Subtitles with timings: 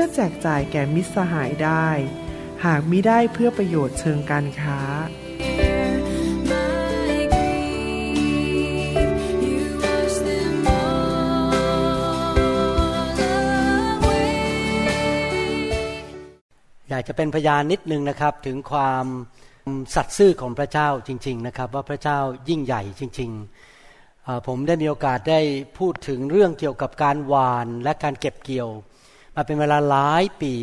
[0.00, 1.88] พื่อแจกจ่ายแก่มิตรสหายได้
[2.64, 4.80] หากมิได้เพื่อประโยชน์เชิงการค้า
[16.88, 19.06] อยากจะเป็นพยานนิดนึงนะครับถึงความ
[19.94, 23.30] สัตย์ซื่อของพระเจ้าจริง ๆนะครับ ว่าพระเจ้ายิ่งใหญ่จริง
[23.86, 25.40] ๆ ผมได้มีโอกาสได้
[25.78, 28.70] พูดถึงเรื่องเกี่ยวกับการหวานและการเก็บเกี่ยว
[29.38, 30.54] มาเป็นเวลาหลายปี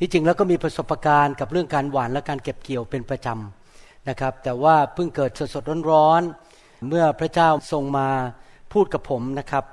[0.00, 8.08] ที่จริงแล้วก็มีประสบการณ์กับเรื่องการหวานและการเก็บเกี่ยวเป็นประจำนะครับ แต่ว่าเพิ่งเกิดสดๆร้อนๆเมื่อพระเจ้าทรงมา
[8.72, 9.64] พูดกับผมนะครับ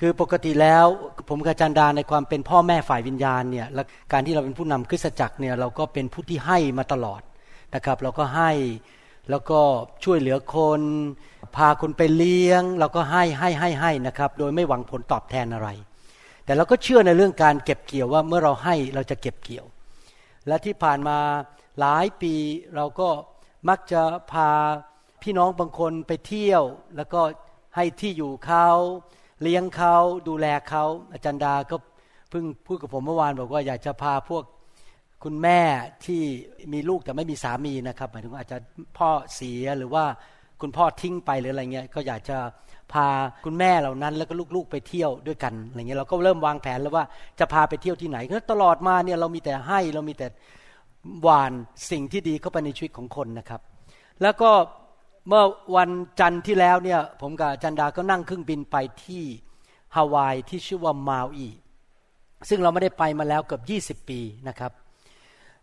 [0.00, 0.84] คือปกติแล้ว
[1.28, 7.20] ผมกับจันดาในความเป็นพ่อแม่ฝ่ายวิญญาณเนี่ยและการที่เราเป็นผู้นำคริสตจักรเนี่ยเราก็เป็นผู้ที่ให้มาตลอด
[7.74, 8.50] นะครับ เราก็ให้
[9.30, 9.60] แล้วก็
[10.04, 10.80] ช่วยเหลือคน
[11.56, 15.68] พาคนไปเลี้ยง เราก็ให้ให้ให้ให้นะครับ โดยไม่หวังผลตอบแทนอะไร
[16.44, 19.66] แต่เราก็เชื่อในเรื่องการเก็บเกี่ยวว่าเมื่อเราให้เราจะเก็บเกี่ยว
[20.46, 21.18] และที่ผ่านมา
[21.80, 22.34] หลายปี
[22.76, 23.08] เราก็
[23.68, 24.48] มักจะพา
[25.22, 26.62] พี่น้องบางคนไปเที่ยว
[26.96, 27.20] แล้วก็
[27.76, 28.68] ให้ที่อยู่เขา
[29.42, 29.96] เลี้ยงเขา
[30.28, 31.76] ดูแลเขาอาจารย์ดาก็
[32.30, 34.44] เพิ่งพูดกับผมเมื่อวานบอกว่าอยากจะพาพวก
[35.24, 35.60] คุณแม่
[36.04, 36.22] ที่
[36.72, 38.58] มีลูกแต่ไม่มีสามีนะครับหมายถึงอาจจะ
[38.98, 40.04] พ่อเสียหรือว่า
[40.60, 42.38] คุณพ่อทิ้งไปหรืออะไรเงี้ยก็อยากจะ
[42.94, 43.08] พา
[43.44, 47.04] คุณแม่เหล่านั้น แล้วก็ลูกๆไปเที่ยวด้วยกันอะไรเงี้ยเราก็เริ่มวางแผนแล้วว่า
[47.38, 50.26] จะพาไปเที่ยวที่ไหนก็ตลอดมาเนี่ยเรามีแต่ให้เรามีแต่
[51.22, 51.52] หวาน
[51.90, 53.60] สิ่งที่ดีเข้าไปในชีวิตของคนนะครับ
[54.22, 54.50] แล้วก็
[55.28, 55.44] เมื่อ
[55.76, 59.22] วันจันทร์ที่แล้วเนี่ยผมกับจันดาก็นั่งเครื่องบินไปที่
[59.96, 61.48] ฮาวายที่ชื่อว่ามาอี
[62.48, 63.60] ซึ่งเราไม่ได้ไปมาแล้วเกือ
[63.94, 64.72] บ20 ปีนะครับ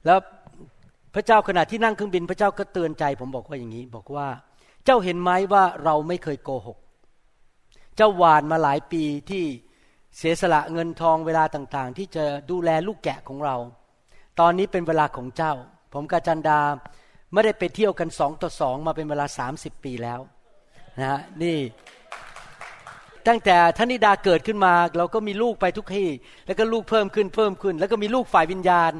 [0.06, 0.20] แล้ว
[1.16, 4.28] พระเจ้าขณะที่นั่งเครื่องบิน พระเจ้าก็เตือนใจ ผมบอกว่าอย่างนี้ บอกว่า
[4.86, 6.78] เจ้าเห็นไหมว่าเราไม่เคยโกหก
[8.02, 9.44] เจ้าหวานมาหลายปีที่
[10.18, 13.56] เสียสละเงินทองเวลาต่างๆ ที่จะดูแลลูกแกะของเรา
[14.40, 15.54] ตอนนี้เป็นเวลาของเจ้า
[15.94, 16.60] ผมกับจันดา
[17.34, 20.20] ไม่ได้ไปเที่ยวกันสองต่อสองมาเป็นเวลาสามสิบปีแล้ว
[21.00, 21.58] นะฮะนี่
[23.28, 26.10] ตั้งแต่ท่านิดาเกิดขึ้นมา เราก็มีลูกไปทุกที่
[26.46, 28.92] แล้วก็ลูกเพิ่มขึ้นเพิ่มขึ้น แล้วก็มีลูกฝ่ายวิญญาณ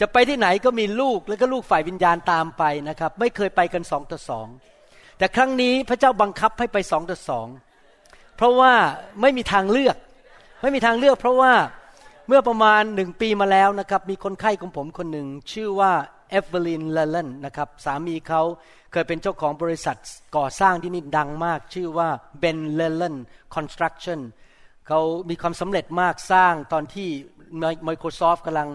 [0.00, 4.46] จะไปที่ไหนก็มีลูกแล้วก็ลูกฝ่ายวิญญาณตามไปนะครับ ไม่เคยไปกันสองต่อสอง
[5.18, 7.48] แต่ครั้งนี้พระเจ้าบังคับให้ไปสองต่อสอง
[8.40, 8.74] เพราะว่า
[9.20, 9.96] ไม่มีทางเลือก
[10.62, 11.52] ไม่มีทางเลือก เพราะว่า
[12.28, 15.92] เมื่อประมาณหนึ่งปีมาแล้วนะครับมีคนไข้ของผมคนหนึ่งชื่อว่า
[16.30, 18.42] Evelyn Leland นะครับสามีเขา
[18.92, 19.96] เคยเป็นเจ้าของบริษัท
[20.36, 23.16] ก่อสร้างที่นี่ดังมาก ชื่อว่า Ben Leland
[23.54, 24.20] Construction
[24.88, 27.08] เขามีความสำเร็จมากสร้างตอนที่
[27.88, 28.68] Microsoft กำลัง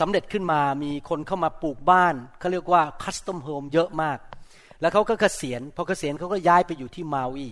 [0.00, 4.18] สำเร็จขึ้นมามีคนเข้ามาปลูกบ้านเขาเรียกว่า custom home เยอะมาก
[4.80, 7.48] แล้วเขาก็เกษียณพอเกษียณเขาก็ย้ายไปอยู่ที่มาวี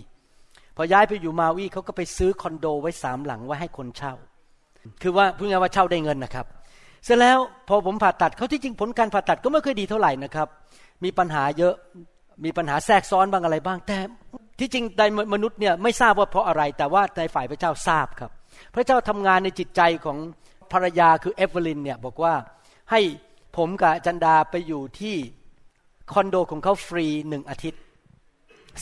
[0.81, 4.13] พอย้ายไปอยู่มาวีเขาก็ไปซื้อคอนโดไว้สามหลังไว้ให้คนเช่า
[5.01, 6.45] คือว่าพูดง่ายว่าเช่าได้เงินนะครับ
[7.05, 7.37] เสร็จแล้ว
[7.67, 10.47] พอผมผ่าตัดเขาที่จริงผลการผ่าตัดก็ไม่เคยดีเท่าไหร่นะครับ
[11.03, 11.73] มีปัญหาเยอะ
[12.45, 13.97] มีปัญหาแทรกซ้อนบ้างอะไรบ้าง แต่
[14.59, 15.03] ที่จริงใน
[15.33, 18.31] มนุษย์เนี่ยไม่ทราบว่าเพราะอะไร แต่ว่าในฝ่ายพระเจ้าทราบครับ
[18.75, 20.17] พระเจ้าทำงานในจิตใจของ
[20.71, 22.33] ภรรยาคือ Evelyn เนี่ยบอกว่า
[22.91, 23.01] ให้
[23.57, 25.15] ผมกับจันดาไปอยู่ที่
[26.13, 27.81] คอนโดของเขาฟรีหนึ่งอาทิตย์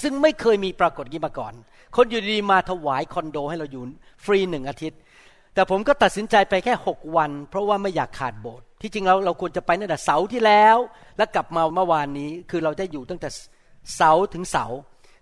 [0.01, 1.53] ซึ่งไม่เคยมีปรากฏการณ์นี้มาก่อน
[1.95, 3.83] คนอยู่ดีๆมาถวายคอนโดให้เราอยู่
[4.25, 4.99] ฟรีหนึ่งอาทิตย์
[5.53, 10.77] แต่ผมก็ตัดสินใจไปแค่หกวัน เพราะว่าไม่อยากขาดโบสถ์ที่จริงเราเราควรจะไปตั้งแต่เสาร์ที่แล้ว
[11.17, 13.29] แล้วกลับมาเมื่อวานนี้คือเราได้อยู่ตั้งแต่
[13.95, 14.77] เสาร์ถึงเสาร์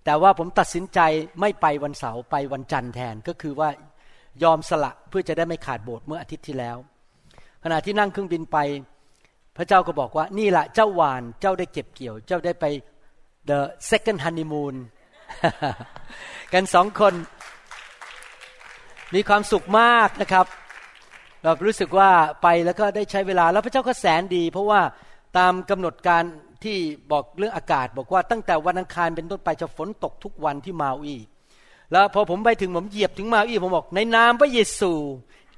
[0.06, 1.00] แต่ว่าผมตัดสินใจ
[1.42, 3.70] ไม่ไปวันเสาร์ไปวันจันทร์แทนก็คือว่า
[4.44, 6.78] ยอมสละเพื่อจะได้ไม่ขาดโบสถ์เมื่ออาทิตย์ที่แล้ว
[7.64, 8.58] ขณะที่นั่งเครื่องบินไป
[9.58, 12.66] พระเจ้าก็บอกว่านี่แหละเจ้าหวานเจ้าได้เก็บเกี่ยว เจ้าได้ไป
[13.50, 13.60] the
[13.90, 14.76] second honeymoon
[16.54, 17.14] กันสองคน
[19.16, 20.46] มีความสุขมากนะครับ
[21.44, 22.10] เรารู้สึกว่า
[22.44, 24.82] ไปแล้วก็ได้ใช้เวลาแล้วพระเจ้าก็แสนดี เพราะว่า
[25.38, 26.24] ตามกำหนดการ
[26.64, 26.78] ที่
[27.12, 31.18] บอกเรื่องอากาศ บอกว่าตั้งแต่วันอังคารเป็นต้นไปจะฝนตกทุกวันที่มาอี
[31.92, 34.92] แล้วพอผมไปถึงผมเหยียบถึงมาอีผมบอก ในนามพระเยซู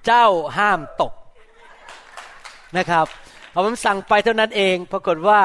[0.06, 0.26] เจ้า
[0.58, 1.14] ห้ามตก
[2.78, 3.06] นะครับ
[3.54, 5.42] พอผมสั่งไปเท่านั้นเอง ปรากฏว่า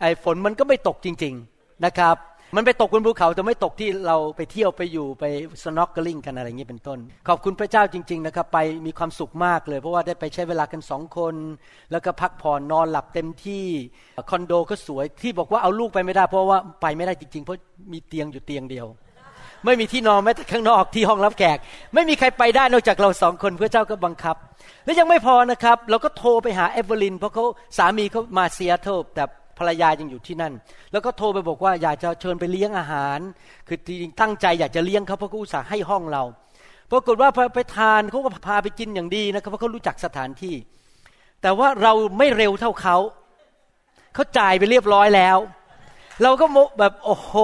[0.00, 2.16] ไอ้ฝนมันก็ไม่ตกจริง ๆนะครับ
[2.56, 5.24] มันไปตกบนภูเขาแต่ไม่ตกที่เราไปเที่ยวไปอยู่ไป
[5.62, 6.98] snorkeling กันอะไรอย่างนี้เป็นต้น
[7.28, 11.34] ขอบคุณพระเจ้าจริง ๆ นะครับ ไปมีความสุขมากเลย เพราะว่าได้ไปใช้เวลากันสองคน
[11.90, 13.64] แล้วก็พักผ่อนนอนหลับเต็มที่
[14.30, 17.56] คอนโดก็สวยที่บอกว่าเอาลูกไปไม่ได้ เพราะว่าไปไม่ได้จริง ๆ เพราะ
[17.92, 18.86] มีเตียงอยู่เตียงเดียว
[19.64, 21.58] ไม่มีที่นอนแม้แต่ข้างนอกที่ห้องรับแขก
[21.94, 24.36] ไม่มีใครไปได้นอกจากเราสองคนพระเจ้าก็บังคับ
[24.84, 27.44] และยังไม่พอนะครับ เราก็โทรไปหา Evelyn เพราะเขา
[27.78, 29.24] สามีเขามาเซียเทิลแต่
[29.58, 30.52] ภรรยายังอยู่ที่นั่น
[30.92, 33.18] แล้วก็โทรไปบอกว่าอยากจะเชิญไปเลี้ยงอาหาร
[33.68, 36.22] คือจริงตั้งใจอยากจะเลี้ยงเขาเพราะเขาอุตส่าห์ให้ห้องเรา
[36.90, 40.54] ปรากฏว่าพอไปทานเขาก็พาไปกินอย่างดีนะครับเพราะเขารู้จักสถานที่
[41.42, 42.96] แต่ว่าเราไม่เร็วเท่าเขา
[44.14, 45.38] เขาจ่ายไปเรียบร้อยแล้ว
[46.22, 46.46] เราก็
[46.78, 47.34] แบบโอ้โห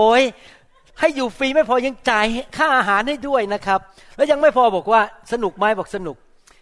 [1.01, 2.27] ให้อยู่ฟรีไม่พอยังจ่าย
[2.57, 3.81] ค่าอาหารให้ด้วยนะครับ
[4.17, 5.01] แล้วยังไม่พอบอกว่า
[5.33, 6.17] สนุกไหมบอกสนุก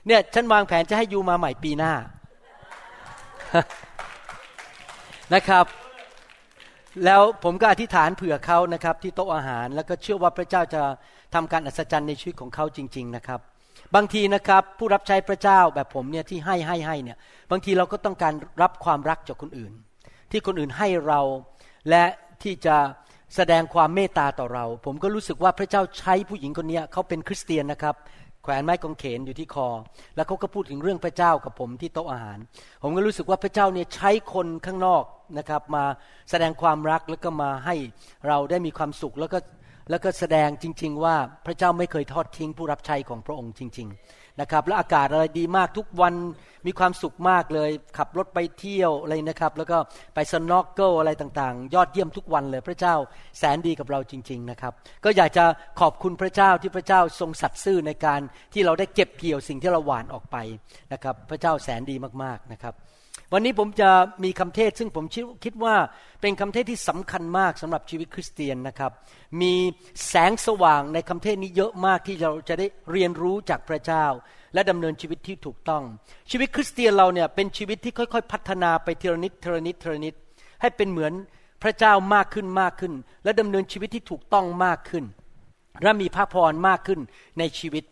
[0.07, 1.93] เนี่ยฉันวางแผนจะให้ยูมาใหม่ปีหน้า
[5.35, 5.67] นะครับ
[7.05, 10.83] แล้วผมก็อธิษฐานเผื่อเขานะครับ ที่โต๊ะอาหารแล้วก็เชื่อว่าพระเจ้าจะ
[11.35, 13.41] ทำการอัศจรรย์ในชีวิตของเขาจริง ๆนะครับ
[13.95, 17.19] บางทีนะครับผู้รับใช้พระเจ้าแบบผมเนี่ยที่ให้ให้ให้เนี่ย
[17.51, 19.73] บางทีเราก็ต้องการรับความรักจากคนอื่น
[20.31, 21.21] ที่คนอื่นให้เรา
[21.91, 22.05] และ
[22.43, 22.77] ที่จะ
[23.37, 27.95] แสดงความเมตตาต่อเรา ผมก็รู้สึกว่าพระเจ้าใช้ผู้หญิงคนนี้เขาเป็นคริสเตียนนะครับ
[28.51, 29.69] วนไม้กางเขนอยู่ที่คอ
[30.17, 32.39] แล้วเขาก็พูดถึงเรื่องพระเจ้ากับผมที่โต๊ะอาหาร
[32.83, 35.05] ผมก็รู้สึกว่าพระเจ้าเนี่ยใช้คนข้างนอก
[35.39, 35.85] นะครับมา
[36.31, 37.75] แสดงความรักแล้วก็มาให้
[38.29, 39.39] เราได้มีความสุขแล้วก็
[39.91, 41.17] แล้วก็แสดงจริง ๆ ว่า
[41.47, 46.15] พระเจ้าไม่เคยทอดทิ้งผู้รับใช้ของพระองค์จริง ๆ นะครับ แล้วอากาศอะไรดีมากทุกวัน
[46.67, 49.79] มีความสุขมากเลย ขับรถไปเที่ยวอะไรนะครับ แล้วก็
[50.15, 52.95] ไปสนอกเกิลอะไรต่างๆ ยอดเยี่ยมทุกวันเลย พระเจ้า
[53.39, 54.73] แสนดีกับเราจริง ๆนะครับ
[55.05, 55.45] ก็อยากจะ
[55.81, 58.21] ขอบคุณพระเจ้าที่พระเจ้าทรงสัตย์ซื่อในการ
[58.53, 60.37] ที่เราได้เก็บเกี่ยวสิ่งที่เราหวานออกไป
[60.93, 62.75] นะครับ พระเจ้าแสนดีมากๆนะครับ
[63.35, 63.91] วันนี้ผมจะ
[64.25, 65.05] มีคำเทศซึ่งผม
[65.45, 65.75] คิดว่า
[66.21, 68.93] เป็นคำเทศที่สำคัญมากสำหรับชีวิตคริสเตียนนะครับ
[69.41, 69.55] มี
[70.09, 74.05] แสงสว่างในคำเทศนี้เยอะมากที่เราจะได้เรียนรู้จากพระเจ้า
[74.55, 75.83] และดำเนินชีวิตที่ถูกต้อง
[76.31, 80.15] ชีวิตคริสเตียนเราเนี่ยเป็นชีวิตที่ค่อย ๆ พัฒนาไปทีละนิดทีละนิดทีละนิด
[80.61, 81.13] ให้เป็นเหมือน
[81.63, 82.93] พระเจ้ามากขึ้นมากขึ้น
[83.25, 85.05] และดำเนินชีวิตที่ถูกต้องมากขึ้น
[85.83, 87.01] และมีพระพรมากขึ้น
[87.39, 87.85] ในชีวิต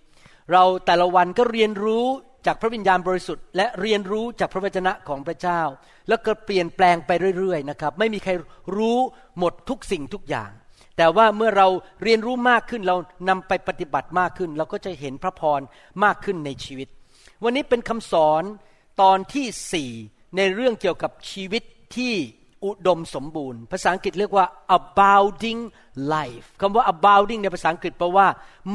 [0.53, 2.07] เราแต่ละวันก็เรียนรู้
[2.47, 5.61] จากพระวิญญาณบริสุทธิ์และเรียนรู้จากพระวจนะของพระเจ้า
[6.09, 8.33] แล้วก็เปลี่ยนแปลงไปเรื่อยๆนะครับ ไม่มีใคร
[8.77, 8.99] รู้
[9.39, 10.51] หมดทุกสิ่งทุกอย่าง
[10.97, 11.69] แต่ว่าเมื่อเรา
[12.03, 12.97] เรียนรู้มากขึ้นเรา
[13.29, 15.61] นำไปปฏิบัติมากขึ้น เราก็จะเห็นพระพร
[16.05, 16.89] มากขึ้นในชีวิต
[17.45, 18.43] วันนี้เป็นคำสอน
[19.01, 19.91] ตอนที่สี่
[20.37, 21.63] ในเรื่องเกี่ยวกับชีวิต
[21.97, 22.15] ที่
[22.65, 24.47] อุดมสมบูรณ์ ภาษาอังกฤษเรียกว่า
[24.79, 25.61] abounding
[26.15, 28.27] life คำว่า abounding ในภาษาอังกฤษแปลว่า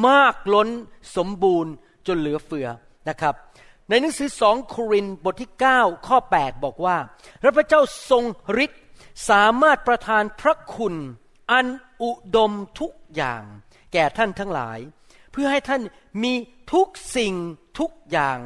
[0.07, 0.69] มากล้น
[1.18, 1.71] สมบูรณ์
[2.07, 2.68] จนเหลือเฟือ
[3.10, 3.36] นะครับ
[3.90, 6.98] ในหนังสือสองโครินบทที่ 9 ข้อ 8 บอกว่า
[7.56, 8.24] พระเจ้าทรง
[8.66, 8.82] ฤทธิ์
[9.30, 10.96] สามารถประทานพระคุณ
[11.52, 11.68] อัน
[12.04, 13.44] อุดมทุกอย่าง
[13.94, 14.80] แก่ท่านทั้งหลาย
[15.32, 15.82] เพื่อให้ท่าน
[16.24, 16.34] มี
[16.74, 17.34] ทุกสิ่ง
[17.80, 18.38] ทุกอย่าง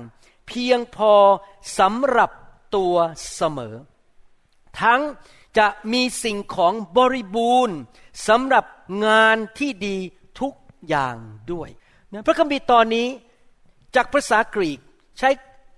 [0.47, 1.13] เพียงพอ
[1.79, 2.31] สำหรับ
[2.75, 2.95] ตัว
[3.33, 3.75] เสมอ
[4.81, 5.01] ทั้ง
[5.57, 7.77] จะมีสิ่งของบริบูรณ์
[8.27, 8.65] สำหรับ
[9.05, 9.97] งานที่ดี
[10.39, 10.53] ทุก
[10.87, 11.15] อย่าง
[11.51, 11.69] ด้วย
[12.25, 13.07] พระคัมภีร์ตอนนี้
[13.95, 14.79] จากภาษากรีก
[15.17, 15.29] ใช้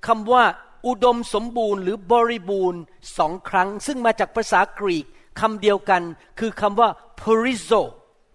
[0.07, 0.43] คำว่า
[0.87, 2.81] อุดมสมบูรณ์หรือบริบูรณ์
[3.17, 5.05] สองครั้ง ซึ่งมาจากภาษากรีก
[5.39, 6.01] คำเดียวกัน
[6.39, 7.81] คือคำว่า perizo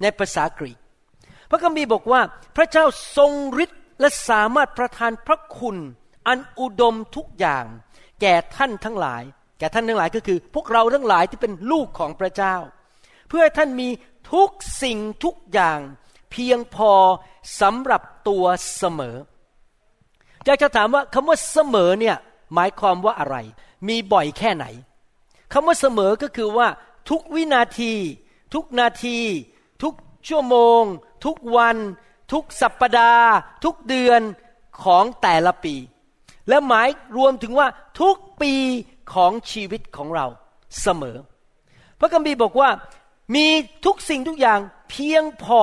[0.03, 0.79] ในภาษากรีก
[1.51, 2.21] พระคัมภีร์บอกว่า
[2.57, 2.85] พระเจ้า
[3.17, 3.33] ทรง
[3.65, 5.77] ฤทธิ์และสามารถประทานพระคุณ
[6.29, 7.65] อันอุดมทุกอย่าง
[8.21, 9.23] แก่ท่านทั้งหลาย
[9.59, 12.57] แก่ท่านทั้งหลายก็คือ พวกเราทั้งหลายที่เป็นลูกของพระเจ้า
[13.29, 13.89] เพื่อท่านมี
[14.33, 14.51] ทุก
[14.83, 15.79] สิ่งทุกอย่าง
[16.33, 16.93] เพียงพอ
[17.61, 18.45] สำหรับตัว
[18.77, 19.17] เสมอ
[20.45, 22.17] อยากจะถามว่าคำว่าเสมอเนี่ย
[22.55, 23.37] หมายความว่าอะไร
[23.89, 24.65] มีบ่อยแค่ไหน
[25.53, 26.69] คำว่าเสมอก็คือว่า
[27.11, 27.93] ทุกวินาที
[28.55, 29.19] ทุกนาที
[29.83, 29.95] ทุก
[30.29, 30.83] ชั่วโมง
[31.25, 31.77] ทุกวัน
[32.33, 33.31] ทุกสัปปดาห์
[33.65, 34.21] ทุกเดือน
[34.85, 35.75] ของแต่ละปี
[36.49, 37.69] และหมายรวมถึงว่า
[38.01, 38.55] ทุกปี
[39.15, 40.27] ของชีวิตของเรา
[40.83, 41.17] เสมอ
[41.99, 42.71] พระคัมภีร์บอกว่า
[43.35, 43.47] มี
[43.85, 44.61] ทุกสิ่งทุกอย่าง
[44.91, 45.63] เพียงพอ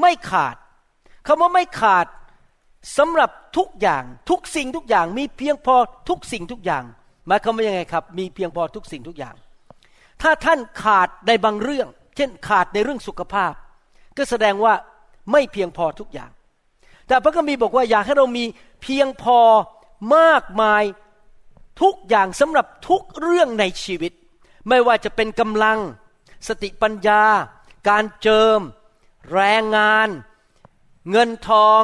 [0.00, 0.56] ไม่ขาด
[1.26, 2.06] คำว่าไม่ขาด
[2.96, 5.76] สำหรับ ทุกอย่างทุกสิ่งทุกอย่าง มีเพียงพอ
[6.08, 6.84] ทุกสิ่งทุกอย่าง
[7.26, 9.34] หมายความว่ายังไงครับ มีเพียงพอทุกสิ่งทุกอย่าง
[10.22, 13.52] ถ้าท่านขาดในบางเรื่อง เช่นขาดในเรื่องสุขภาพ
[14.16, 14.74] ก็แสดงว่า
[15.32, 16.30] ไม่เพียงพอทุกอย่าง
[17.06, 18.44] แต่พระคัมภีร์บอกว่าอยากให้เรามี
[18.82, 19.38] เพียงพอ
[20.16, 20.82] มากมาย
[21.82, 24.12] ทุกอย่างสำหรับทุกเรื่องในชีวิต
[24.68, 25.78] ไม่ว่าจะเป็นกำลัง
[26.48, 27.22] สติปัญญา
[27.88, 28.60] การเจิม
[29.32, 30.08] แรงงาน
[31.10, 31.82] เงินทอง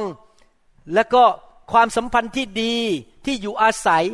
[0.95, 1.25] และก็
[1.73, 2.77] ความสัมพันธ์ที่ดี
[3.25, 4.05] ที่อยู่อาศัย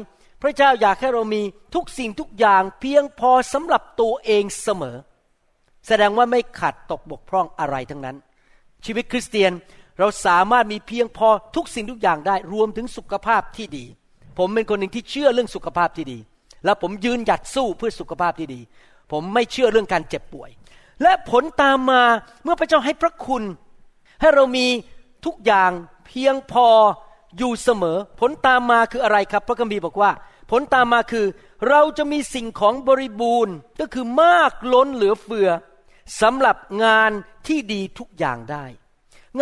[0.43, 1.43] พระเจ้าอยากให้เรามี
[1.75, 4.97] ทุกสิ่งทุกอย่างเพียงพอสำหรับตัวเองเสมอ
[5.87, 8.17] แสดงว่าไม่ขาดตกบกพร่องอะไรทั้งนั้น
[8.85, 9.53] ชีวิตคริสเตียน
[9.99, 13.85] เราสามารถมีเพียงพอทุกสิ่งทุกอย่างได้รวมถึงสุขภาพที่ดี
[14.39, 16.19] ผมเป็นคนหนึ่งที่เชื่อเรื่องสุขภาพที่ดี
[16.65, 18.61] และผมยืนหยัดสู้เพื่อสุขภาพที่ดี
[19.13, 20.51] ผมไม่เชื่อเรื่องการเจ็บป่วย
[21.03, 22.03] และผลตามมา
[22.43, 23.43] เมื่อพระเจ้าให้พระคุณ
[24.21, 24.67] ให้เรามี
[25.25, 25.71] ทุกอย่าง
[26.07, 26.67] เพียงพอ
[27.39, 30.11] อยู่เสมอ ผลตามมาคืออะไรครับ พระคัมภีร์บอกว่า
[30.51, 31.27] ผลตามมาคือ
[31.69, 35.49] เราจะมีสิ่งของบริบูรณ์ก็คือมากล้นเหลือเฟือ
[36.21, 37.11] สำหรับงาน
[37.47, 38.65] ที่ดีทุกอย่างได้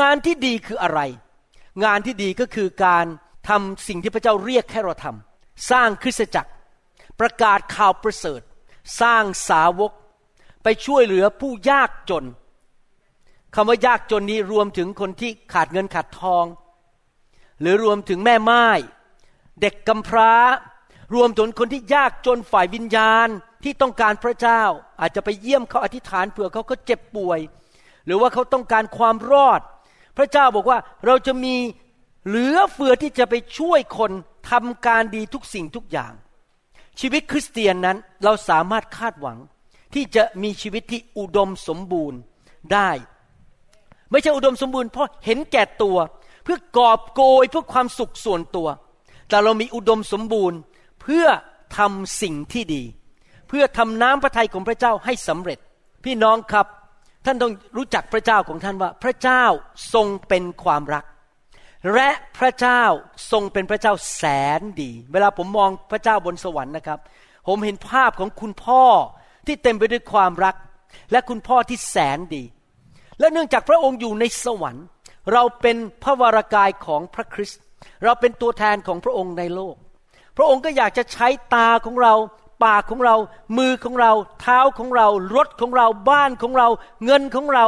[0.01, 1.01] งานที่ดีคืออะไร
[1.85, 3.07] งานที่ดีก็คือการ
[3.49, 6.51] ทำสิ่งที่พระเจ้าเรียกให้เราทำสร้างคริสตจักร
[7.21, 8.41] ประกาศข่าวประเสริฐ
[9.01, 9.93] สร้างสาวก
[10.63, 12.25] ไปช่วยเหลือผู้ยากจน
[13.55, 16.45] คำว่ายากจนนี้รวมถึงคนที่ขาดเงินขาดทอง
[17.61, 18.67] หรือรวมถึงแม่ไม้
[19.61, 20.33] เด็กกำพร้า
[21.15, 23.29] รวมถึงคนที่ยากจนฝ่ายวิญญาณ
[23.65, 24.63] ที่ต้องการพระเจ้า
[25.01, 27.41] อาจจะไปเยี่ยมเขาอธิษฐานเผื่อเขาเขาเจ็บป่วย
[28.07, 29.61] หรือว่าเขาต้องการความรอด
[30.17, 31.55] พระเจ้าบอกว่าเราจะมี
[32.27, 34.13] เหลือเฟือที่จะไปช่วยคน
[34.51, 36.13] ทำการดีทุกสิ่งทุกอย่าง
[37.01, 39.39] ชีวิตคริสเตียนนั้นเราสามารถคาดหวัง
[39.95, 42.19] ที่จะมีชีวิตที่อุดมสมบูรณ์
[42.73, 42.91] ได้
[44.11, 45.97] ไม่ใช่อุดมสมบูรณ์เพราะเห็นแก่ตัว
[46.49, 48.69] พื่อกอบโกยเพื่อความสุขส่วนตัว
[49.29, 50.59] แต่เรามีอุดมสมบูรณ์
[51.03, 51.27] เพื่อ
[51.79, 52.83] ทำสิ่งที่ดี
[53.49, 55.59] เพื่อทำน้ำพระทัยของพระเจ้าให้สำเร็จ
[56.05, 56.67] พี่น้องครับ
[57.25, 59.45] ท่านต้องรู้จักพระเจ้าของท่านว่า พระเจ้า
[59.95, 61.05] ทรงเป็นความรัก
[61.95, 62.83] และพระเจ้า
[63.31, 64.25] ทรงเป็นพระเจ้าแส
[64.59, 66.99] นดี เวลาผมมองพระเจ้าบนสวรรค์นะครับ
[67.49, 68.85] ผมเห็นภาพของคุณพ่อ
[69.47, 70.55] ที่เต็มไปด้วยความรัก
[71.13, 72.45] และคุณพ่อที่แสนดี
[73.21, 74.87] และเนื่องจากพระองค์อยู่ในสวรรค์
[75.33, 77.61] เราเป็นพระวรากายของพระคริสต์
[78.05, 79.75] เราเป็นตัวแทนของพระองค์ในโลก
[80.37, 82.15] พระองค์ก็อยากจะใช้ตาของเรา
[82.65, 83.17] ปากของเรา
[83.59, 86.69] มือของเรา เท้าของเรา รถของเรา บ้านของเรา
[87.05, 87.67] เงินของเรา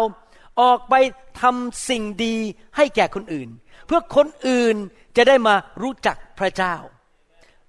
[0.60, 0.94] ออกไป
[1.40, 2.36] ทำสิ่งดี
[2.76, 3.48] ให้แก่คนอื่น
[3.86, 4.76] เพื่อคนอื่น
[5.16, 6.74] จะได้มารู้จักพระเจ้า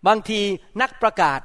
[0.07, 0.39] บางที
[0.81, 1.39] นักประกาศ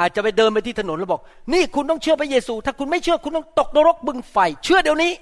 [0.00, 5.12] อาจจะไปเดินไปที่ถนนแล้วบอก นี่คุณต้องเชื่อพระเยซู ถ้าคุณไม่เชื่อคุณต้องตกนรกบึงไฟ เชื่อเดี๋ยวนี้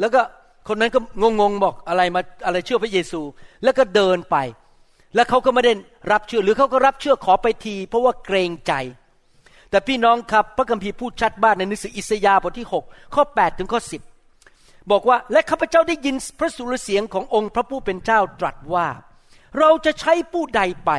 [0.00, 0.20] แล้วก็
[0.68, 1.00] คนนั้นก็
[1.40, 3.20] งงๆบอกอะไรมาอะไรเชื่อพระเยซู
[3.64, 4.36] แล้วก็เดินไป
[5.14, 5.72] แล้วเขาก็ไม่ได้
[6.12, 8.72] รับเชื่อ หรือเขาก็รับเชื่อขอไปที เพราะว่าเกรงใจ
[9.70, 13.80] แต่พี่น้องครับพระคัมภีร์พูดชัดบ้านในหนังสืออิสยาห์บทที่ 6 ข้อ 8 ถึงข้อ
[14.34, 18.86] 10 บอกว่าและข้าพเจ้าได้ยินพระสุรเสียงขององค์พระผู้เป็นเจ้าตรัสว่า
[19.58, 20.92] เราจะใช้ผู้ใดไป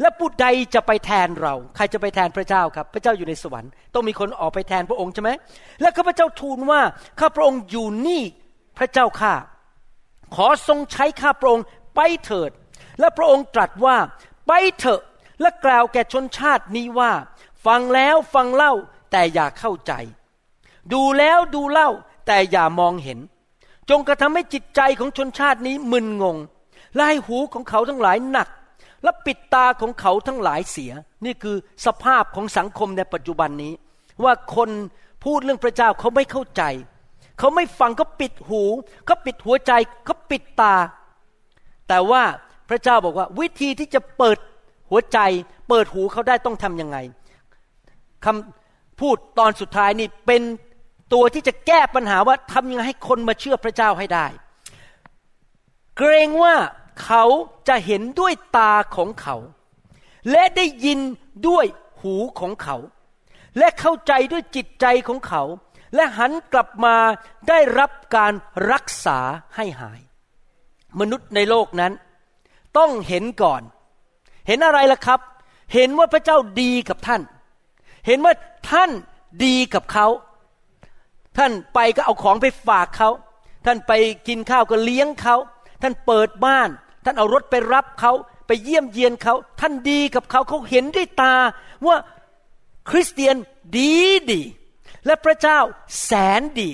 [0.00, 5.30] และผู้ใดจะไปแทนเรา ใครจะไปแทนพระเจ้าครับ พระเจ้าอยู่ในสวรรค์ต้องมีคนออกไปแทนพระองค์ใช่ไหม
[5.80, 6.80] และข้าพเจ้าทูลว่า
[7.20, 8.22] ข้าพระองค์อยู่นี่
[8.78, 9.34] พระเจ้าข้า
[10.34, 11.66] ขอทรงใช้ข้าพระองค์
[11.96, 12.50] ไปเถิด
[13.00, 13.96] และพระองค์ตรัสว่า
[14.46, 15.02] ไปเถอะ
[15.40, 17.12] และกล่าวแก่ชนชาตินี้ว่า
[17.66, 18.72] ฟังแล้วฟังเล่า
[19.10, 19.92] แต่อย่าเข้าใจ
[20.92, 21.90] ดูแล้วดูเล่า
[22.26, 23.18] แต่อย่ามองเห็น
[23.90, 26.36] จงกระทำให้จิตใจของชนชาตินี้มึนงง
[26.94, 28.48] และให้หูของเขาทั้งหลายหนัก
[29.02, 30.92] และปิดตาของเขาทั้งหลายเสีย
[31.24, 31.56] นี่คือ
[31.86, 33.72] สภาพของสังคมในปัจจุบันนี้
[34.24, 34.70] ว่าคน
[35.24, 36.62] พูดเรื่องพระเจ้าเขาไม่เข้าใจ
[37.38, 38.62] เขาไม่ฟังเขาปิดหู
[39.06, 39.72] เขาปิดหัวใจ
[40.04, 40.74] เขาปิดตา
[41.88, 42.22] แต่ว่า
[42.68, 44.38] พระเจ้าบอกว่า วิธีที่จะเปิด
[44.90, 45.18] หัวใจ
[45.68, 46.96] เปิดหูเขาได้ต้องทำยังไง
[48.24, 50.42] คำพูดตอนสุดท้ายนี่เป็น
[51.12, 54.26] ตัวที่จะแก้ปัญหาว่าทำยังไงให้คนมาเชื่อพระเจ้าให้ได้
[55.96, 56.54] เกรงว่า
[57.04, 57.24] เขา
[57.68, 59.36] จะเห็นด้วยตาของเขา
[60.30, 60.98] และได้ยิน
[61.48, 61.66] ด้วย
[62.00, 62.76] หูของเขา
[63.58, 65.42] และเข้าใจด้วยจิตใจของเขา
[65.94, 66.96] และหันกลับมา
[67.48, 68.32] ได้รับการ
[68.70, 69.18] รักษา
[69.56, 70.00] ให้หาย
[71.00, 71.92] มนุษย์ในโลกนั้น
[72.78, 73.62] ต้องเห็นก่อน
[74.46, 75.20] เห็นอะไรล่ะครับ
[75.74, 77.22] เห็นว่าพระเจ้าดีกับท่าน
[78.06, 78.34] เห็นว่า
[78.70, 78.90] ท่าน
[79.44, 80.06] ดีกับเขา
[81.38, 83.10] ท่านไปก็เอาของไปฝากเขา
[83.66, 83.92] ท่านไป
[84.28, 85.36] กินข้าวก็เลี้ยงเขา
[85.82, 86.68] ท่านเปิดบ้าน
[87.04, 88.12] ท่านเอารถไปรับเขา
[88.46, 91.34] ไปเยี่ยมเยียนเขา ท่านดีกับเขาเขาเห็นด้วยตา
[91.86, 91.96] ว่า
[92.90, 93.36] คริสเตียน
[93.76, 93.92] ดี
[94.30, 94.40] ดี
[95.06, 95.58] และพระเจ้า
[96.04, 96.70] แสนดี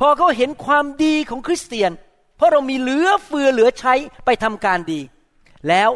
[0.00, 1.90] พอเขาเห็นความดีของคริสเตียน
[2.36, 5.00] เพราะเรามีเหลือเฟือเหลือใช้ไปทำการดี
[5.68, 5.90] แล้ว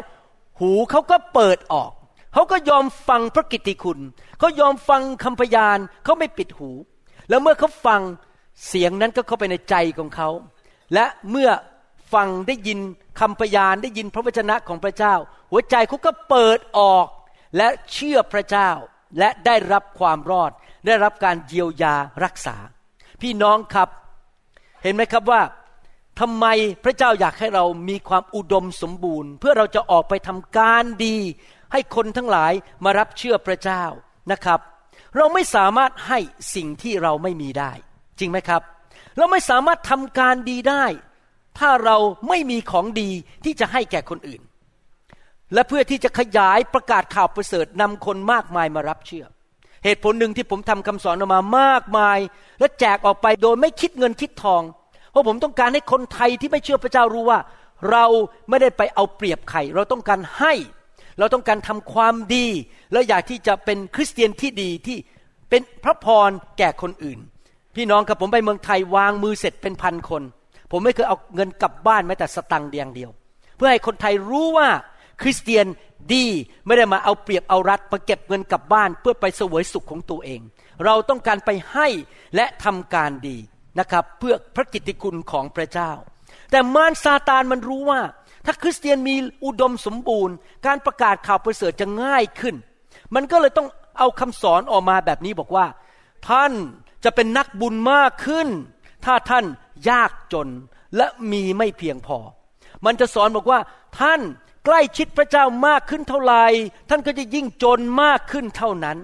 [0.59, 1.91] หูเขาก็เปิดออก
[2.33, 3.99] เขาก็ยอมฟังพระกิตติคุณ
[4.39, 6.71] เขายอมฟังคำพยานเขาไม่ปิดหู
[7.29, 8.01] แล้วเมื่อเขาฟัง
[8.67, 10.29] เสียงนั้นก็เข้าไปในใจของเขา
[10.93, 11.49] และเมื่อ
[12.13, 12.79] ฟังได้ยิน
[13.19, 15.15] คำพยานได้ยินพระวจนะของพระเจ้า
[15.51, 17.07] หัวใจเขาก็เปิดออก
[17.57, 18.69] และเชื่อพระเจ้า
[19.19, 20.51] และได้รับความรอด
[20.85, 22.55] ได้รับการเยียวยารักษา
[23.21, 23.89] พี่น้องครับ
[24.83, 25.41] เห็นไหมครับว่า
[26.19, 26.45] ทำไม
[26.83, 31.17] พระเจ้าอยากให้เรามีความอุดมสมบูรณ์ เพื่อเราจะออกไปทำการดี
[31.71, 33.83] ให้คนทั้งหลายมารับเชื่อพระเจ้า
[34.31, 34.59] นะครับ
[35.15, 36.19] เราไม่สามารถให้
[36.55, 37.71] สิ่งที่เราไม่มีได้
[38.19, 38.61] จริงไหมครับ
[39.17, 40.85] เราไม่สามารถทำการดีได้
[41.59, 43.09] ถ้าเราไม่มีของดี
[43.45, 44.41] ที่จะให้แก่คนอื่น
[45.53, 49.25] และเพื่อที่จะขยายประกาศข่าวประเสริฐนำคนมากมายมารับเชื่อ
[49.83, 52.19] เหตุผลหนึ่งที่ผมทำคำสอนออกมามากมาย
[52.59, 54.61] และแจกออกไปโดยไม่คิดเงินคิดทอง
[55.11, 57.39] เพราะผมต้องการให้คนไทยที่ไม่เชื่อพระเจ้ารู้ว่า
[57.91, 58.05] เรา
[58.49, 60.53] ไม่ได้ไปเอาเปรียบใครเราต้องการให้
[61.19, 62.47] เราต้องการทำความดี
[62.91, 64.97] และอยากที่จะเป็นคริสเตียนที่ดีที่
[65.49, 67.19] เป็นพระพรแก่คนอื่น
[67.75, 70.23] พี่น้องครับผมไปเมืองไทยวางมือเสร็จเป็นพันคน
[70.71, 73.09] ผมไม่เคยเอาเงินกลับบ้านแม้แต่สตังค์เดียงเดียว
[73.55, 74.69] เพื่อให้คนไทยรู้ว่า
[75.21, 75.65] คริสเตียน
[76.13, 76.25] ดี
[76.65, 80.41] ไม่ได้มาเอาเปรียบเอารัดมาเก็บเงินกลับบ้านเพื่อไปเสวยสุขของตัวเอง
[80.85, 81.87] เราต้องการไปให้
[82.35, 83.37] และทำการดี
[83.79, 85.91] นะครับ เพื่อพระกิตติคุณของพระเจ้า
[86.51, 88.01] แต่มารซาตานมันรู้ว่า
[88.45, 90.35] ถ้าคริสเตียนมีอุดมสมบูรณ์
[90.65, 92.55] การประกาศข่าวประเสริฐจะง่ายขึ้น
[93.15, 95.65] มันก็เลยต้องเอาคำสอนออกมาแบบนี้บอกว่า
[96.29, 96.53] ท่าน
[97.03, 98.47] จะเป็นนักบุญมากขึ้น
[99.05, 99.45] ถ้าท่าน
[99.89, 100.47] ยากจน
[100.95, 102.17] และมีไม่เพียงพอ
[102.85, 103.59] มันจะสอนบอกว่า
[103.99, 104.21] ท่าน
[104.65, 106.45] ใกล้ชิดพระเจ้ามากขึ้นเท่าไหร่
[106.89, 108.97] ท่านก็จะยิ่งจนมากขึ้นเท่านั้น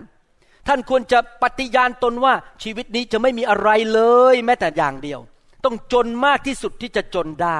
[0.67, 2.33] ท่านควรจะปฏิญาณตนว่า
[2.63, 4.01] ชีวิตนี้จะไม่มีอะไรเล
[4.33, 5.19] ย แม้แต่อย่างเดียว
[5.65, 7.59] ต้องจนมากที่สุดที่จะจนได้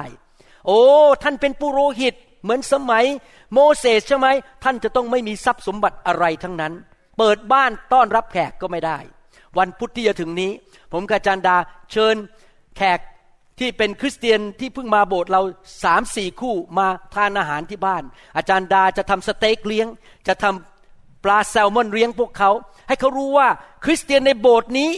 [0.66, 0.80] โอ้
[1.22, 3.04] ท่านเป็นปุโรหิตเหมือนสมัย
[3.52, 4.28] โมเสสใช่ไหม
[4.64, 6.72] ท่านจะต้องไม่มีทรัพย์สมบัติอะไรทั้งนั้น
[7.18, 8.98] เปิดบ้านต้อนรับแขกก็ไม่ได้
[9.58, 10.52] วันพุธที่จะถึงนี้
[10.92, 11.56] ผมกาจารดา
[11.92, 12.16] เชิญ
[12.76, 13.00] แขก
[13.58, 15.42] ที่เป็นคริสเตียนที่เพิ่งมาโบสถ์เรา
[15.84, 18.02] สามสี่คู่มาทานอาหารที่บ้าน
[18.36, 19.86] อาจารย์ดาจะทำสเต็กเลี้ยง
[20.28, 22.50] จะทำปลาแซลมอนเลี้ยงพวกเขา
[22.88, 23.48] ให้เขารู้ว่า
[23.84, 24.90] คริสเตียนในโบสถ์นี้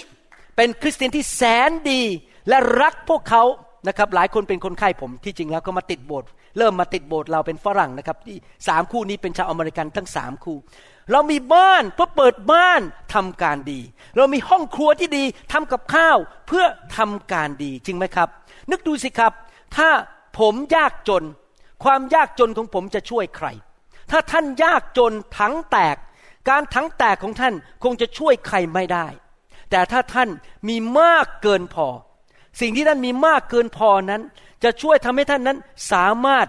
[0.57, 2.03] เป็นคริสเตียนที่แสนดี
[2.49, 3.45] และรักพวกเขา
[3.89, 8.37] นะครับหลายคนเป็นคนไข้ผมที่จริงแล้วก็มาติดโบสถ์เริ่มมาติดโบสถ์เราเป็นฝรั่งนะครับที่
[8.69, 10.57] สามคู่นี้เป็นชาวอเมริกันทั้งสามคู่
[11.13, 12.81] เรามีบ้านเพื่อเปิดบ้าน
[13.15, 13.81] ทำการดี
[14.17, 16.65] เรามีห้องครัวที่ดีทำกับข้าวเพื่อ
[16.97, 18.29] ทำการดีจริงไหมครับ
[18.71, 19.33] นึกดูสิครับ
[19.77, 19.89] ถ้า
[20.39, 21.25] ผมยากจน
[21.85, 23.47] ความยากจนของผมจะช่วยใคร
[24.11, 25.97] ถ้าท่านยากจนทั้งแตก
[26.49, 27.55] การทั้งแตกของท่าน
[27.85, 29.07] คงจะช่วยใครไม่ได้
[29.71, 30.29] แต่ถ้าท่าน
[30.69, 31.89] มีมากเกินพอ
[32.61, 34.23] สิ่งที่ท่านมีมากเกินพอนั้น
[34.65, 35.59] จะช่วยทำให้ท่านนั้น
[35.93, 36.47] สามารถ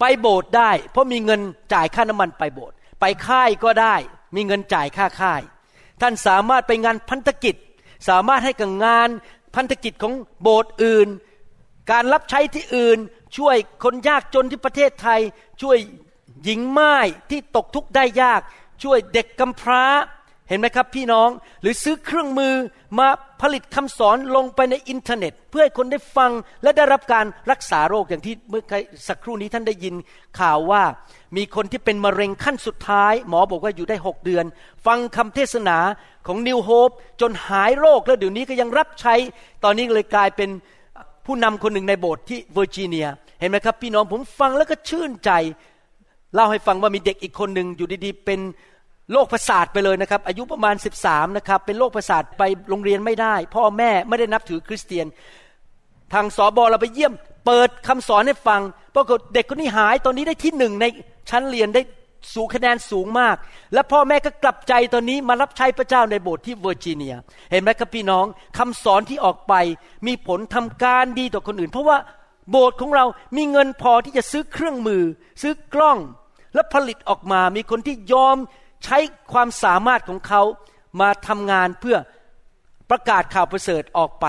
[0.00, 1.40] ไปโบสถ์ได้ เพราะมีเงิน
[1.74, 3.94] จ่ายค่าน้ำมันไปโบสถ์ไปค่ายก็ได้
[4.36, 5.42] มีเงินจ่ายค่าค่าย
[6.00, 7.54] ท่านสามารถไปงานพันธกิจ
[8.08, 9.08] สามารถให้กับงาน
[9.54, 10.12] พันธกิจของ
[10.42, 11.08] โบสถ์อื่น
[11.90, 12.98] การรับใช้ที่อื่น
[13.36, 15.20] ช่วยคนยากจนที่ประเทศไทย
[15.62, 15.78] ช่วย
[16.44, 16.96] หญิงไม้
[17.30, 18.40] ที่ตกทุกข์ได้ยาก
[18.82, 19.84] ช่วยเด็กกำพร้า
[20.48, 21.28] เห็นไหมครับพี่น้อง
[21.62, 22.54] หรือซื้อเครื่องมือ
[22.98, 23.08] มา
[23.42, 26.30] ผลิตคำสอนลงไปในอินเทอร์เน็ต เพื่อให้คนได้ฟัง
[26.62, 28.62] และได้รับการรักษาโรคอย่างที่เมื่อ
[29.08, 29.94] สักครู่นี้ท่านได้ยิน
[30.40, 30.82] ข่าวว่า
[31.36, 34.44] มีคนที่เป็นมะเร็งขั้นสุดท้าย หมอบอกว่าอยู่ได้หกเดือน
[34.86, 35.78] ฟังคำเทศนา
[36.26, 39.14] ของนิวโฮปจนหายโรคแล้วเดี๋ยวนี้ก็ยังรับใช้
[39.64, 40.50] ตอนนี้เลยกลายเป็น
[41.26, 43.06] ผู้นำคนหนึ่งในโบสถ์ที่เวอร์จิเนีย
[43.40, 45.30] เห็นไหมครับ พี่น้องผมฟังแล้วก็ชื่นใจ
[46.34, 48.40] เล่าให้ฟังว่ามีเด็กอีกคนหนึ่งอยู่ดีๆเป็น
[49.12, 55.06] โรคประสาทไปเลยนะครับ อายุประมาณ 13นะครับ เป็นโรคประสาทไปโรงเรียนไม่ได้ พ่อแม่ไม่ได้นับถือคริสเตียน
[56.12, 57.12] ทางสอบอเราไปเยี่ยม
[57.46, 58.60] เปิดคำสอนให้ฟัง
[58.94, 60.84] ปรากฏเด็กคนนี้หายตอนนี้ได้ที่หนึ่งใน
[61.30, 61.82] ชั้นเรียนได้
[62.34, 63.36] สูงคะแนนสูงมาก
[63.72, 67.14] และพ่อแม่ก็กลับใจตอนนี้มารับใช้พระเจ้าในโบสถ์ที่เวอร์จิเนีย
[67.50, 68.26] เห็นไหมครับพี่น้อง
[68.58, 69.54] คำสอนที่ออกไป
[70.06, 71.98] มีผลทำการดีต่อคนอื่น เพราะว่า
[72.50, 73.04] โบสถ์ของเรา
[73.36, 75.02] มีเงินพอที่จะซื้อเครื่องมือ
[75.42, 75.98] ซื้อกล้อง
[76.54, 78.36] และผลิตออกมามีคนที่ยอม
[78.84, 78.98] ใช้
[79.32, 80.42] ความสามารถของเขา
[81.00, 81.96] มาทำงานเพื่อ
[82.90, 84.26] ประกาศข่าวประเสริฐออกไป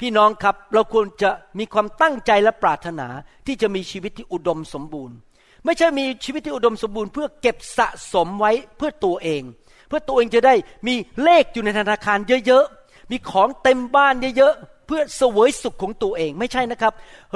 [0.00, 3.08] พี่น้องครับเราควรจะมีความตั้งใจและปรารถนา
[3.46, 5.16] ที่จะมีชีวิตที่อุดมสมบูรณ์
[5.64, 9.42] ไม่ใช่มีชีวิตที่อุดมสมบูรณ์ เพื่อเก็บสะสมไว้เพื่อตัวเอง
[9.88, 10.54] เพื่อตัวเองจะได้
[10.86, 16.92] มีเลขอยู่ในธนาคารเยอะๆมีของเต็มบ้านเยอะๆเพื่อเสวยสุขของตัวเองไม่ใช่นะครับ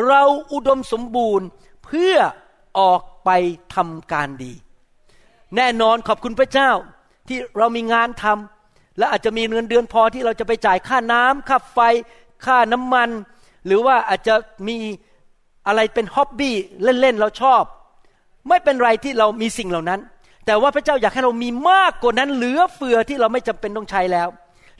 [0.08, 0.22] เรา
[0.52, 1.46] อุดมสมบูรณ์
[1.84, 2.16] เพื่อ
[2.78, 3.30] ออกไป
[3.74, 4.52] ทำการดี
[5.56, 6.70] แน่นอนขอบคุณพระเจ้า
[7.28, 11.78] ที่เรามีงานทำและอาจจะมีเงินเดือนพอที่เราจะไปจ่ายค่าน้ำค่าไฟ
[12.46, 13.10] ค่าน้ำมัน
[13.66, 14.34] หรือว่าอาจจะ
[14.68, 14.76] มี
[15.66, 17.62] อะไรเป็นฮ็อบบี้เล่นๆเราชอบ
[18.48, 20.00] ไม่เป็นไรที่เรามีสิ่งเหล่านั้น
[20.46, 24.28] แต่ว่าพระเจ้าอยากให้เรามีมากกว่านั้น เหลือเฟือที่เราไม่จำเป็นต้องใช้แล้ว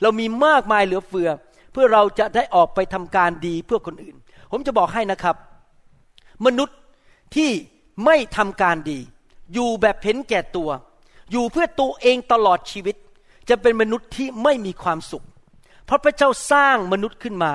[0.01, 1.29] เรามีมากมายเหลือเฟือ
[1.71, 4.15] เพื่อเราจะได้ออกไปทำการดีเพื่อคนอื่น
[4.51, 5.35] ผมจะบอกให้นะครับ
[6.45, 6.77] มนุษย์
[7.35, 7.49] ที่
[8.05, 8.99] ไม่ทำการดี
[9.53, 10.69] อยู่แบบเห็นแก่ตัว
[11.31, 12.95] อยู่เพื่อตัวเองตลอดชีวิต
[13.49, 15.25] จะเป็นมนุษย์ที่ไม่มีความสุข
[15.85, 17.53] เพราะพระเจ้าสร้างมนุษย์ขึ้นมา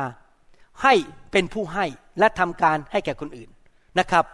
[0.82, 0.94] ให้
[1.32, 1.86] เป็นผู้ให้
[2.18, 3.50] และทำการให้แก่คนอื่น
[3.98, 4.24] นะครับ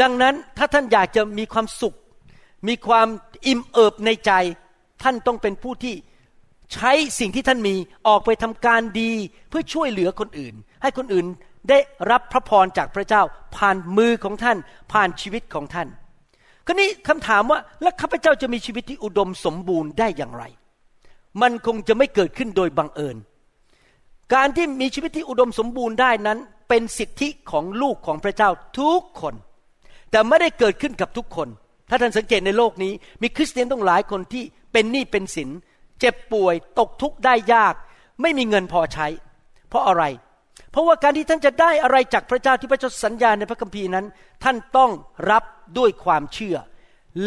[0.00, 1.94] ดังนั้นถ้าท่านอยากจะมีความสุข
[2.68, 3.08] มีความ
[3.46, 4.32] อิ่มเอิบในใจ
[5.02, 5.94] ท่านต้องเป็นผู้ที่
[6.72, 7.74] ใช้สิ่งที่ท่านมี
[8.06, 9.12] ออกไปทำการดี
[9.48, 11.26] เพื่อช่วยเหลือคนอื่น ให้คนอื่น
[11.68, 11.78] ได้
[12.10, 13.22] รับพระพรจากพระเจ้า
[13.56, 14.58] ผ่านมือของท่าน
[14.92, 15.88] ผ่านชีวิตของท่าน
[16.66, 20.44] คราวนี้คำถามว่าแล้วข้าพเจ้าจะมีชีวิตที่อุดมสมบูรณ์ได้อย่างไร
[21.42, 23.16] มันคงจะไม่เกิดขึ้นโดยบังเอิญ
[24.34, 29.34] การที่มีชีวิตที่อุดมสมบูรณ์ได้นั้น เป็นสิทธิของลูกของพระเจ้าทุกคน
[30.10, 31.48] แต่ไม่ได้เกิดขึ้นกับทุกคน
[31.88, 35.50] ถ้าท่านสังเกตในโลกนี้ มีคริสเตียนต้องหลายคนที่เป็นหนี้เป็นสิน
[36.00, 37.74] เจ็บป่วย ตกทุกข์ได้ยาก
[38.22, 39.06] ไม่มีเงินพอใช้
[39.68, 40.04] เพราะอะไร
[40.72, 44.06] เพราะว่าการที่ท่านจะได้อะไรจากพระเจ้าที่พระเจ้าสัญญาในพระคัมภีร์นั้น
[44.44, 44.90] ท่านต้อง
[45.30, 45.44] รับ
[45.78, 46.56] ด้วยความเชื่อ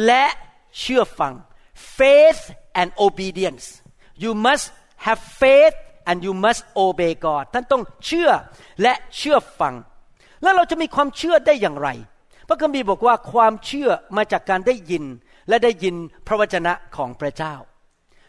[0.06, 0.26] และ
[0.80, 1.34] เชื่อฟัง
[1.98, 2.44] faith
[2.80, 3.66] and obedience
[4.24, 4.66] you must
[5.06, 5.76] have faith
[6.10, 8.30] and you must obey God ท่านต้องเชื่อ
[8.82, 9.74] และเชื่อฟัง
[10.44, 11.90] แล้วเราจะมีความเชื่อได้อย่างไร
[12.48, 15.04] พระคัมภีร์บอกว่าความเชื่อมาจากการได้ยิน
[15.50, 15.96] และได้ยิน
[16.28, 17.56] พระวจนะของพระเจ้า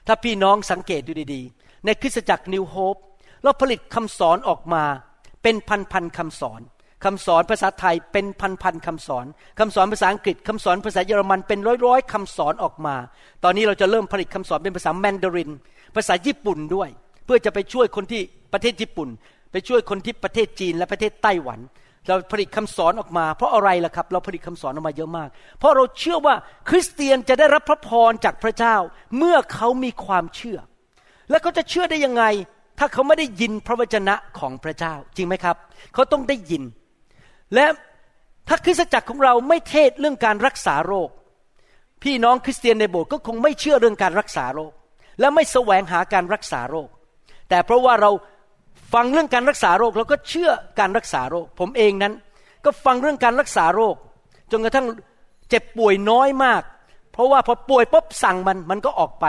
[0.07, 2.97] ถ้าพี่น้องสังเกตดูดีๆ ในคริสตจักรนิวโฮป
[3.43, 4.85] เราผลิตคำสอนออกมา
[5.47, 6.61] เป็นพันๆคำสอน
[7.05, 8.27] คำสอนภาษาไทยเป็น
[8.63, 9.27] พันๆคำสอน
[9.59, 12.97] คำสอนภาษาอังกฤษคำสอนภาษาเยอรมันเป็นร้อยๆคำสอนออกมา
[13.45, 15.51] ตอนนี้เราจะเริ่มผลิตคำสอนเป็นภาษาแมนดาริน
[15.97, 16.89] ภาษาญี่ปุ่นด้วย
[17.25, 19.09] เพื่อจะไปช่วยคนที่ประเทศญี่ปุ่น
[19.53, 21.61] ไปช่วยคนที่ประเทศจีนและประเทศไต้หวัน
[22.07, 25.29] เราผลิตคำสอนออกมา เพราะอะไรล่ะครับ เราผลิตคำสอนออกมาเยอะมาก
[25.59, 26.35] เพราะเราเชื่อว่า
[26.69, 28.77] คริสเตียนจะได้รับพระพรจากพระเจ้า
[29.19, 30.59] เมื่อเขามีความเชื่อ
[31.31, 32.25] และเขาจะเชื่อได้ยังไง
[32.79, 35.57] ถ้าเขาไม่ได้ยินพระวจนะของพระเจ้าจริงไหมครับ
[35.95, 36.63] เขาต้องได้ยิน
[37.55, 37.65] และ
[38.49, 41.09] ถ้าคริสตจักรของเราไม่เทศเรื่องการรักษาโรค
[42.03, 44.73] พี่น้องคริสเตียนในโบสถ์ก็คงไม่เชื่อเรื่องการรักษาโรค
[45.21, 46.89] และไม่แสวงหาการรักษาโรค
[47.49, 48.11] แต่เพราะว่าเรา
[48.95, 52.15] ฟังเรื่องการรักษาโรคเราก็เชื่อการรักษาโรค ผมเองนั้น
[52.65, 53.97] ก็ฟังเรื่องการรักษาโรค
[54.53, 54.87] จนกระทั่ง
[55.49, 56.63] เจ็บป่วยน้อยมาก
[57.13, 59.27] เพราะว่าพอป่วยปุ๊บสั่งมันมันก็ออกไป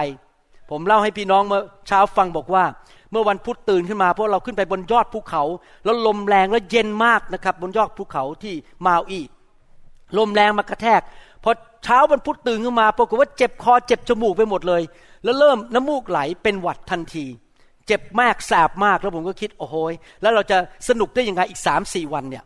[0.69, 2.63] ผมเล่าให้พี่น้องเมื่อเช้าฟังบอกว่า
[3.11, 5.43] เมื่อวันพุธตื่นขึ้นมาเพราะเราขึ้นไปบนยอดภูเขา
[5.85, 8.53] แล้วลมแรงแล้วเย็นมากนะครับ บนยอดภูเขาที่
[8.85, 9.21] มาอี
[10.17, 11.01] ลมแรงมากระแทก
[11.43, 11.51] พอ
[11.83, 14.81] เช้าวันพุธตื่นขึ้นมาปรากฏว่าเจ็บคอเจ็บจมูกไปหมดเลย
[15.23, 17.25] แล้วเริ่มน้ำมูกไหลเป็นหวัดทันที
[17.87, 19.75] เจ็บมากแสบมากแล้วผมก็คิดโอ้โห
[20.21, 20.57] แล้วเราจะ
[20.89, 22.43] สนุกได้ยังไงอีกสามสี่วันเนี่ย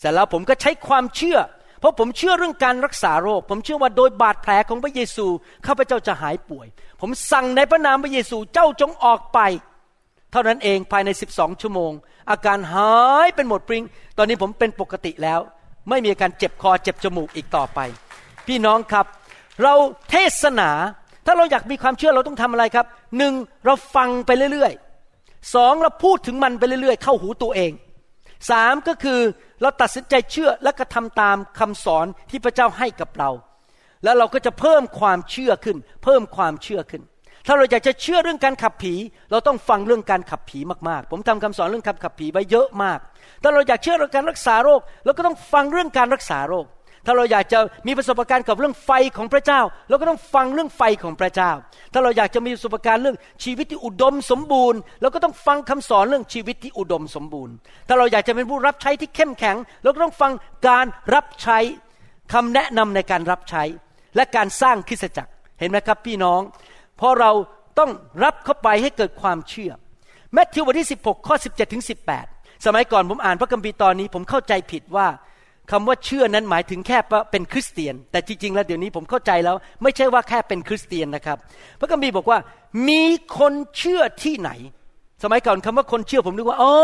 [0.00, 1.38] เสร็จแล้วผมก็ใช้ความเชื่อ
[1.80, 5.26] เพราะผมเชื่อเรื่องการรักษาโรค ผมเชื่อว่าโดยบาดแผลของพระเยซู
[5.66, 6.66] ข้าพเจ้าจะหายป่วย
[7.00, 9.38] ผมสั่งในพระนามพระเยซูเจ้าจงออกไป
[10.36, 11.92] ท่านั้นเองภายในสิบสองชั่วโมง
[12.30, 12.92] อาการหา
[13.26, 13.84] ยเป็นหมดปริง
[14.18, 15.40] ตอนนี้ผมเป็นปกติแล้ว
[15.88, 17.78] ไม่มีอาการเจ็บคอเจ็บจมูกอีกต่อไป
[18.46, 19.06] พี่น้องครับ
[19.62, 19.74] เรา
[20.10, 20.70] เทศนา
[21.26, 22.86] ถ้าเราอยากมีความเชื่อเราต้องทำอะไรครับ
[23.18, 23.34] หนึ่ง
[23.66, 27.72] เราฟังไปเรื่อยๆสองเราพูดถึงมันไปเรื่อยๆ เข้าหูตัวเอง
[28.50, 29.20] สามก็คือ
[29.62, 33.30] เราตัดสินใจเชื่อและกระทำตามคำสอนที่พระเจ้าให้กับเรา
[34.04, 37.02] แล้วเราก็จะเพิ่มความเชื่อขึ้น เพิ่มความเชื่อขึ้น
[37.46, 38.94] ถ้าเราอยากจะเชื่อเรื่องการขับผี
[39.30, 42.98] เราต้องฟังเรื่องการขับผีมากๆ ผมทำคำสอนเรื่องการขับผีไว้เยอะมาก
[43.42, 46.66] ถ้าเราอยากเชื่อเรื่องการรักษาโรค เราก็ต้องฟังเรื่องการรักษาโรค
[47.08, 51.50] ถ้าเราอยากจะมีประสบการณ์กับเรื่องไฟของพระเจ้า เราก็ต้องฟังเรื่องไฟของพระเจ้า
[51.92, 57.54] ถ้าเราอยากจะมีประสบการณ์เรื่องชีวิตที่อุดมสมบูรณ์ เราก็ต้องฟังคำสอนเรื่องชีวิตที่อุดมสมบูรณ์
[57.88, 60.32] ถ้าเราอยากจะเป็นผู้รับใช้ที่เข้มแข็ง เราก็ต้องฟัง
[60.68, 61.58] การรับใช้
[62.32, 63.62] คำแนะนำในการรับใช้
[64.16, 66.40] และการสร้างคริสตจักร เห็นไหมครับพี่น้อง
[66.96, 67.30] เพราะเรา
[67.78, 67.90] ต้อง
[68.24, 69.72] รับเข้าไปให้เกิดความเชื่อ
[70.32, 71.84] แมทธิวบทที่ 16 ข้อ 17ถึง
[72.24, 75.06] 18 สมัยก่อนผมอ่านพระคัมภีร์ตอนนี้ ผมเข้าใจผิดว่า
[75.70, 76.98] คำว่าเชื่อนั้นหมายถึงแค่
[77.30, 81.38] เป็นคริสเตียน แต่จริงๆ แล้วเดี๋ยวนี้ผมเข้าใจแล้ว ไม่ใช่ว่าแค่เป็นคริสเตียนนะครับ
[81.80, 82.38] พระคัมภีร์บอกว่า
[82.88, 83.02] มี
[83.38, 84.50] คนเชื่อที่ไหน
[85.22, 86.74] สมัยก่อนคำว่าคนเชื่อผมนึกว่าอ๋อ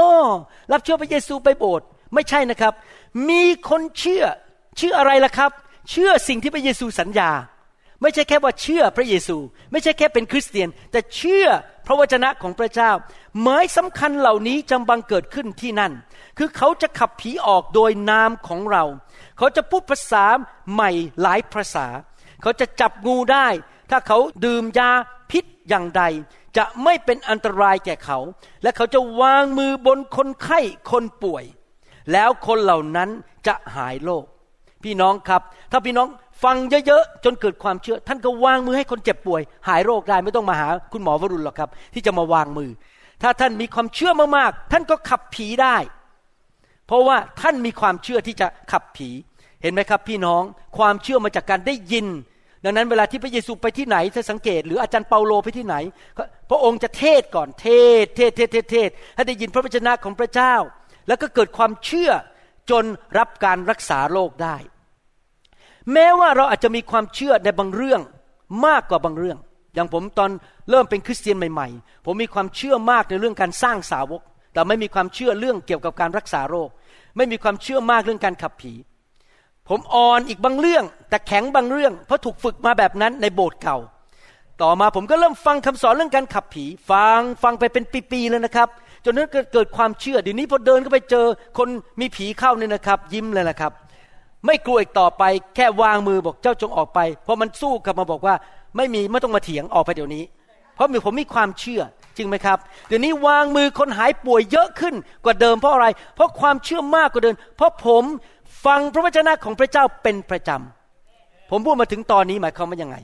[0.72, 2.72] รับเชื่อพระเยซูไปโบสถ์ไม่ใช่นะครับ
[3.28, 4.24] มีคนเชื่อ
[4.78, 5.50] เชื่ออะไรล่ะครับ
[5.90, 7.30] เชื่อสิ่งที่พระเยซูสัญญา
[8.02, 9.36] ไม่ใช่แค่ว่าเชื่อพระเยซู
[9.72, 11.46] ไม่ใช่แค่เป็นคริสเตียน แต่เชื่อ
[11.86, 12.90] พระวจนะของพระเจ้า
[13.42, 15.92] หมายสำคัญเหล่านี้จำบังเกิดขึ้นที่นั่น
[16.38, 18.84] คือเขาจะขับผีออกโดยนามของเรา
[19.38, 20.24] เขาจะพูดภาษา
[20.72, 20.90] ใหม่
[21.22, 21.86] หลายภาษา
[22.42, 23.48] เขาจะจับงูได้
[23.90, 24.90] ถ้าเขาดื่มยา
[25.30, 26.02] พิษอย่างใด
[26.56, 28.18] จะไม่เป็นอันตรายแก่เขา
[28.62, 30.60] และเขาจะวางมือบนคนไข้
[30.90, 31.44] คนป่วย
[32.12, 33.10] แล้วคนเหล่านั้น
[33.46, 34.24] จะหายโรค
[34.84, 35.42] พี่น้องครับ
[35.72, 36.08] ถ้าพี่น้อง
[36.44, 42.70] ฟังเยอะๆจนเกิดความเชื่อ ท่านก็วางมือให้คนเจ็บป่วย หายโรคได้ไม่ต้องมาหาคุณหมอวรุณหรอกครับ ที่จะมาวางมือ
[43.22, 45.76] ถ้าท่านมีความเชื่อมากๆท่านก็ขับผีได้
[46.86, 49.08] เพราะว่าท่านมีความเชื่อที่จะขับผี
[49.62, 50.42] เห็นไหมครับ พี่น้อง
[50.78, 52.06] ความเชื่อมาจากการได้ยิน
[52.64, 55.76] ดังนั้นเวลาที่พระเยซูไปที่ไหนถ้าสังเกต หรืออาจารย์เปาโลไปที่ไหน
[56.50, 57.68] พระองค์จะเทศก่อนเท
[58.02, 60.54] ศเทศเทศเทศเทศให้ได้ยินพระวจนะของพระเจ้า
[61.08, 62.10] แล้วก็เกิดความเชื่อ
[62.70, 62.84] จน
[63.18, 64.56] รับการรักษาโรคได้
[65.92, 68.00] แม้ว่าเราอาจจะมีความเชื่อในบางเรื่อง
[68.66, 69.38] มากกว่าบางเรื่อง
[69.74, 70.30] อย่างผมตอน
[70.70, 76.68] เริ่มเป็นคริสเตียนใหม่ ๆ ผมมีความเชื่อมากในเรื่องการสร้างสาวก แต่ไม่มีความเชื่อเรื่องเกี่ยวกับการรักษาโรค
[77.16, 78.72] ไม่มีความเชื่อมากเรื่องการขับผี
[79.68, 83.78] ผมอ่อนอีกบางเรื่อง แต่แข็งบางเรื่อง เพราะถูกฝึกมาแบบนั้นในโบสถ์เก่า
[84.62, 88.68] ต่อมาผมก็เริ่มฟังคำสอนเรื่องการขับผี ฟังฟังไปเป็นปีๆเลยนะครับ
[89.04, 91.26] จนนั้นเกิดความเชื่อเดี๋ยวนี้พอเดินก็ไปเจอ
[91.58, 91.68] คน
[92.00, 93.72] มีผีเข้าเนี่ยนะครับ ยิ้มเลยนะครับ
[94.46, 95.22] ไม่กลัวอีกต่อไป
[95.56, 98.34] แค่วางมือบอกเจ้าจงออกไป เพราะมันสู้กลับมาบอกว่า
[98.76, 100.24] ไม่มีไม่ต้องมาเถียงออกไปเดี๋ยวนี้
[100.74, 101.82] เพราะมีผมมีความเชื่อ
[102.16, 108.04] จริงไหมครับ เดี๋ยวนี้วางมือคนหายป่วยเยอะขึ้นกว่าเดิมเพราะอะไร เพราะความเชื่อมากกว่าเดิมเพราะผม
[108.66, 112.96] ฟังพระวจนะของพระเจ้าเป็นประจำผมพูดมาถึงตอนนี้หมายความว่ายังไง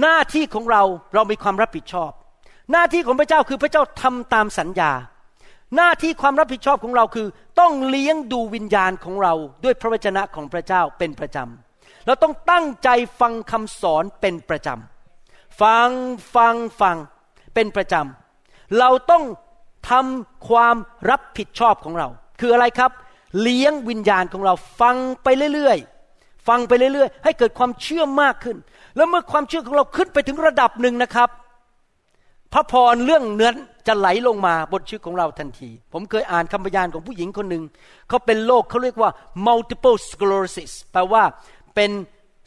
[0.00, 0.82] หน้าที่ของเรา
[1.14, 2.10] เรามีความรับผิดชอบ
[2.72, 4.92] หน้าที่ของพระเจ้าคือพระเจ้าทำตามสัญญา
[5.74, 7.26] หน้าที่ความรับผิดชอบของเราคือ
[7.60, 12.88] ต้องเลี้ยงดูวิญญาณของเราด้วยพระวจนะของพระเจ้าเป็นประจำเราต้องตั้งใจ
[13.20, 15.90] ฟังคำสอนเป็นประจำฟัง
[16.34, 16.96] ฟังฟัง
[17.54, 19.24] เป็นประจำเราต้อง
[19.90, 20.76] ทำความ
[21.10, 22.08] รับผิดชอบของเรา
[22.40, 22.90] คืออะไรครับ
[23.42, 28.56] เลี้ยงวิญญาณของเราฟังไปเรื่อยๆ ฟังไปเรื่อยๆ ให้เกิดความเชื่อมากขึ้น
[28.96, 31.28] แล้วเมื่อความเชื่อของเราขึ้นไปถึงระดับหนึ่งนะครับ
[32.52, 33.52] พระพรเรื่องเนื้อ
[33.86, 37.64] จะไหลลงมาบนชีวิตของเราทันที ผมเคยอ่านคำพยานของผู้หญิงคนหนึ่ง
[38.08, 39.10] เขาเป็นโรคเขาเรียกว่า
[39.46, 41.22] multiple sclerosis แปลว่า
[41.74, 41.90] เป็น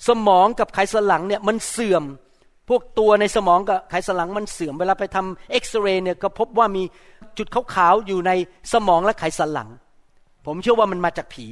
[0.07, 2.03] สมองกับไขสันหลังเนี่ยมันเสื่อม
[2.69, 6.83] พวกตัวในสมองกับไขสันหลังมันเสื่อมเวลาไปทำเอ็กซเรย์เนี่ยก็พบว่ามี
[7.37, 8.31] จุดขาวๆอยู่ใน
[8.73, 9.69] สมองและไขสันหลัง
[10.45, 11.45] ผมเชื่อว่ามันมาจากผี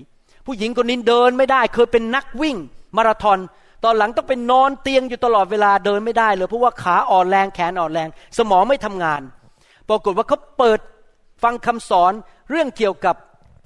[0.45, 2.57] ผู้หญิงคนนี้เดินไม่ได้ เคยเป็นนักวิ่ง
[2.97, 3.39] มาราธอน
[3.83, 9.21] ตอนหลังต้องเป็นนอนเตียงอยู่ตลอดเวลาเดินไม่ได้เลยเพราะว่าขาอ่อนแรงแขนอ่อนแรง สมองไม่ทำงาน
[9.89, 10.79] ปรากฏว่าเขาเปิด
[11.43, 12.13] ฟังคำสอน
[12.49, 13.15] เรื่องเกี่ยวกับ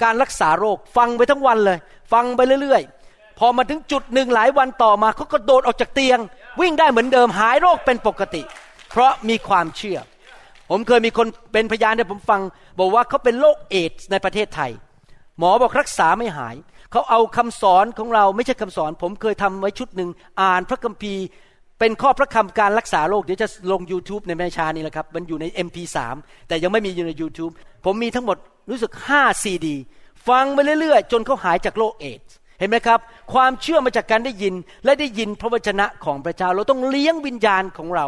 [0.03, 1.77] การรักษาโรค ฟังไปทั้งวันเลย
[2.13, 6.19] ฟังไปเรื่อยๆ พอมาถึงจุดหนึ่งหลายวันต่อมาเขาก็โดดออกจากเตียง
[6.62, 8.41] วิ่งได้เหมือนเดิมหายโรคเป็นปกติ
[8.89, 9.97] เพราะมีความเชื่อ
[10.69, 12.41] ผมเคยมีคนเป็นพยานให้ผมฟัง
[12.79, 14.71] บอกว่าเขาเป็นโรคเอดส์ในประเทศไทย
[15.38, 16.55] หมอบอกรักษาไม่หาย
[16.91, 20.10] เขาเอาคำสอนของเราไม่ใช่คำสอน ผมเคยทำไว้ชุดหนึ่ง
[20.41, 21.23] อ่านพระคัมภีร์
[21.82, 25.98] เป็นข้อพระคำการรักษาโรคเดี๋ยวจะลง YouTube ในแม่ชานี่แหละครับ มันอยู่ใน MP3
[26.48, 27.54] แต่ยังไม่มีอยู่ใน YouTube
[27.86, 28.38] ผมมีทั้งหมด
[28.70, 29.76] รู้สึก5ซีดี
[30.28, 33.00] ฟังไปเรื่อยๆ จนเขาหายจากโรคเอดส์เห็นไหมครับ
[33.34, 34.54] ความเชื่อมาจากการได้ยิน
[34.86, 38.08] และได้ยินพระวจนะของพระเจ้า เราต้องเลี้ยงวิญญาณของเรา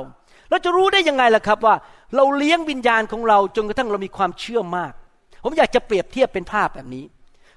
[0.49, 1.75] เราจะรู้ได้ยังไงล่ะครับว่า
[2.15, 4.93] เราเลี้ยงวิญญาณของเราจนกระทั่งเรามีความเชื่อมาก
[5.43, 7.05] ผมอยากจะเปรียบเทียบเป็นภาพแบบนี้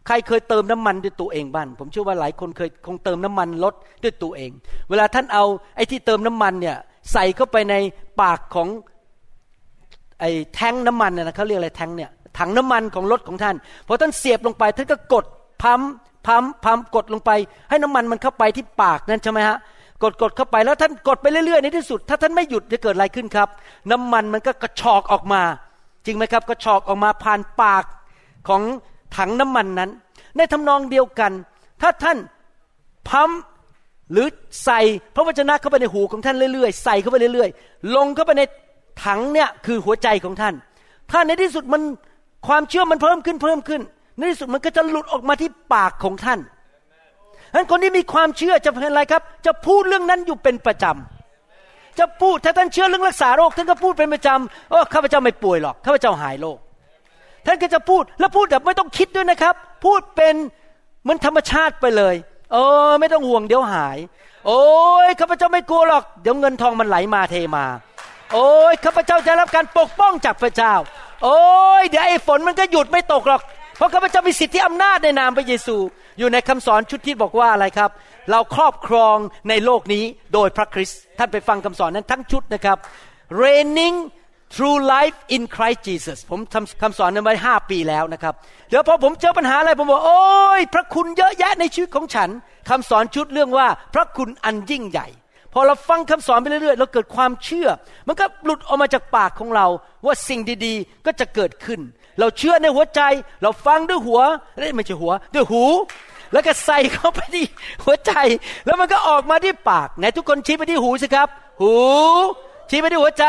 [0.07, 4.51] ใครเคยเติมน้ำมันด้วยตัวเองบ้างผมเชื่อว่าหลายคนเคยคงเติมน้ำมันรถด้วยตัวเอง
[4.91, 5.45] เวลาท่านเอา
[5.77, 6.77] ไอ้ที่เติมน้ำมันเนี่ย
[7.13, 7.75] ใส่เข้าไปใน
[8.21, 8.69] ปากของ
[10.21, 15.25] ไอ้แทงน้ำมันนะเขาเรียกอะไรแทงเนี่ยถังน้ำมันของรถของท่านพอท่านเสียบลงไปท่านก็กด
[15.63, 15.81] พัม
[16.27, 17.31] พัมพัมกดลงไป
[17.69, 19.59] ให้น้ำมันมันเข้าไปที่ปากนั่นใช่ไหมฮะ
[20.03, 23.49] กดกดเข้าไปแล้วท่านกดไปเรื่อยๆในที่สุด ถ้าท่านไม่หยุดจะเกิดอะไรขึ้นครับ
[23.91, 25.43] น้ำมันมันก็กระชอกออกมา
[26.07, 27.85] จริงไหมครับกระชอกออกมาผ่านปาก
[28.49, 28.63] ของ
[29.17, 29.91] ถังน้ำมันนั้น
[30.37, 31.33] ในทำนองเดียวกัน
[31.83, 32.19] ถ้าท่าน
[33.09, 33.31] พัม
[34.13, 34.27] หรือ
[34.65, 34.81] ใส่
[35.15, 38.43] พระวจนะเข้าไปในหูของท่านเรื่อยๆ ใส่เข้าไปเรื่อยๆ ลงเข้าไปใน
[39.05, 40.55] ถังเนี่ยคือหัวใจของท่าน
[41.11, 41.83] ถ้าในที่สุดมัน
[42.47, 43.83] ความเชื่อมันเพิ่มขึ้นเพิ่มขึ้น
[44.17, 46.39] ในที่สุดมันก็จะหลุดออกมาที่ปากของท่าน
[47.51, 56.59] ฉะนั้นคนที่มีความเชื่อจะเป็นอะไรครับ จะพูดเรื่องนั้นอยู่เป็นประจำจะพูดถ้าท่านเชื่อเรื่องรักษาโรคท่านก็พูดเป็นประจำโอ้ข้าพเจ้าไม่ป่วยหรอกข้าพเจ้าหายโรค
[57.47, 59.55] ท่านก็จะพูดแล้วพูดแบบไม่ต้องคิดด้วยนะครับ
[59.85, 60.35] พูดเป็น
[61.03, 62.15] เหมือนธรรมชาติไปเลย
[62.53, 62.57] เอ
[62.89, 63.99] อ ไม่ต้องห่วงเดี๋ยวหาย
[64.47, 64.63] โอ้
[65.07, 67.65] ยข้าพเจ้าไม่กลัวหรอก เดี๋ยวเงินทองมันไหลมาเทมา
[68.35, 70.75] โอ้ยข้าพเจ้าจะรับการปกป้องจากพระเจ้า
[71.25, 71.41] โอ้
[71.81, 73.43] ยเดี๋ยวไอ้ฝนมันก็หยุดไม่ตกหรอก
[73.77, 75.77] เพราะข้าพเจ้ามีสิทธิอำนาจในนามพระเยซู
[76.19, 77.91] อยู่ในคำสอนชุดที่บอกว่าอะไรครับ
[78.31, 79.17] เราครอบครอง
[79.49, 80.05] ในโลกนี้
[80.35, 82.77] โดยพระคริสต์ท่านไปฟังคำสอนนั้นทั้งชุดนะครับ
[83.43, 83.97] reigning
[84.57, 88.35] true life in Christ Jesus ผมทำคำสอนนั้นไว้ห้าปีแล้วนะครับ
[88.69, 92.31] เดี๋ยวพอผมเจอปัญหาอะไร ผมบอกโอ้ยพระคุณเยอะแยะในชีวิตของฉัน
[92.69, 95.09] คำสอนชุดเรื่องว่าพระคุณอันยิ่งใหญ่
[95.53, 97.69] พอเราฟังคำสอนไปเรื่อยๆ เราเกิดความเชื่อ
[98.09, 99.67] มันก็หลุดออกมาจากปากของเรา
[100.07, 101.81] ว่าสิ่งดีๆ ก็จะเกิดขึ้น
[102.21, 103.01] เราเชื่อในหัวใจ
[103.43, 104.21] เราฟังด้วยหัว
[104.77, 105.65] ไม่ใช่หัว ด้วยหู
[106.33, 107.45] แล้วก็ใส่เข้าไปที่
[107.85, 108.13] หัวใจ
[108.67, 111.29] แล้วมันก็ออกมาที่ปากไหนทุกคนชี้ไปที่หูสิครับ
[111.61, 111.75] หู
[112.71, 113.27] ชี้ไปที่หัวใจ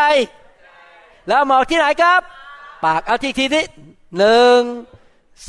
[1.28, 2.22] แล้วมองที่ไหนครับ
[2.86, 3.66] ปากเอาที่ทีที่
[4.18, 4.62] หนึ่ง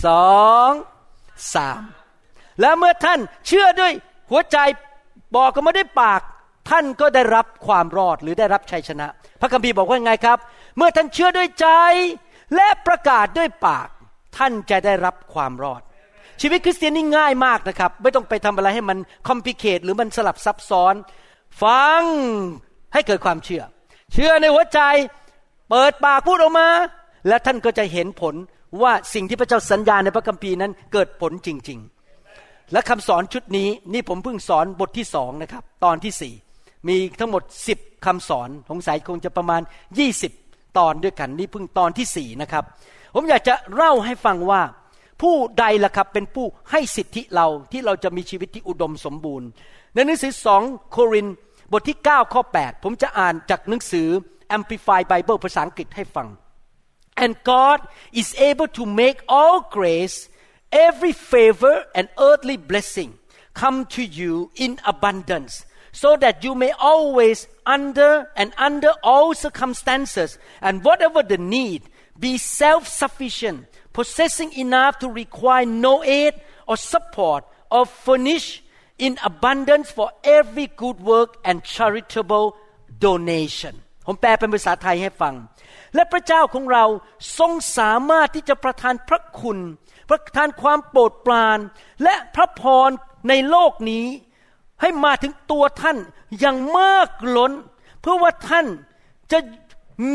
[0.07, 0.39] สอ
[0.69, 0.71] ง
[1.55, 1.83] สาม
[2.61, 3.93] แล้วเมื่อท่านเชื่อด้วย
[4.31, 4.57] หัวใจ
[5.37, 6.21] บอกกันมาด้วยปาก
[6.71, 9.07] ท่านก็ได้รับความรอดหรือได้รับชัยชนะ
[9.41, 10.39] พระคัมภีร์บอกว่าไงครับ
[10.77, 11.69] เมื่อท่านเชื่อด้วยใจ
[12.55, 13.89] และประกาศด้วยปาก
[14.37, 15.83] ท่านจะได้รับความรอด
[16.41, 20.95] ชีวิตคริสเตียนนี่ง่ายมากนะครับ ไม่ต้องไปทำอะไรให้มันคอมพิเคตหรือมันสลับซับซ้อน
[21.63, 22.03] ฟัง
[22.93, 23.63] ให้เกิดความเชื่อ
[24.13, 24.81] เชื่อในหัวใจ
[25.71, 26.69] เปิดปากพูดออกมา
[27.29, 28.35] และท่านก็จะเห็นผล
[28.83, 31.79] ว่าสิ่งที่พระเจ้าสัญญาในพระคัมภีร์นั้นเกิดผลจริง
[32.25, 36.35] ๆ และคำสอนชุดนี้นี่ผมเพิ่งสอนบทที่สองนะครับ ตอนที่สี่
[36.89, 39.63] มีทั้งหมดสิบคำสอนสงสัยคงจะประมาณ
[39.99, 40.33] ยี่สิบ
[40.79, 42.65] ตอนด้วยกันนี่เพิ่งตอนที่สี่นะครับ
[43.15, 44.63] ผมอยากจะเล่าให้ฟังว่า
[45.23, 49.49] ผู้ใดล่ะครับเป็นผู้ให้สิทธิเราที่เราจะมีชีวิตที่อุดมสมบูรณ์
[49.95, 51.27] ในหนังสือสองโคริน
[51.73, 54.09] บทที่ 9 ข้อ 8 ผมจะอ่านจากหนังสือ
[54.58, 56.28] Amplified Bible ภาษาอังกฤษให้ฟัง
[57.24, 57.80] and God
[58.22, 60.18] is able to make all grace
[60.88, 63.10] every favor and earthly blessing
[63.62, 65.54] come to you in abundance
[65.92, 71.84] so that you may always under and under all circumstances and whatever the need
[72.20, 76.34] be self-sufficient possessing enough to require no aid
[76.68, 78.64] or support or furnish
[78.98, 82.56] in abundance for every good work and charitable
[83.00, 85.35] donation ผมแปลเป็นภาษาไทยให้ฟัง
[85.95, 86.85] และพระเจ้าของเรา
[87.39, 89.59] ทรงสามารถที่จะประทานพระคุณ
[90.09, 91.59] ประทานความโปรดปราน
[92.03, 92.91] และพระพร
[93.29, 94.07] ในโลกนี้
[94.81, 95.97] ให้มาถึงตัวท่าน
[96.39, 97.53] อย่างมากล้น
[98.01, 98.67] เพื่อว่าท่าน
[99.33, 99.39] จะ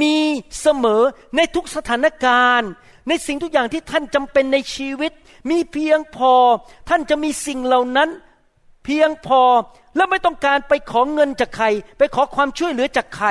[0.02, 0.18] มี
[0.62, 1.02] เสมอ
[1.36, 2.70] ในทุกสถานการณ์
[3.08, 5.12] ในสิ่งทุกอย่างที่ท่านจำเป็นในชีวิต
[5.50, 6.34] มีเพียงพอ
[6.90, 8.10] ท่านจะมีสิ่งเหล่านั้น
[8.86, 9.42] เพียงพอ
[9.96, 11.66] และไม่ต้องการไปขอเงินจากใคร
[11.98, 13.30] ไปขอความช่วยเหลือจากใคร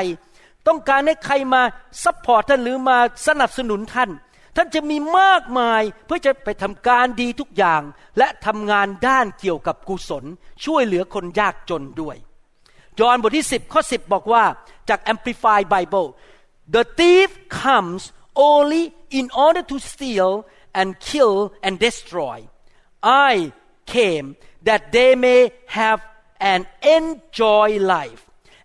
[0.67, 1.63] ต้องการให้ใครมา
[2.05, 4.11] support ท่านหรือมาสนับสนุนท่าน
[4.57, 7.83] ท่านจะมีมากมายเพื่อจะไปทำการดีทุกอย่าง
[8.19, 10.25] และทำงานด้านเกี่ยวกับกุศล
[10.65, 12.17] ช่วยเหลือคนยากจนด้วย
[13.01, 14.45] ยอห์นบทที่ 10 ข้อ 10 บอกว่า
[14.89, 16.09] จาก Amplified Bible
[16.75, 17.29] the thief
[17.63, 18.03] comes
[18.51, 18.85] only
[19.19, 20.31] in order to steal
[20.79, 22.39] and kill and destroy
[23.31, 23.53] I
[23.95, 24.27] came
[24.69, 25.41] that they may
[25.79, 26.01] have
[26.53, 26.61] and
[26.99, 28.23] enjoy life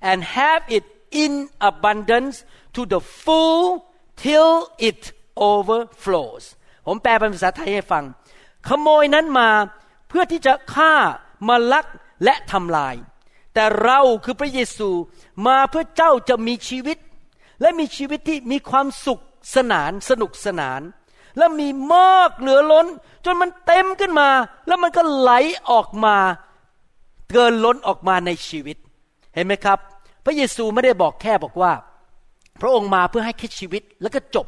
[0.09, 0.85] and have it
[1.23, 1.33] in
[1.69, 2.35] abundance
[2.75, 3.63] to the full
[4.23, 4.53] till
[4.89, 5.01] it
[5.51, 6.43] overflows
[6.85, 8.03] ผมแปลเป็นภาษาไทยให้ฟัง
[8.67, 9.49] ขโมยนั้นมา
[10.09, 10.93] เพื่อที่จะฆ่า
[11.47, 11.85] มาลัก
[12.23, 12.95] และทำลาย
[13.53, 14.89] แต่เราคือพระเยซู
[15.47, 16.97] มาเพื่อเจ้าจะมีชีวิต
[17.61, 19.23] และมีชีวิตที่มีความสุข
[19.55, 20.81] สนานสนุกสนาน
[21.37, 22.87] และมีมากเหลือล้น
[23.25, 24.29] จนมันเต็มขึ้นมา
[24.67, 25.31] แล้วมันก็ไหล
[25.69, 26.17] ออกมา
[27.31, 28.77] เกินล้นออกมาในชีวิต
[29.33, 29.79] เห็นไหมครับ
[30.29, 31.71] พระเยซูไม่ได้บอกแค่บอกว่า
[32.61, 34.47] พระองค์มาเพื่อให้แค่ชีวิตแล้วก็จบ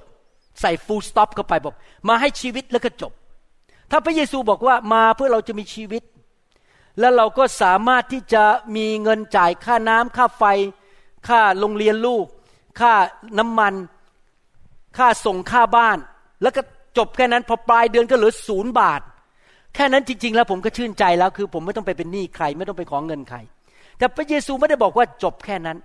[0.62, 1.76] ใส่ฟูลสต็อปเข้าไปบอก
[2.10, 3.12] มาให้ชีวิตแล้วก็จบ
[3.92, 6.04] ถ้าพระเยซูบอกว่ามาเพื่อเราจะมีชีวิต
[7.00, 8.44] แล้วเราก็สามารถที่จะ
[8.76, 10.44] มีเงินจ่ายค่าน้ำค่าไฟ
[11.28, 12.26] ค่าโรงเรียนลูก
[12.80, 12.94] ค่า
[13.38, 13.74] น้ำมัน
[14.98, 15.98] ค่าส่งค่าบ้าน
[16.42, 16.62] แล้วก็
[16.98, 19.02] จบแค่นั้นพอปลายเดือนก็เหลือศูนย์บาท
[19.76, 23.38] แค่นั้นจริง ๆ แล้วผมก็ชื่นใจแล้วคือ ผมไม่ต้องไปเป็นหนี้ใคร ไม่ต้องไปขอเงินใคร
[24.00, 25.78] แต่พระเยซูไม่ได้บอกว่าจบแค่นั้น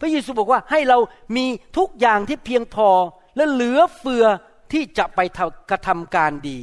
[0.00, 0.98] พระเยซูบอกว่าให้เรา
[1.36, 1.46] มี
[1.78, 2.88] ทุกอย่างที่เพียงพอ
[3.36, 4.24] และเหลือเฟือ
[4.72, 5.20] ที่จะไป
[5.70, 6.58] กระทำการดี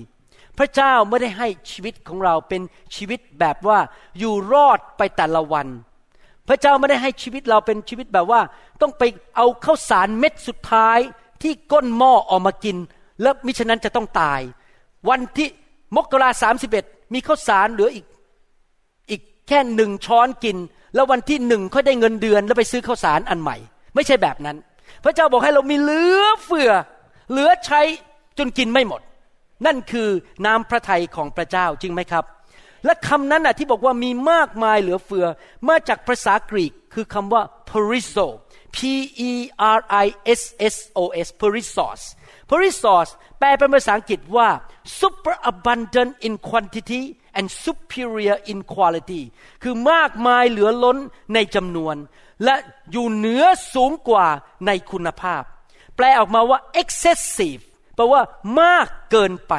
[0.58, 2.62] พระเจ้าไม่ได้ให้ชีวิตของเราเป็น
[2.96, 3.80] ชีวิตแบบว่า
[4.20, 5.68] อยู่รอดไปแต่ละวัน
[6.48, 8.42] พระเจ้าไม่ได้ให้ชีวิตเราเป็นชีวิตแบบว่า
[8.82, 9.04] ต้องไป
[9.36, 11.00] เอาข้าวสารเม็ดสุดท้าย
[11.42, 12.78] ที่ก้นหม้อออกมากิน
[13.22, 14.42] แล้วมิฉะนั้นจะต้องตาย
[15.10, 15.48] วันที่
[15.96, 18.06] มกราสามสิบเอ็ดมีข้าวสารเหลืออีก
[19.10, 20.58] อีกแค่หนึ่งช้อนกิน
[20.96, 23.58] แล้ววันที่หนึ่งค่อยได้เงินเดือนแล้วไปซื้อข้าวสารอันใหม่
[23.96, 24.58] ไม่ใช่แบบนั้น
[25.04, 26.72] พระเจ้าบอกให้เรามีเหลือเฟือ
[27.32, 27.82] เหลือใช้
[28.38, 29.02] จนกินไม่หมด
[29.66, 30.10] นั่นคือ
[30.46, 32.26] น้ำพระทัยของพระเจ้าจริงไหมครับ
[32.86, 35.26] และคำนั้นน่ะที่บอกว่ามีมากมายเหลือเฟือ
[35.70, 38.28] มาจากภาษากรีกคือคำว่า perizo
[38.76, 38.78] P
[39.30, 39.32] E
[39.78, 40.08] R I
[40.40, 40.42] S
[40.74, 41.28] S O S
[42.54, 44.50] perizos perizos แปลเป็นภาษาอังกฤษว่า
[45.00, 47.02] super abundant in quantity
[47.38, 49.22] and superior in quality
[49.64, 50.98] คือมากมายเหลือล้น
[51.34, 51.96] ในจำนวน
[52.44, 52.56] และ
[52.92, 54.28] อยู่เหนือสูงกว่า
[54.66, 55.44] ในคุณภาพ
[55.96, 57.64] แปลออกมาว่า excessive
[57.96, 58.22] แปลว่า
[58.62, 59.54] มากเกินไป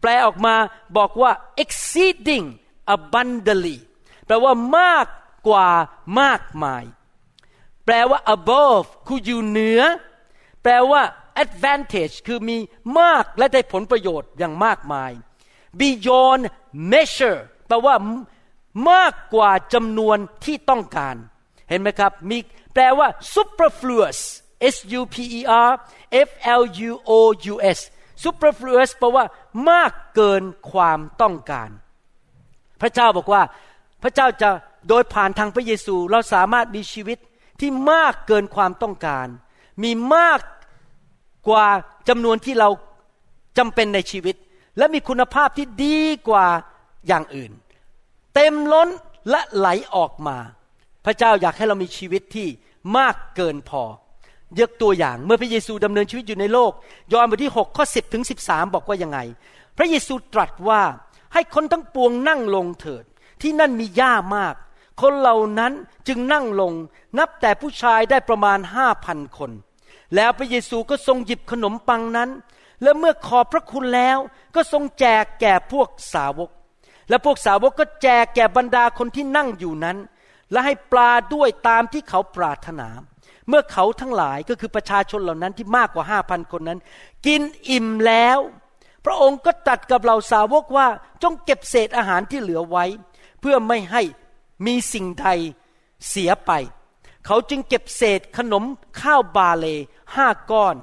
[0.00, 0.54] แปลออกมา
[0.96, 2.46] บอกว่า exceeding
[2.94, 3.78] abundantly
[4.26, 5.06] แปลว่ามาก
[5.48, 5.68] กว่า
[6.20, 6.84] มากมาย
[7.84, 9.80] แปลว่า above คืออยู่เหนือ
[10.62, 11.02] แปลว่า
[11.44, 12.56] advantage คือมี
[13.00, 15.12] มากและได้ผลประโยชน์อย่างมากมาย
[15.80, 16.42] beyond
[16.92, 17.94] measure แปลว่า
[18.90, 21.16] มากกว่าจำนวนที่ต้องการ
[21.68, 22.38] เห็นไหมครับ มี
[22.74, 24.18] แปลว่า superfluous
[24.74, 25.70] S U P E R
[26.28, 26.30] F
[26.60, 27.12] L U O
[27.52, 27.78] U S
[28.24, 29.24] superfluous แปลว่า
[29.70, 31.70] มากเกินความต้องการ
[32.80, 33.42] พระเจ้าบอกว่า
[34.02, 34.48] พระเจ้าจะ
[34.88, 37.18] โดยผ่านทางพระเยซู เราสามารถมีชีวิต
[37.60, 39.26] ที่มากเกินความต้องการ
[39.82, 40.40] มีมาก
[41.48, 41.66] กว่า
[42.08, 42.68] จำนวนที่เรา
[43.58, 44.36] จำเป็นในชีวิต
[44.78, 46.46] และมีคุณภาพที่ดีกว่า
[47.06, 47.52] อย่างอื่น
[48.34, 48.88] เต็มล้น
[49.30, 50.38] และไหลออกมา
[51.04, 52.48] พระเจ้าอยากให้เรามีชีวิตที่
[52.96, 53.82] มากเกินพอ
[54.58, 56.72] ยกตัวอย่างเมื่อพระเยซูดำเนินชีวิตอยู่ในโลก
[57.12, 59.18] ยอห์นบทที่6ข้อ10ถึง13 บอกว่ายังไง
[59.78, 60.82] พระเยซูตรัสว่า
[61.32, 63.04] ให้คนทั้งปวงนั่งลงเถิด
[63.42, 64.54] ที่นั่นมีหญ้ามาก
[65.02, 65.72] คนเหล่านั้น
[66.08, 66.72] จึงนั่งลง
[67.18, 69.50] นับแต่ผู้ชายได้ประมาณห้าพันคน
[70.14, 72.30] แล้วพระเยซูก็ทรงหยิบขนมปังนั้น
[72.82, 74.18] และเมื่อขอบพระคุณแล้ว
[74.54, 76.50] ก็ทรงแจกแก่พวกสาวก
[77.08, 79.98] และพวกสาวกก็แจกแก่บรรดาคนที่นั่งอยู่นั้น
[80.52, 82.88] และให้ปลาด้วยตามที่เขาปรารถนา
[83.48, 86.78] เมื่อเขาทั้งหลายก็คือประชาชนเหล่านั้นที่มากกว่าห้าพันคนนั้น
[87.26, 88.38] กินอิ่มแล้ว
[89.04, 90.86] พระองค์ก็ตัดกับเหล่าสาวกว่า
[91.22, 92.84] จงเก็บเศษอาหารที่เหลือไว้
[93.40, 94.02] เพื่อไม่ให้
[94.66, 95.28] มีสิ่งใด
[96.08, 96.50] เสียไป
[97.26, 98.64] เขาจึงเก็บเศษขนม
[99.00, 99.66] ข้าวบาเล
[100.14, 100.76] ห้าก้อน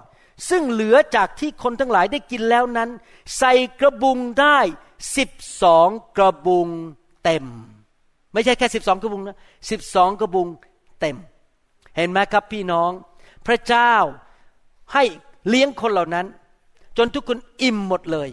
[0.49, 2.89] ซึ่งเหลือจากที่คนทั้งหลายได้กินแล้วนั้น
[3.37, 4.59] ใส่กระบุงได้
[5.17, 5.29] สิบ
[5.61, 6.67] สองกระบุง
[7.23, 7.45] เต็ม
[8.33, 9.37] ไม่ใช่แค่สิบสองกระบุงนะ
[9.69, 10.47] สิบสองกระบุง
[10.99, 11.17] เต็ม
[11.95, 12.91] เห็นไหมครับพี่น้อง
[13.45, 13.93] พระเจ้า
[14.93, 15.03] ให้
[15.47, 16.25] เลี้ยงคนเหล่านั้น
[16.97, 18.29] จนทุกคนอิ่มหมดเลย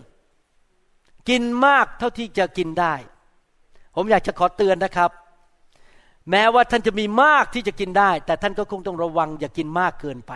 [1.28, 2.94] กินมากเท่าที่จะกินได้
[3.94, 5.10] ผมอยากจะขอเตือนนะครับ
[6.30, 10.32] แม้ว่าท่านจะมีมากที่จะกินได้ แต่ท่านก็คงต้องระวังอย่ากินมากเกินไป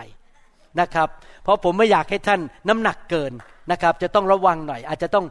[0.79, 1.07] นะครับ
[1.43, 3.31] เพราะผมไม่อยากให้ท่านน้ำหนักเกิน
[3.71, 5.25] นะครับ จะต้องระวังหน่อย อาจจะต้อง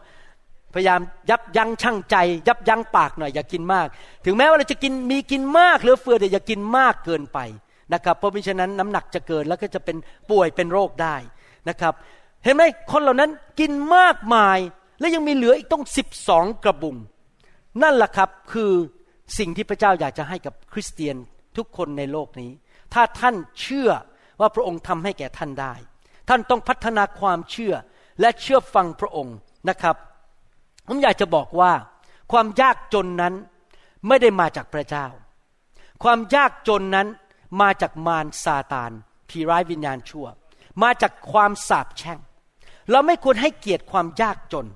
[0.74, 1.00] พยายาม
[1.30, 2.16] ยับยั้งชั่งใจ
[2.48, 3.86] ยับยั้งปากหน่อยอย่ากินมาก
[4.24, 7.38] ถึงแม้ว่าเราจะกินมีกินมากเหลือเฟือแต่อย่ากินมากเกินไป
[7.92, 9.96] นะครับ เพราะมิฉะนั้นน้ำหนักจะเกินแล้วก็จะเป็น
[10.30, 11.16] ป่วยเป็นโรคได้
[11.68, 11.94] นะครับ
[12.44, 13.30] เห็นไหมคนเหล่านั้น
[13.60, 14.58] กินมากมาย
[15.00, 16.96] และยังมีเหลืออีกต้องสิบสองกระบุง
[17.82, 18.72] นั่นแหละครับคือ
[19.38, 21.16] สิ่งที่พระเจ้าอยากจะให้กับคริสเตียน
[21.56, 22.50] ทุกคนในโลกนี้
[22.94, 23.90] ถ้าท่านเชื่อ
[24.40, 25.74] ว่าพระองค์ทำให้แก่ท่านได้
[26.28, 27.74] ท่านต้องพัฒนาความเชื่อ
[28.20, 29.36] และเชื่อฟังพระองค์
[29.68, 29.96] นะครับ
[30.88, 31.72] ผมอยากจะบอกว่า
[32.32, 33.34] ความยากจนนั้น
[34.08, 35.06] ไม่ได้มาจากพระเจ้า
[36.02, 37.08] ความยากจนนั้น
[37.60, 38.90] มาจากมารซาตาน
[39.28, 40.26] ผีร้ายวิญญาณชั่ว
[40.82, 42.18] มาจากความสาปแช่ง
[42.90, 44.66] เราไม่ควรให้เกียรติความยากจน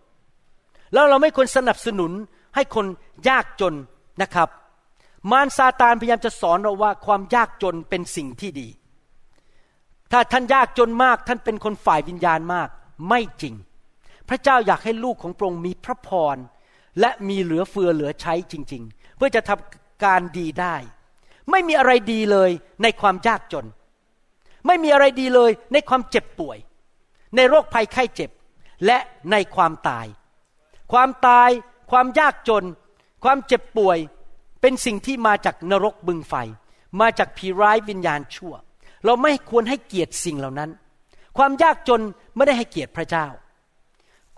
[0.92, 2.12] แล้วเราไม่ควรสนับสนุน
[2.54, 2.86] ให้คน
[3.28, 3.74] ยากจน
[4.22, 4.48] นะครับ
[5.30, 8.68] มารซาตานพยายามจะสอนเราว่าความยากจนเป็นสิ่งที่ดี
[10.12, 12.68] ถ้าท่านยากจนมากท่านเป็นคนฝ่ายวิญญาณมาก
[13.08, 13.54] ไม่จริง
[14.28, 16.36] พระเจ้าอยากให้ลูกของพระองค์มีพระพร
[17.00, 20.76] และมีเหลือเฟือเหลือใช้จริง ๆ เพื่อจะทำการดีได้
[21.50, 22.50] ไม่มีอะไรดีเลย
[22.82, 23.66] ในความยากจน
[24.66, 26.58] ไม่มีอะไรดีเลยในความเจ็บป่วย
[27.36, 28.30] ในโรคภัยไข้เจ็บ
[28.86, 28.98] และ
[29.30, 30.06] ในความตาย
[30.92, 31.50] ความตาย
[31.90, 32.64] ความยากจน
[33.24, 33.98] ความเจ็บป่วย
[34.60, 36.34] เป็นสิ่งที่มาจากนรกบึงไฟ
[37.00, 38.54] มาจากผีร้ายวิญญาณชั่ว
[39.04, 40.70] เราไม่ควรให้เกียรติสิ่งเหล่านั้น
[41.36, 42.00] ความยากจน
[42.36, 43.26] ไม่ได้ให้เกียรติพระเจ้า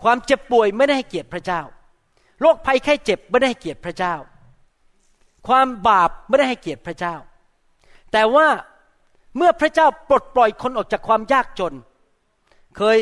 [0.03, 1.61] ความเจ็บป่วยไม่ได้ให้เกียรติพระเจ้า
[2.41, 4.14] โรคภัยไข้เจ็บไม่ได้ให้เกียรติพระเจ้า
[5.49, 7.14] ความบาปไม่ได้ให้เกียรติพระเจ้า
[8.12, 8.49] แต่ว่า
[9.37, 11.74] เมื่อพระเจ้าปลดปล่อยคนออกจากความยากจน
[12.76, 12.99] เคย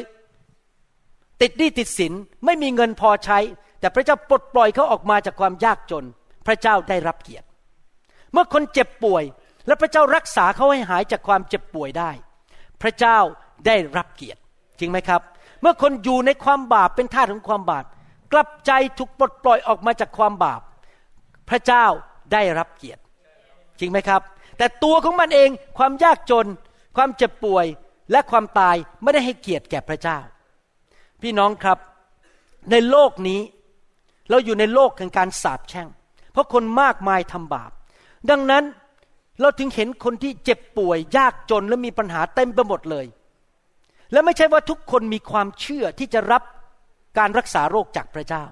[1.41, 2.13] ติดหนี้ติดสิน
[2.45, 3.39] ไม่มีเงินพอใช้
[3.85, 6.05] แต่พระเจ้าปลดปล่อยเขาออกมาจากความยากจน
[6.47, 7.47] พระเจ้าได้รับเกียรติ
[8.33, 9.25] เมื่อคนเจ็บป่วย
[9.67, 12.11] และพระเจ้ารักษาเขาให้หายจากความเจ็บป่วยได้
[12.83, 13.19] พระเจ้า
[13.67, 14.41] ได้รับเกียรติ
[14.79, 15.21] จริงไหมครับ
[15.61, 17.85] เมื่อคนอยู่ในความบาปเป็นทาสของความบาป
[18.33, 20.61] กลับใจถูกปลดปล่อยออกมาจากความบาป
[21.49, 21.87] พระเจ้า
[22.33, 23.03] ได้รับเกียรติ
[23.81, 24.23] จริงไหมครับ
[24.59, 26.47] แต่ตัวของมันเองความยากจน
[26.97, 27.67] ความเจ็บป่วย
[28.11, 30.19] และความตายไม่ได้ให้เกียรติแก่พระเจ้า
[31.23, 31.79] พี่น้องครับ
[32.71, 33.41] ในโลกนี้
[34.31, 35.89] เราอยู่ในโลกแห่งการสาปแช่ง
[36.33, 37.71] เพราะคนมากมายทำบาป
[38.31, 38.65] ดังนั้น
[39.41, 43.07] เราถึงเห็นคนที่เจ็บป่วยยากจนและมีปัญหาเต็มไปหมดเลย
[44.13, 46.43] และไม่ใช่ว่าทุกคนมีความเชื่อที่จะรับ
[47.19, 48.45] การรักษาโรคจากพระเจ้า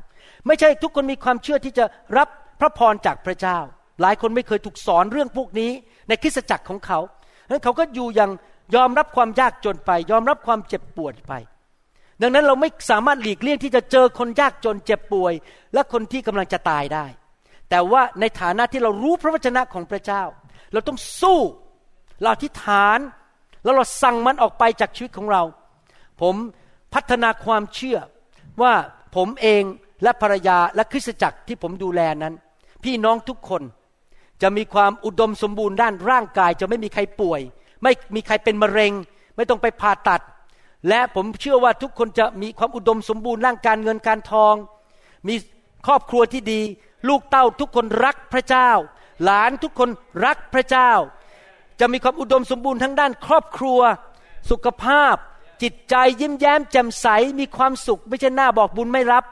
[0.47, 1.85] ไม่ใช่ทุกคนมีความเชื่อที่จะ
[2.19, 2.29] รับ
[2.61, 3.59] พระพรจากพระเจ้า
[4.01, 5.71] หลายคนไม่เคยถูกสอนเรื่องพวกนี้
[6.09, 6.99] ในคริสตจักรของเขา
[7.45, 8.31] ดังนั้นเขาก็อยู่อย่าง
[8.75, 11.33] ยอมรับความยากจนไป ยอมรับความเจ็บปวดไป
[12.21, 15.33] ดังนั้นเราไม่สามารถหลีกเลี่ยงที่จะเจอคนยากจนเจ็บป่วย
[15.75, 17.07] และคนที่กำลังจะตายได้
[17.71, 20.23] แต่ว่าในฐานะที่เรารู้พระวจนะของพระเจ้า
[20.73, 21.41] เราต้องสู้
[22.21, 22.99] เราอธิษฐาน
[23.65, 25.43] แล้วเราสั่งมันออกไปจากชีวิตของเรา
[26.21, 26.35] ผม
[26.95, 27.99] พัฒนาความเชื่อ
[28.63, 28.73] ว่า
[29.17, 29.63] ผมเอง
[30.03, 32.35] และภรรยาและคริสตจักรที่ผมดูแลนั้น
[32.85, 33.63] พี่น้องทุกคน
[34.43, 37.41] จะมีความอุดมสมบูรณ์ด้านร่างกาย จะไม่มีใครป่วย
[37.83, 38.93] ไม่มีใครเป็นมะเร็ง
[39.37, 40.21] ไม่ต้องไปผ่าตัด
[40.89, 44.55] และผมเชื่อว่าทุกคนจะมีความอุดมสมบูรณ์ร่างการเงินการทอง
[45.29, 45.35] มี
[45.87, 46.61] ครอบครัวที่ดี
[47.09, 48.71] ลูกเต้าทุกคนรักพระเจ้า
[49.25, 49.89] หลานทุกคน
[50.25, 50.91] รักพระเจ้า
[51.81, 53.81] จะมีความอุดมสมบูรณ์ทั้งด้านครอบครัว
[54.51, 55.15] สุขภาพ
[55.63, 57.07] จิตใจยิ้มแย้มแจ่มใส
[57.39, 59.25] มีความสุขไม่ใช่หน้าบอกบุญไม่รับ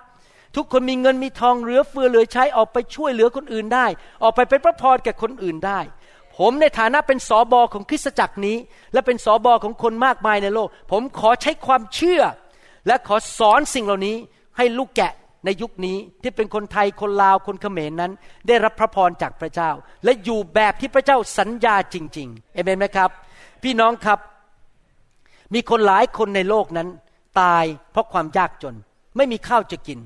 [0.57, 3.87] ทุกคนมีเงินมีทองเหลือเฟือเหลือใช้ออกไปช่วยเหลือคนอื่นได้
[4.23, 5.81] ออกไปเป็นพระพรแก่คนอื่นได้
[6.41, 8.57] ผมในฐานะเป็นสอบอของคริสตจักรนี้
[8.93, 12.23] และเป็นสอบอของคนมากมายในโลก ผมขอใช้ความเชื่อ
[12.87, 14.17] และขอสอนสิ่งเหล่านี้
[14.57, 15.13] ให้ลูกแกะ
[15.45, 18.13] ในยุคนี้ที่เป็นคนไทยคนลาวคนเขมรนนั้น
[18.47, 19.71] ได้รับพระพรจากพระเจ้า
[20.05, 23.11] และอยู่แบบที่พระเจ้าสัญญาจริงๆเอเมนไหมครับ
[23.63, 24.19] พี่น้องครับ
[25.55, 26.89] มีคนหลายคนในโลกนั้น
[27.41, 28.77] ตายเพราะความยากจน
[29.17, 29.99] ไม่มีข้าวจะกิน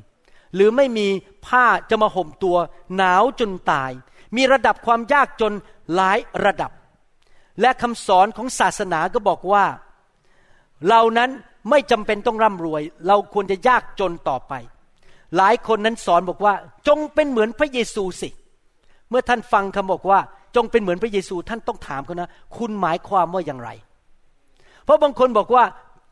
[0.55, 1.09] หรือไม่มี
[1.47, 2.57] ผ้าจะมาห่มตัว
[2.97, 3.93] หนาวจนตาย
[4.37, 5.53] มีระดับความยากจน
[5.95, 6.70] หลายระดับ
[7.61, 9.64] และคำสอนของศาสนาก็บอกว่า
[10.89, 11.30] เรานั้น
[11.70, 14.53] ไม่จำเป็นต้องร่ำรวย เราควรจะยากจนต่อไป
[15.37, 16.55] หลายคนนั้นสอนบอกว่า
[16.89, 18.28] จงเป็นเหมือนพระเยซูสิ
[19.09, 20.20] เมื่อท่านฟังคำบอกว่า
[20.57, 23.70] จงเป็นเหมือนพระเยซูท่านต้องถามเขานะ คุณหมายความว่าอย่างไร
[24.85, 25.64] เพราะบางคนบอกว่า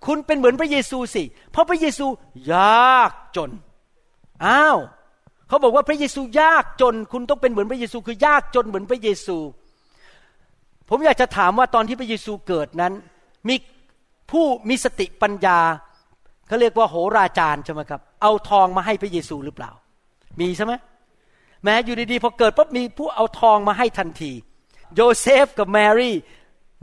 [0.06, 2.06] คุณเป็นเหมือนพระเยซูสิ เพราะพระเยซู
[2.52, 3.50] ยากจน
[4.46, 4.78] อ้าว
[5.53, 9.36] เขาบอกว่าพระเยซูยากจน คุณต้องเป็นเหมือนพระเยซู คือยากจนเหมือนพระเยซู
[10.90, 12.92] ผมอยากจะถามว่าตอนที่พระเยซูเกิดนั้น
[13.48, 13.55] มี
[14.30, 15.59] ผู้มีสติปัญญา
[16.48, 19.70] เขาเรียกว่าโหราจารย์ใช่ไหมครับ เอาทองมาให้พระเยซูหรือเปล่า
[20.40, 20.72] มีใช่ไหม
[21.64, 24.32] แม้อยู่ดีๆพอเกิดปุ๊บมีผู้เอาทองมาให้ทันที
[24.94, 26.16] โยเซฟกับแมรี่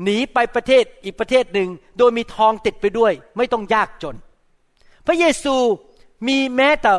[0.04, 4.16] หนีไปประเทศอีกประเทศหนึ่ง โดยมีทองติดไปด้วย ไม่ต้องยากจน
[5.08, 5.56] พระเยซู
[6.28, 6.92] มีแม้แต่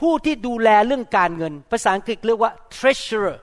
[0.00, 3.36] ผู้ที่ดูแลเรื่องการเงิน ภาษาอังกฤษเรียกว่า treasurer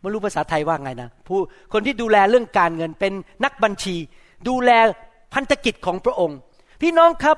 [0.00, 1.38] ไม่รู้ภาษาไทยว่าไงนะผู้
[1.72, 3.12] คนที่ดูแลเรื่องการเงินเป็น
[3.44, 3.96] นักบัญชี
[4.48, 4.70] ดูแล
[5.34, 6.38] พันธกิจของพระองค์
[6.82, 7.36] พี่น้องครับ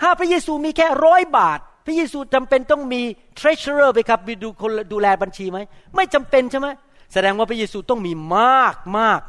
[0.00, 3.02] ถ้าพระเยซูมีแค่ร้อยบาท พระเยซูจำเป็นต้องมี
[3.38, 5.58] treasurer ไปครับดูคนดูแลบัญชีไหม
[5.96, 6.68] ไม่จำเป็นใช่ไหม
[7.12, 9.20] แสดงว่าพระเยซูต้องมีมากมาก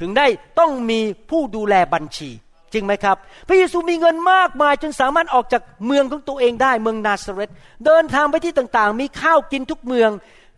[0.00, 0.26] ถึงได้
[0.58, 1.00] ต้องมี
[1.30, 2.30] ผู้ดูแลบัญชี
[2.72, 3.16] จริงไหมครับ
[3.48, 7.50] พระเยซูมีเงินมากมายจนสามารถออกจากเมืองของตัวเองได้เมืองนาซาเรต
[7.84, 10.10] เดินทางไปที่ต่างๆ มีข้าวกินทุกเมือง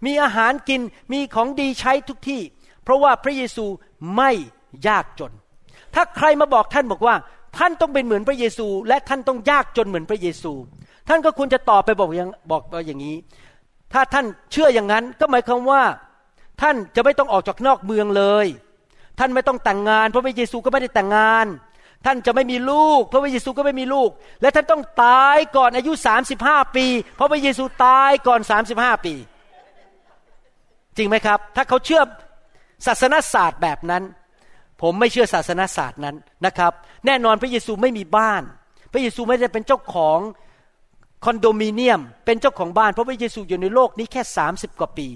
[0.07, 0.81] มีอาหารกิน
[1.13, 2.41] มีของดีใช้ทุกที่
[2.85, 3.67] เพราะว่าพระเยซู
[4.17, 4.31] ไม่
[4.89, 5.33] ยากจน
[5.95, 7.15] ถ้าใครมาบอกท่านบอกว่า
[7.59, 10.53] ท่านต้องเป็นเหมือนพระเยซู และท่านต้องยากจนเหมือนพระเยซู
[11.09, 13.17] ท่านก็ควรจะตอบไปบอกอย่างบอกไปอย่างนี้
[13.93, 15.83] ถ้าท่านเชื่ออย่างนั้นก็หมายความว่า
[16.63, 18.47] ท่านจะไม่ต้องออกจากนอกเมืองเลย
[19.19, 21.47] ท่านไม่ต้องแต่งงาน เพราะพระเยซูก็ไม่ได้แต่งงาน
[22.07, 25.93] ท่านจะไม่มีลูกเพราะพระเยซูก็ไม่มีลูก และท่านต้องตายก่อนอายุ
[26.35, 26.87] 35 ปี
[27.17, 28.41] เพราะพระเยซูตายก่อน
[28.73, 29.15] 35 ปี
[30.97, 32.03] จริงไหมครับ ถ้าเขาเชื่อ
[32.87, 34.03] ศาสนศาสตร์แบบนั้น
[34.83, 36.73] ผมไม่เชื่อศาสนาศาสตร์นั้นนะครับ
[37.07, 38.43] แน่นอนพระเยซูไม่มีบ้าน
[38.93, 40.19] พระเยซูไม่ได้เป็นเจ้าของ
[41.25, 45.09] คอนโดมิเนียม เป็นเจ้าของบ้านเพราะพระเยซูอยู่ในโลกนี้แค่ 30 กว่าปี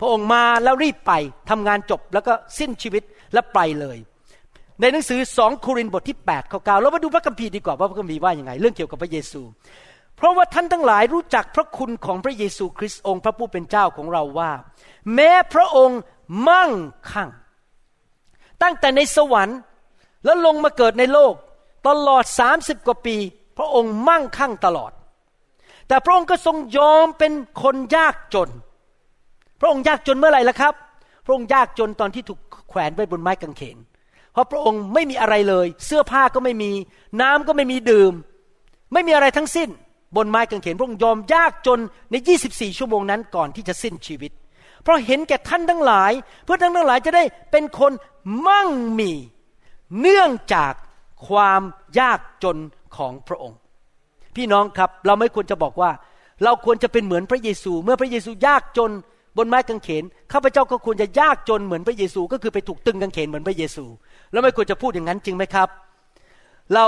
[0.00, 1.12] พระองค์มาแล้วรีบไป
[1.50, 3.98] ทำงานจบแล้วก็สิ้นชีวิตและไปเลย
[4.80, 9.42] ในหนังสือสองโครินธ์บทที่8ข้อ9เรามาดูพระคัมภีร์ดีกว่าว่าพระคัมภีร์ว่าอย่างไง เรื่องเกี่ยวกับพระเยซู
[10.16, 14.50] เพราะว่าท่านทั้งหลายรู้จักพระคุณของพระเยซูคริสต์องค์พระผู้เป็นเจ้าของเราว่า
[15.14, 16.00] แม้พระองค์
[16.48, 16.70] มั่ง
[17.12, 17.30] คั่ง
[18.62, 19.58] ตั้งแต่ในสวรรค์
[20.24, 21.34] แล้วลงมาเกิดในโลก
[21.88, 23.16] ตลอดสามสิบกว่าปี
[23.58, 24.92] พระองค์มั่งคั่งตลอด
[25.88, 28.48] แต่พระองค์ก็ทรงยอมเป็นคนยากจน
[29.60, 30.74] พระองค์ยากจนเมื่อไหร่ล่ะครับ
[31.26, 33.78] พระองค์ยากจนตอนที่ถูกแขวนไว้บนไม้กางเขน
[34.32, 36.70] เพราะพระองค์ไม่มีอะไรเลย เสื้อผ้าก็ไม่มี
[37.20, 38.12] น้ำก็ไม่มีดื่ม
[38.92, 39.68] ไม่มีอะไรทั้งสิ้น
[40.16, 41.78] บนไม้กางเขนพระองค์ยอมยากจน
[42.10, 42.14] ใน
[42.46, 44.32] 24 ชั่วโมงนั้นก่อนที่จะสิ้นชีวิต
[44.82, 46.12] เพราะเห็นแก่ท่านทั้งหลาย
[46.44, 47.92] เพื่อท่านทั้งหลายจะได้เป็นคน
[48.46, 48.68] มั่ง
[48.98, 49.12] มี
[50.00, 50.72] เนื่องจาก
[51.28, 51.62] ความ
[51.98, 52.58] ยากจน
[52.96, 53.58] ของพระองค์
[54.36, 55.90] พี่น้องครับเราไม่ควรจะบอกว่า
[56.44, 58.90] เราควรจะเป็นเหมือนพระเยซู เมื่อพระเยซูยากจน
[59.38, 63.84] บนไม้กางเขนข้าพเจ้าก็ควรจะยากจนเหมือนพระเยซู ก็คือไปถูกตึงกางเขนเหมือนพระเยซู
[64.32, 65.68] แล้วไม่ควรจะพูดอย่างนั้นจริงไหมครับ
[66.74, 66.86] เรา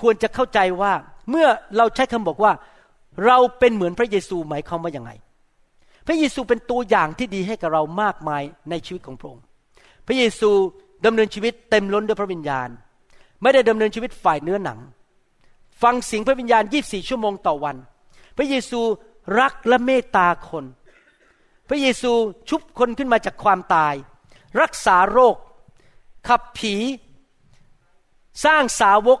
[0.00, 0.92] ควรจะเข้าใจว่า
[1.30, 2.52] เมื่อเราใช้คำบอกว่า
[3.26, 5.10] เราเป็นเหมือนพระเยซูหมายความว่าอย่างไง
[6.06, 9.44] พระเยซูเป็นตัวอย่างที่ดีให้กับเรามากมายในชีวิตของพระองค์
[10.06, 10.50] พระเยซู
[11.06, 12.68] ดำเนินชีวิตเต็มล้นด้วยพระวิญญาณ
[13.42, 14.78] ไม่ได้ดำเนินชีวิตฝ่ายเนื้อหนัง
[15.82, 17.76] ฟังเสียงพระวิญญาณ 24 ชั่วโมงต่อวัน
[18.36, 18.80] พระเยซู
[19.40, 20.64] รักและเมตตาคน
[21.68, 22.12] พระเยซู
[22.48, 23.94] ชุบคนขึ้นมาจากความตาย
[24.60, 25.36] รักษาโรค
[26.28, 26.74] ขับผี
[28.44, 29.20] สร้างสาวก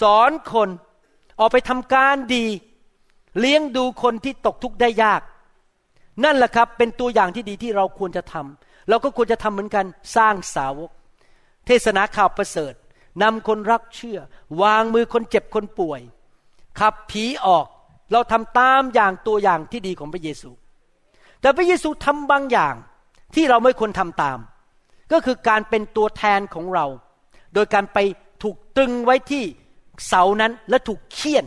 [0.00, 0.68] สอนคน
[1.38, 2.46] ออกไปทำการดี
[3.38, 5.22] เลี้ยงดูคนที่ตกทุกข์ได้ยาก
[6.24, 9.86] นั่นแหละครับเป็นตัวอย่างที่ดีที่เราควรจะทำเราก็ควรจะทำเหมือนกัน
[10.16, 10.90] สร้างสาวก
[11.66, 12.74] เทศนาข่าวประเสริฐ
[13.22, 14.18] นำคนรักเชื่อ
[14.62, 16.00] วางมือคนเจ็บคนป่วย
[16.80, 17.66] ขับผีออก
[18.12, 20.50] เราทำตามอย่างตัวอย่างที่ดีของพระเยซู
[21.40, 22.74] แต่พระเยซูทำบางอย่าง
[23.34, 24.38] ที่เราไม่ควรทำตาม
[25.12, 26.86] ก็คือการเป็นตัวแทนของเรา
[27.54, 27.98] โดยการไป
[28.42, 29.44] ถูกตึงไว้ที่
[30.08, 31.44] เสานั้นและถูกเคี่ยน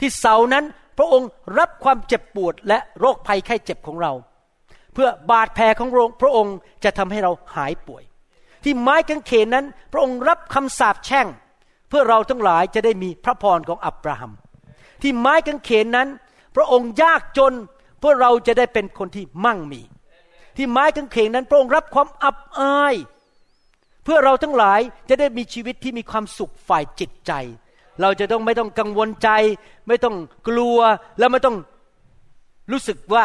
[0.00, 0.64] ที่เสานั้น
[0.98, 1.28] พระองค์
[1.58, 4.12] รับความเจ็บปวดและโรคภัยไข้เจ็บของเรา
[4.94, 5.88] เพื่อบาดแผลของ
[6.20, 8.02] พระองค์จะทำให้เราหายป่วย
[8.64, 11.26] ที่ไม้กางเขนนั้น พระองค์รับคำสาปแช่ง
[11.88, 14.32] เพื่อเราทั้งหลายจะได้มีพระพรของอับราฮัม
[15.02, 16.08] ที่ไม้กางเขนนั้น
[16.56, 17.52] พระองค์ยากจน
[17.98, 19.82] เพื่อเราจะได้เป็นคนที่มั่งมี
[20.60, 22.94] ที่ไม้กางเขนนั้น พระองค์รับความอับอาย
[24.04, 27.32] เพื่อเราทั้งหลายจะได้มีชีวิตที่มีความสุขฝ่ายจิตใจ
[28.00, 29.30] เราจะต้องไม่ต้องกังวลใจ
[29.88, 30.16] ไม่ต้อง
[30.48, 30.78] กลัว
[31.18, 31.56] และไม่ต้อง
[32.72, 33.24] รู้สึกว่า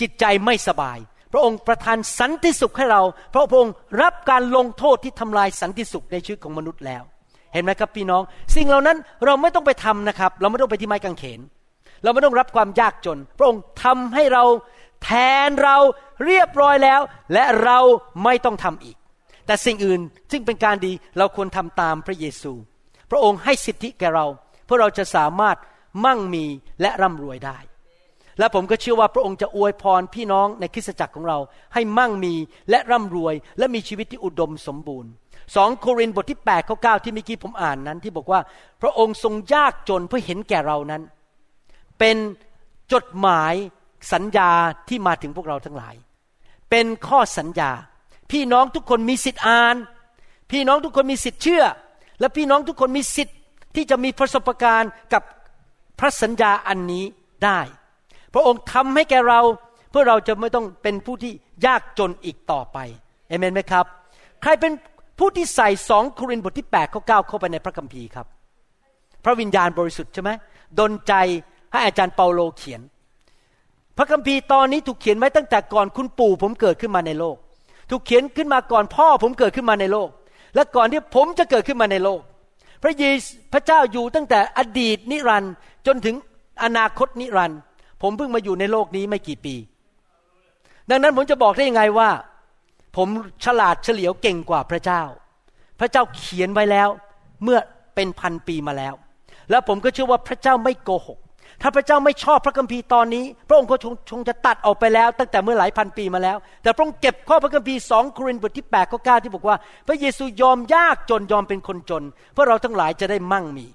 [0.00, 0.98] จิตใจไม่สบาย
[1.32, 7.02] พระองค์ประทานสันติสุขให้เรา เพราะพระองค์รับการลงโทษที่ทำลายสันติสุขในชีวิตของมนุษย์แล้ว
[7.52, 8.22] เห็นไหมครับพี่น้อง
[8.56, 8.96] สิ่งเหล่านั้น
[9.26, 11.40] เราไม่ต้องไปทำนะครับ เราไม่ต้องไปที่ไม้กางเขน
[12.02, 14.44] เราไม่ต้องรับความยากจน พระองค์ทำให้เรา
[15.04, 15.10] แท
[15.46, 15.76] นเรา
[16.24, 17.00] เรียบร้อยแล้ว
[17.32, 17.78] และเรา
[18.24, 18.96] ไม่ต้องทำอีก
[19.46, 20.00] แต่สิ่งอื่น
[20.32, 22.52] ซึ่งเป็นการดีเราควรทำตามพระเยซู
[23.10, 24.26] พระองค์ให้สิทธิแก่เรา
[24.64, 25.56] เพื่อเราจะสามารถ
[26.04, 26.44] มั่งมี
[26.80, 27.58] และร่ำรวยได้
[28.38, 31.38] และผมก็เชื่อว่าพระองค์จะอวยพรพี่น้องในคริสตจักรของเรา
[31.74, 32.34] ให้มั่งมี
[32.70, 35.10] และร่ำรวย และมีชีวิตที่อุดมสมบูรณ์
[35.56, 38.40] สองโครินธ์บทที่8ข้อ9ที่เมื่อกี้ผมอ่านนั้น ที่บอกว่า
[38.82, 41.02] พระองค์ทรงยากจนเพื่อเห็นแก่เรานั้น
[41.98, 42.16] เป็น
[42.92, 43.54] จดหมาย
[44.12, 44.50] สัญญา
[44.88, 45.94] ที่มาถึงพวกเราทั้งหลาย
[46.70, 47.70] เป็นข้อสัญญา
[48.30, 49.76] พี่น้องทุกคนมีสิทธิ์อ่าน
[50.50, 51.64] พี่น้องทุกคนมีสิทธิ์เชื่อ
[52.20, 53.36] และพี่น้องทุกคนมีสิทธิ์
[53.74, 55.22] ที่จะมีประสบการณ์กับ
[55.98, 57.04] พระสัญญาอันนี้
[57.44, 57.60] ได้
[58.34, 59.40] พระองค์ทำให้แก่เรา
[59.90, 61.32] เพื่อเราจะไม่ต้องเป็นผู้ที่
[61.66, 62.78] ยากจนอีกต่อไป
[63.28, 63.84] เอเมนไหมครับ
[64.42, 64.72] ใครเป็น
[65.18, 68.26] ผู้ที่ใส่สองโครินธ์บทที่8ข้อ9เข้าไปในพระคัมภีร์ครับ
[69.24, 70.30] พระวิญญาณบริสุทธิ์ใช่ไหม
[70.78, 71.14] ดนใจ
[71.72, 72.80] ให้อาจารย์เปาโลเขียน
[73.96, 77.36] พระคัมภีร์ตอนนี้ถูกเขียนไว้ตั้งแต่ก่อนคุณปู่ผมเกิดขึ้นมาในโลก
[77.90, 80.08] ถูกเขียนขึ้นมาก่อนพ่อผมเกิดขึ้นมาในโลก
[80.54, 82.20] และก่อนที่ผมจะเกิดขึ้นมาในโลก
[82.82, 85.54] พระเยซูพระเจ้าอยู่ตั้งแต่อดีตนิรันด์
[85.86, 86.14] จนถึง
[86.62, 87.58] อนาคตนิรันด์
[88.02, 89.54] ผมเพิ่งมาอยู่ในโลกนี้ไม่กี่ปี
[90.90, 92.10] ดังนั้นผมจะบอกได้ยังไงว่า
[92.96, 93.08] ผม
[93.44, 95.02] ฉลาดเฉลียวเก่งกว่าพระเจ้า
[95.80, 96.88] พระเจ้าเขียนไว้แล้ว
[97.42, 97.58] เมื่อ
[97.94, 98.94] เป็นพันปีมาแล้ว
[99.50, 101.18] แล้วผมก็เชื่อว่าพระเจ้าไม่โกหก
[101.60, 103.76] ถ้าพระเจ้าไม่ชอบพระคัมภีร์ตอนนี้ พระองค์ก็
[104.10, 113.66] คงจะตัดออกไปแล้ว ตั้งแต่เมื่อหลายพันปีมาแล้ว แต่พระองค์เก็บข้อพระคัมภีร์สองโครินธ์บทที่8ข้อ9ที่บอกว่า พระเยซูยอมยากจนยอมเป็นคนจน เพื่อเราทั้งหลายจะได้มั่งมี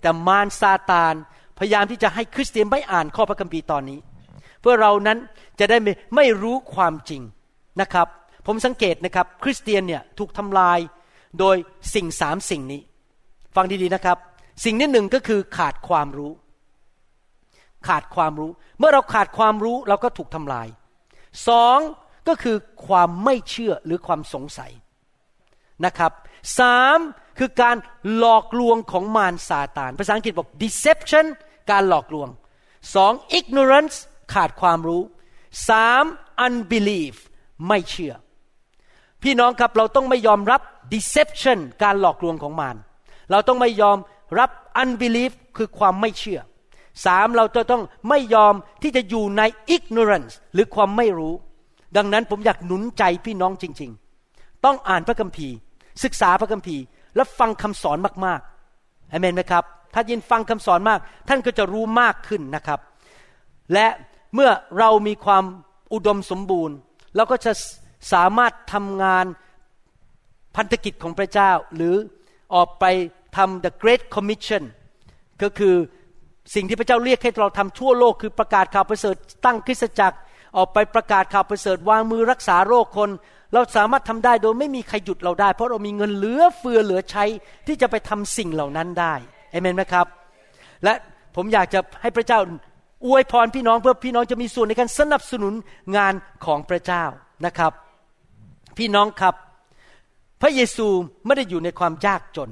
[0.00, 1.14] แต่มารซาตาน
[1.58, 3.98] พยายามที่จะให้คริสเตียนไม่อ่านข้อพระคัมภีร์ตอนนี้
[4.60, 5.18] เพื่อเรานั้น
[5.60, 7.22] จะได้ไม่ไม่รู้ความจริง
[7.80, 8.06] นะครับ
[8.46, 10.78] ผมสังเกตนะครับ คริสเตียนเนี่ยถูกทำลาย
[11.38, 11.56] โดย
[11.94, 12.80] สิ่งสามสิ่งนี้
[13.56, 14.16] ฟังดีๆนะครับ
[14.64, 16.32] สิ่งที่หนึ่งก็คือขาดความรู้
[17.86, 20.68] ขาดความรู้ เมื่อเราขาดความรู้เราก็ถูกทำลาย
[21.48, 21.78] สอง
[22.28, 22.56] ก็คือ
[22.86, 24.72] ความไม่เชื่อหรือความสงสัย
[25.84, 26.12] นะครับ
[26.58, 26.98] สาม
[27.38, 27.76] คือการ
[28.16, 31.26] หลอกลวงของมารซาตาน ภาษาอังกฤษบอก deception
[31.70, 32.28] การหลอกลวง
[32.94, 33.96] สอง ignorance
[34.34, 35.02] ขาดความรู้
[35.68, 36.04] สาม
[36.46, 37.14] unbelief
[37.68, 38.14] ไม่เชื่อ
[39.22, 40.60] พี่น้องครับเราต้องไม่ยอมรับ
[40.92, 42.76] deception การหลอกลวงของมาร
[43.30, 43.98] เราต้องไม่ยอม
[44.38, 44.50] รับ
[44.82, 46.40] unbelief คือความไม่เชื่อ
[47.04, 49.42] สามเราจะต้องไม่ยอมที่จะอยู่ใน
[49.74, 51.34] ignorance หรือความไม่รู้
[51.96, 53.90] ดังนั้นผมอยากหนุนใจพี่น้องจริง
[54.28, 55.54] ๆ ต้องอ่านพระคัมภีร์
[56.04, 56.82] ศึกษาพระคัมภีร์
[57.16, 62.80] และฟังคำสอนมากๆอเมนไหมครับ ถ้ายินฟังคำสอนมาก ท่านก็จะรู้มากขึ้นนะครับ
[63.72, 63.86] และ
[64.34, 65.44] เมื่อเรามีความ
[65.92, 66.76] อุดมสมบูรณ์
[67.16, 67.52] เราก็จะ
[68.12, 69.26] สามารถทำงาน
[70.56, 71.94] พันธกิจของพระเจ้า หรือ
[72.54, 72.84] ออกไป
[73.36, 74.62] ทำ the great commission
[75.42, 75.74] ก็คือ
[76.54, 80.16] สิ่งที่พระเจ้าเรียกให้เราทำทั่วโลกคือประกาศข่าวประเสริฐตั้งคริสตจักร
[80.56, 83.10] ออกไปประกาศข่าวประเสริฐวางมือรักษาโรคคน
[83.52, 87.24] เราสามารถทำได้โดยไม่มีใครหยุดเราได้ เพราะเรามีเงินเหลือเฟือเหลือใช้
[87.66, 89.14] ที่จะไปทำสิ่งเหล่านั้นได้
[89.50, 90.06] เอเมนไหมครับ
[90.84, 90.92] และ
[91.36, 92.40] ผมอยากจะให้พระเจ้า
[93.06, 95.54] อวยพรพี่น้องเพื่อพี่น้องจะมีส่วนในการสนับสนุน
[95.96, 97.04] งานของพระเจ้า
[97.46, 97.72] นะครับ
[98.78, 99.34] พี่น้องครับ
[100.42, 100.86] พระเยซู
[101.26, 102.50] ไม่ได้อยู่ในความยากจน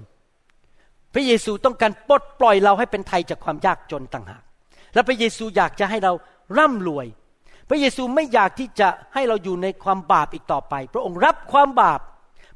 [1.15, 4.43] พระเยซูต้องการปลดปล่อยเราให้เป็นไทยจากความยากจนต่างหาก
[4.95, 6.12] และพระเยซูอยากจะให้เรา
[6.59, 7.07] ร่ำรวย
[7.69, 12.01] พระเยซูไม่อยากที่จะให้เราอยู่ในความบาปอีกต่อไป พระองค์รับความบาป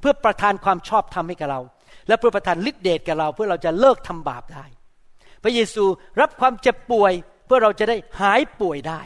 [0.00, 1.60] เพื่อประทานความชอบธรรมให้กับเรา
[2.08, 4.64] และเพื่อประทานฤทธิเดชแก่เรา เพื่อเราจะเลิกทำบาปได้
[5.42, 5.84] พระเยซู
[6.20, 7.12] รับความเจ็บป่วย
[7.46, 9.00] เพื่อเราจะได้หายป่วยได้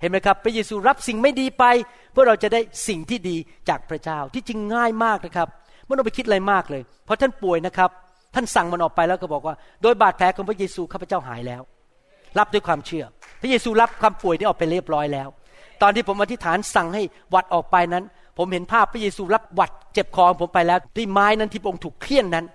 [0.00, 1.64] เห็นไหมครับ พระเยซูรับสิ่งไม่ดีไป
[2.12, 3.36] เพื่อเราจะได้สิ่งที่ดี
[3.68, 5.48] จากพระเจ้าที่จริงง่ายมากนะครับ
[5.84, 7.90] ไม่ต้องไปคิดอะไรมากเลย เพราะท่านป่วยนะครับ
[8.34, 11.62] ท่านสั่งมันออกไปแล้วก็บอกว่า โดยบาดแผลของพระเยซูข้าพเจ้าหายแล้ว
[12.38, 13.04] รับด้วยความเชื่อ
[13.40, 15.28] พระเยซูรับความป่วยนี้ออกไปเรียบร้อยแล้ว
[15.82, 17.02] ตอนที่ผมอธิษฐานสั่งให้
[17.34, 18.04] วัดออกไปนั้น
[18.38, 22.46] ผมเห็นภาพพระเยซูรับวัดเจ็บคอผมไปแล้ว ที่ไม้นั้นที่องค์ถูกเคี่ยนนั้น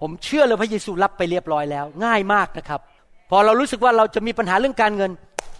[0.00, 2.80] ผมเชื่อเลยพระเยซูรับไปเรียบร้อยแล้ว ง่ายมากนะครับ
[3.30, 5.10] พอเรารู้สึกว่าเราจะมีปัญหาเรื่องการเงิน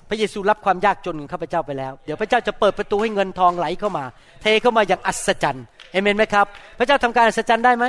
[0.09, 4.05] พระเยซูรับความยากจนของข้าพเจ้าไปแล้ว เดี๋ยวพระเจ้าจะเปิดประตูให้เงินทองไหลเข้ามา
[4.43, 6.47] เทเข้ามาอย่างอัศจรรย์เอเมนไหมครับ
[6.79, 7.85] พระเจ้าทำการอัศจรรย์ได้ไหม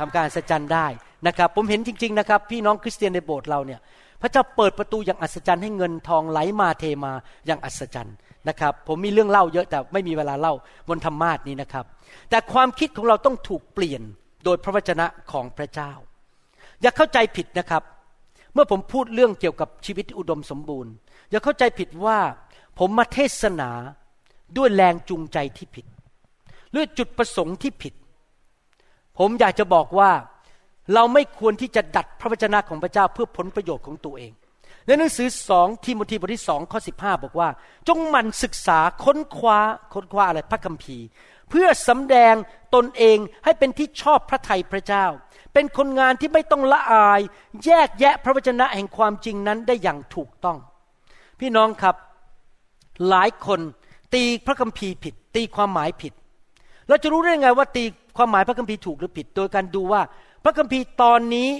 [0.00, 0.86] ทำการอัศจรรย์ได้
[1.26, 3.80] นะครับผมเห็นจริง ๆ นะครับ พี่น้องคริสเตียนในโบสถ์เราเนี่ย
[4.22, 7.12] พระเจ้าเปิดประตูอย่างอัศจรรย์ให้เงินทองไหลมาเทมา
[7.46, 8.16] อย่างอัศจรรย์
[8.48, 10.54] นะครับ ผมมีเรื่องเล่าเยอะแต่ไม่มีเวลาเล่า
[10.88, 11.84] บนธรรมาสนี้นะครับ
[12.30, 14.02] แต่ความคิดของเราต้องถูกเปลี่ยน
[14.44, 15.92] โดยพระวจนะของพระเจ้า
[16.82, 17.82] อย่าเข้าใจผิดนะครับ
[18.54, 20.92] เมื่อผมพูดเรื่องเกี่ยวกับชีวิตอุดมสมบูรณ์
[21.30, 22.18] อย่าเข้าใจผิดว่า
[22.78, 23.70] ผมมาเทศนา
[24.56, 25.86] ด้วยแรงจูงใจที่ผิด
[26.74, 27.94] ด้วยจุดประสงค์ที่ผิด
[29.18, 30.10] ผมอยากจะบอกว่า
[30.94, 34.32] เราไม่ควรที่จะดัดพระวจนะของพระเจ้าเพื่อผลประโยชน์ของตัวเอง
[34.86, 37.48] ในหนังสือสองทิโมธีบทที่สองข้อสิบห้าบอกว่า
[37.88, 39.58] จงมันศึกษาค้นคว้า
[39.92, 41.06] ค้นคว้าอะไรพระคัมภีร์
[41.50, 42.34] เพื่อสำแดง
[42.74, 45.06] ตนเองให้เป็นที่ชอบพระทัยพระเจ้า
[45.52, 47.20] เป็นคนงานที่ไม่ต้องละอาย
[47.64, 50.58] แยกแยะพระวจนะแห่งความจริงนั้นได้อย่างถูกต้อง
[51.40, 51.96] พี่น้องครับ
[53.08, 53.60] หลายคน
[54.14, 56.12] ตีพระคัมภีร์ผิด ตีความหมายผิด
[56.88, 57.84] เราจะรู้ได้ไงว่าตี
[58.16, 60.02] ความหมายพระคัมภีร์ถูกหรือผิด โดยการดูว่า
[60.44, 61.50] พระคัมภีร์ตอนนี้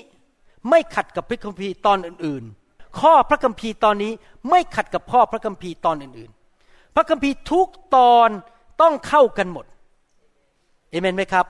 [0.71, 4.13] ไม่ขัดกับพระคัมภีร์ตอนอื่นๆ ข้อพระคัมภีร์ตอนนี้
[4.51, 8.29] ไม่ขัดกับข้อพระคัมภีร์ตอนอื่นๆ พระคัมภีร์ทุกตอน
[8.81, 9.67] ต้องเข้ากันหมด
[10.91, 11.47] เอเมนไหมครับ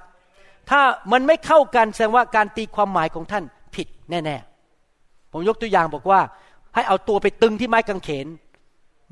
[0.71, 0.81] ถ้า
[1.13, 6.21] มันไม่เข้ากันแสดงว่าการตีความหมายของท่านผิดแน่ๆ ผมยกตัวอย่างบอกว่า
[6.75, 8.27] ให้เอาตัวไปตึงที่ไม้กางเขน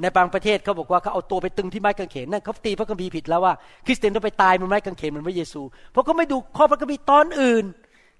[0.00, 3.54] ในบางประเทศเขาบอกว่าเขาเอาตัวไปตึงที่ไม้กางเขนนั่นเขาตีพระคัมภีร์ผิดแล้วว่า
[3.86, 7.64] คริสเตียนต้องไปตายบนไม้กางเขนเหมือนพระเยซู เพราะเขาไม่ดูข้อพระคัมภีร์ตอนอื่น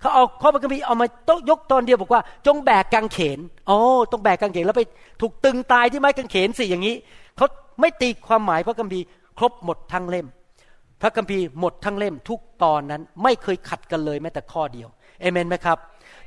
[0.03, 1.07] เขาเอาข้อพระคัมภีร์เอามา
[1.51, 3.77] ยกตอนเดียวบอกว่า จงแบกกางเขนโอ้
[4.13, 4.83] ต้องแบกกางเขนแล้วไป
[5.21, 6.95] ถูกตึงตายที่ไม้กางเขนสิอย่างนี้
[7.37, 7.47] เขา
[7.81, 9.05] ไม่ตีความหมายพระคัมภีร์
[9.39, 10.27] ครบหมดทั้งเล่ม
[11.03, 14.89] พระคัมภีร์หมดทั้งเล่มทุกตอนนั้นไม่เคยขัดกันเลยแม้แต่ข้อเดียว
[15.21, 15.79] เอเมนไหมครับ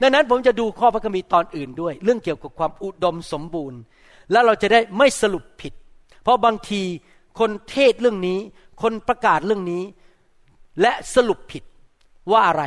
[0.02, 3.80] ดังนั้นผมจะดูข้อพระคัมภีร์ตอนอื่นด้วย เรื่องเกี่ยวกับความอุดมสมบูรณ์
[4.32, 5.74] แล้วเราจะได้ไม่สรุปผิด
[6.24, 6.82] เพราะบางที
[7.40, 8.40] คนเทศเรื่องนี้
[8.82, 9.84] คนประกาศเรื่องนี้
[10.82, 11.64] และสรุปผิด
[12.32, 12.64] ว่าอะไร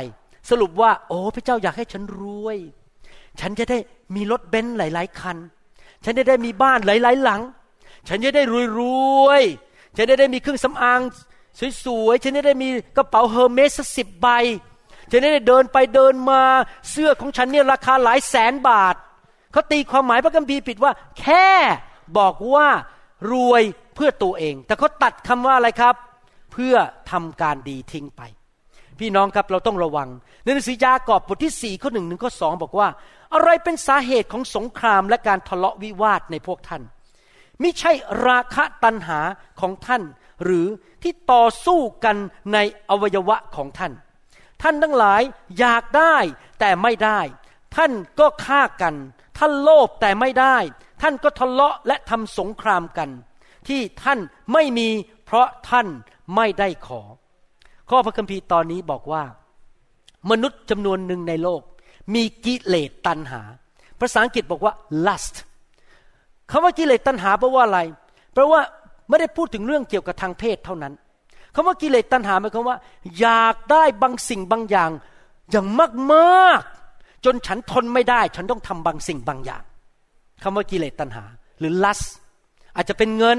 [0.49, 2.57] สรุปว่า โอ้พระเจ้าอยากให้ฉันรวย
[3.39, 3.77] ฉันจะได้
[4.15, 5.37] มีรถเบนซ์หลาย ๆ คัน
[6.05, 7.41] ฉันจะได้มีบ้านหลาย ๆ หลัง
[8.07, 8.43] ฉันจะได้
[8.79, 8.81] ร
[9.25, 11.01] วยๆฉันจะได้มีเครื่องสำอาง
[11.83, 14.27] สวยๆฉันจะได้มีกระเป๋าเฮอร์เมสสิบใบ
[15.11, 16.41] ฉันจะได้เดินไปเดินมา
[16.89, 18.95] เสื้อของฉันเนี่ยราคาหลายแสนบาท
[19.51, 21.49] เขาตีความหมายพระคัมภีร์ผิดว่า แค่
[22.17, 22.67] บอกว่า
[23.31, 23.63] รวย
[23.95, 25.95] เพื่อตัวเอง แต่เขาตัดคำว่าอะไรครับ
[26.51, 26.75] เพื่อ
[27.11, 28.21] ทำการดีทิ้งไป
[28.99, 30.09] พี่น้องครับเราต้องระวัง
[30.43, 32.87] ในหนังสือยากอบบทที่สี่ข้อหนึ่งหนึ่งข้อสองบอกว่า
[33.33, 36.83] อะไรเป็นสาเหตุของสงครามและการทะเลาะวิวาทในพวกท่าน
[37.59, 37.91] ไม่ใช่
[38.27, 39.19] ราคะตัณหา
[39.59, 40.03] ของท่าน
[40.43, 40.67] หรือ
[41.03, 42.17] ที่ต่อสู้กัน
[42.53, 42.57] ใน
[42.89, 43.93] อวัยวะของท่าน
[44.61, 45.21] ท่านทั้งหลาย
[45.59, 46.15] อยากได้
[46.59, 47.19] แต่ไม่ได้
[47.75, 48.95] ท่านก็ฆ่ากัน
[49.37, 50.57] ท่านโลภแต่ไม่ได้
[51.01, 53.09] ท่านก็ทะเลาะและทำสงครามกัน
[53.67, 54.19] ที่ท่าน
[54.53, 54.89] ไม่มี
[55.25, 55.87] เพราะท่าน
[56.35, 57.01] ไม่ได้ขอ
[57.89, 59.23] ข้อพระคัมภีร์ตอนนี้บอกว่า
[60.31, 61.61] มนุษย์จำนวนหนึ่งในโลก
[62.13, 63.41] มีกิเลสตัณหา
[63.99, 64.73] ภาษาอังกฤษบอกว่า
[65.05, 65.35] lust
[66.51, 67.79] คำว่ากิเลสตัณหาแปลว่าอะไร
[68.33, 68.61] แปลว่า
[69.09, 70.93] ไม่ได้พูดถึงเรื่องเกี่ยวกับทางเพศเท่านั้น
[71.55, 72.77] คำว่ากิเลสตัณหาหมายความว่า
[73.19, 74.91] อยากได้บางสิ่งบางอย่าง
[75.51, 75.67] อย่าง
[76.13, 79.63] มากๆ จนฉันทนไม่ได้ ฉันต้องทำบางสิ่งบางอย่าง
[80.43, 81.23] คำว่ากิเลสตัณหา
[81.59, 82.01] หรือลัส
[82.75, 83.37] อาจจะเป็นเงิน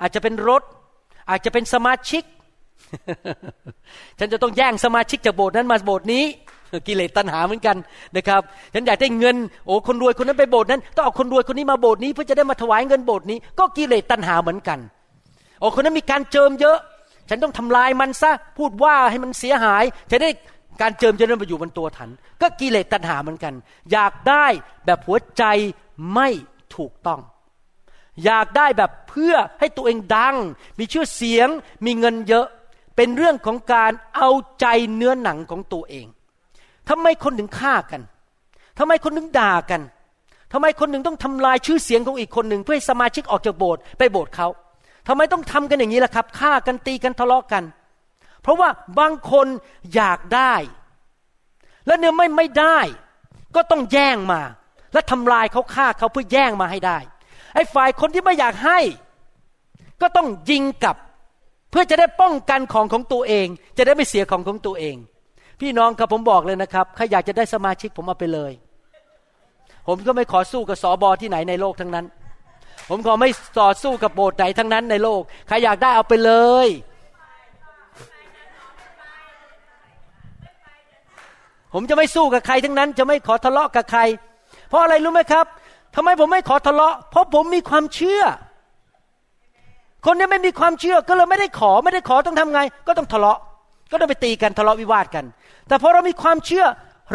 [0.00, 0.62] อาจจะเป็นรถ
[1.30, 2.24] อาจจะเป็นสมาชิก
[4.18, 6.24] ฉันจะต้องแย่งสมาชิกจากโบสถ์นั้นมาโบสถ์นี้
[6.86, 7.76] กิเลสตัณหาเหมือนกัน
[8.16, 8.42] นะครับ
[8.74, 9.36] ฉันอยากได้เงิน
[9.66, 14.78] โอ้คนรวยคนนั้นไปโบสถ์นั้นต้องเอาคนรวยคนนี้มาโบสถ์นี้เพื่อจะได้มาถวายเงินโบสถ์นี้ ก็กิเลสตัณหาเหมือนกัน
[15.60, 16.78] โอ้คนนั้นมีการเจิมเยอะ
[17.28, 20.30] ฉันต้องทำลายมันซะพูดว่าให้มันเสียหายจะได้
[20.80, 22.10] การเจิมจะได้มาอยู่บนตัวฉัน
[22.40, 23.54] ก็กิเลสตัณหาเหมือนกัน
[23.92, 24.46] อยากได้
[24.86, 25.44] แบบหัวใจ
[26.14, 26.28] ไม่
[26.76, 27.20] ถูกต้อง
[28.24, 30.36] อยากได้แบบเพื่อให้ตัวเองดัง
[30.78, 31.48] มีชื่อเสียง
[31.86, 32.46] มีเงินเยอะ
[33.02, 34.30] เป็นเรื่องของการเอา
[34.60, 36.06] ใจเนื้อหนังของตัวเอง
[36.88, 38.02] ทำไมคนถึงฆ่ากัน
[38.78, 39.82] ทำไมคนถึงด่ากัน
[40.52, 44.48] ทำไมคนหนึ่งต้องทำลายชื่อเสียงของอีกคนหนึ่งเพื่อให้สมาชิกออกจากโบสถ์ไปโบสถ์เขา
[45.08, 47.64] ทำไมต้องทำกันอย่างนี้ล่ะครับฆ่ากันตีกันทะเลาะกัน
[48.42, 49.46] เพราะว่าบางคน
[49.94, 50.54] อยากได้
[51.86, 52.78] แล้วเนื้อไม่ไม่ได้
[53.54, 54.40] ก็ต้องแย่งมา
[54.92, 56.98] และทำลายเขาฆ่าเขาเพื่อแย่งมาให้ได้
[57.54, 58.78] ไอ้ฝ่ายคนที่ไม่อยากให้
[60.00, 60.96] ก็ต้องยิงกลับ
[61.70, 63.46] เพื่อจะได้ป้องกันของของตัวเอง
[63.78, 64.96] จะได้ไม่เสียของของตัวเอง
[65.60, 68.52] พี่น้องครับผมบอกเลยนะครับใครอยากจะได้สมาชิกผมเอาไปเลย
[69.86, 72.06] ผมก็ไม่ขอสู้กับสอบอที่ไหนในโลกทั้งนั้น
[72.88, 76.32] ผมขอไม่ต่อสู้กับโบสถ์ไหนทั้งนั้นในโลกใครอยากได้เอาไปเล
[76.66, 76.68] ย
[81.74, 84.00] ผมจะไม่สู้กับใครทั้งนั้น จะไม่ขอทะเลาะกับใคร
[84.68, 85.46] เพราะอะไรรู้ไหมครับ
[85.94, 88.22] ทำไมผมไม่ขอทะเลาะ เพราะผมมีความเชื่อ
[90.04, 93.38] คนนี้ไม่มีความเชื่อก็เลยไม่ได้ขอไม่ได้ขอต้องทำไง ก็ต้องทะเลาะ
[93.90, 95.24] ก็ต้องไปตีกันทะเลาะวิวาทกัน
[95.68, 96.66] แต่พอเรามีความเชื่อ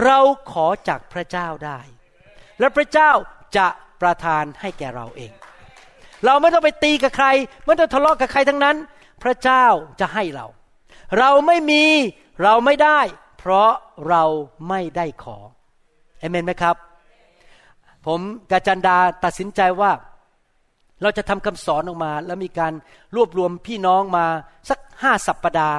[0.05, 0.19] เรา
[0.51, 1.79] ขอจากพระเจ้าได้
[2.59, 3.11] และพระเจ้า
[3.57, 3.67] จะ
[4.01, 5.31] ประทานให้แก่เราเอง
[6.25, 7.27] เราไม่ต้องไปตีกับใคร
[7.65, 8.75] ไม่ต้องทะเลาะกับใครทั้งนั้น
[9.23, 9.65] พระเจ้า
[9.99, 10.47] จะให้เรา
[11.19, 11.83] เราไม่มี
[12.43, 12.99] เราไม่ได้
[13.39, 13.71] เพราะ
[14.09, 14.23] เรา
[14.69, 15.37] ไม่ได้ขอ
[16.19, 16.75] เอเมนไหมครับ
[18.05, 18.19] ผม
[18.51, 19.91] กาจันดาตัดสินใจว่า
[21.01, 22.73] เราจะทำคำสอนออกมา แล้วมีการ
[23.15, 24.25] รวบรวมพี่น้องมา
[24.69, 25.77] สักห้าสัปปดาห์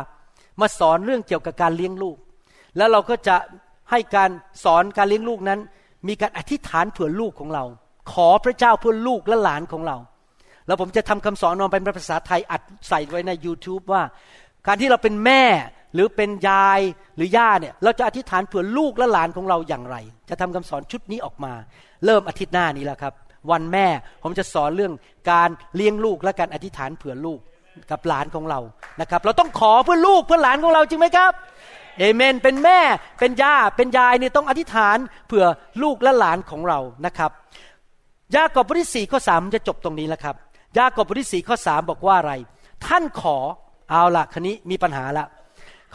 [0.60, 2.16] มาสอนเรื่องเกี่ยวกับการเลี้ยงลูก
[2.76, 3.36] แล้วเราก็จะ
[3.90, 4.30] ให้การ
[4.64, 5.60] สอนการเลี้ยงลูกนั้น
[6.08, 7.64] มีการอธิษฐานเผื่อลูกของเรา
[8.12, 9.96] ขอพระเจ้าเพื่อลูกและหลานของเรา
[10.66, 14.02] แล้วผมจะทำคำสอนนอนเป็นภาษาไทยอัดใส่ไว้ใน YouTube ว่า
[14.66, 15.42] การที่เราเป็นแม่
[15.94, 16.80] หรือเป็นยาย
[17.16, 19.96] หรือย่าเนี่ยเราจะอธิษฐานเผื่อลูกและหลานของเราอย่างไร
[20.28, 21.52] จะทำคำสอนชุดนี้ออกมา
[22.04, 23.14] เริ่มอาทิตย์หน้านี้แล้วครับ
[23.50, 23.86] วันแม่
[24.22, 24.92] ผมจะสอนเรื่อง
[25.30, 27.40] การเลี้ยงลูกและการอธิษฐานเผื่อลูก
[27.90, 28.60] กับหลานของเรา
[29.00, 31.32] นะครับ เราต้องขอเพื่อลูกเพื่อหลานของเราจริงไหมครับ
[31.98, 32.80] เอเมน เป็นแม่
[33.18, 35.44] เป็นย่าเป็นยายเนี่ยต้องอธิษฐานเผื่อ
[35.82, 37.30] ลูกและหลานของเรานะครับ
[38.36, 40.36] ยากอบบทที่สี่ข้อสามจะจบตรงนี้แล้วครับ
[40.78, 42.32] ยากอบบทที่สี่ข้อสามบอกว่าอะไร
[42.86, 43.38] ท่านขอ
[43.90, 45.26] เอาละคันนี้มีปัญหาละ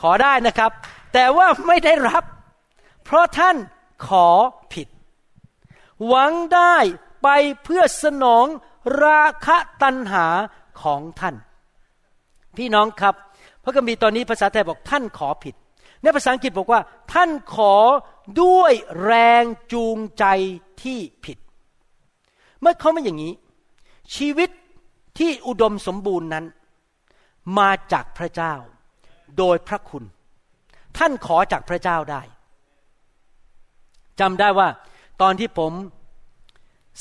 [0.01, 0.71] ขอได้นะครับ
[1.13, 2.23] แต่ว่าไม่ได้รับ
[3.05, 3.55] เพราะท่าน
[4.07, 4.27] ขอ
[4.73, 4.87] ผิด
[6.07, 6.75] หวังได้
[7.23, 7.27] ไป
[7.63, 8.45] เพื่อสนอง
[9.03, 10.25] ราคะตัณหา
[10.81, 11.35] ของท่าน
[12.57, 13.15] พี่น้องครับ
[13.63, 15.55] พระคัมภีร์ตอนนี้ภาษาไทยบอกท่านขอผิด
[16.01, 16.81] ในภาษาอังกฤษบอกว่า
[17.13, 17.73] ท่านขอ
[18.41, 19.43] ด้วยแรง
[19.73, 20.25] จูงใจ
[20.81, 21.37] ที่ผิด
[22.59, 23.33] เมื่อเขาไม่อย่างนี้
[24.15, 24.49] ชีวิต
[25.17, 26.45] ที่อุดมสมบูรณ์นั้น
[27.57, 28.53] มาจากพระเจ้า
[29.37, 30.03] โดยพระคุณ
[30.97, 32.21] ท่านขอจากพระเจ้าได้
[34.19, 34.67] จำได้ว่า
[35.21, 35.71] ตอนที่ผม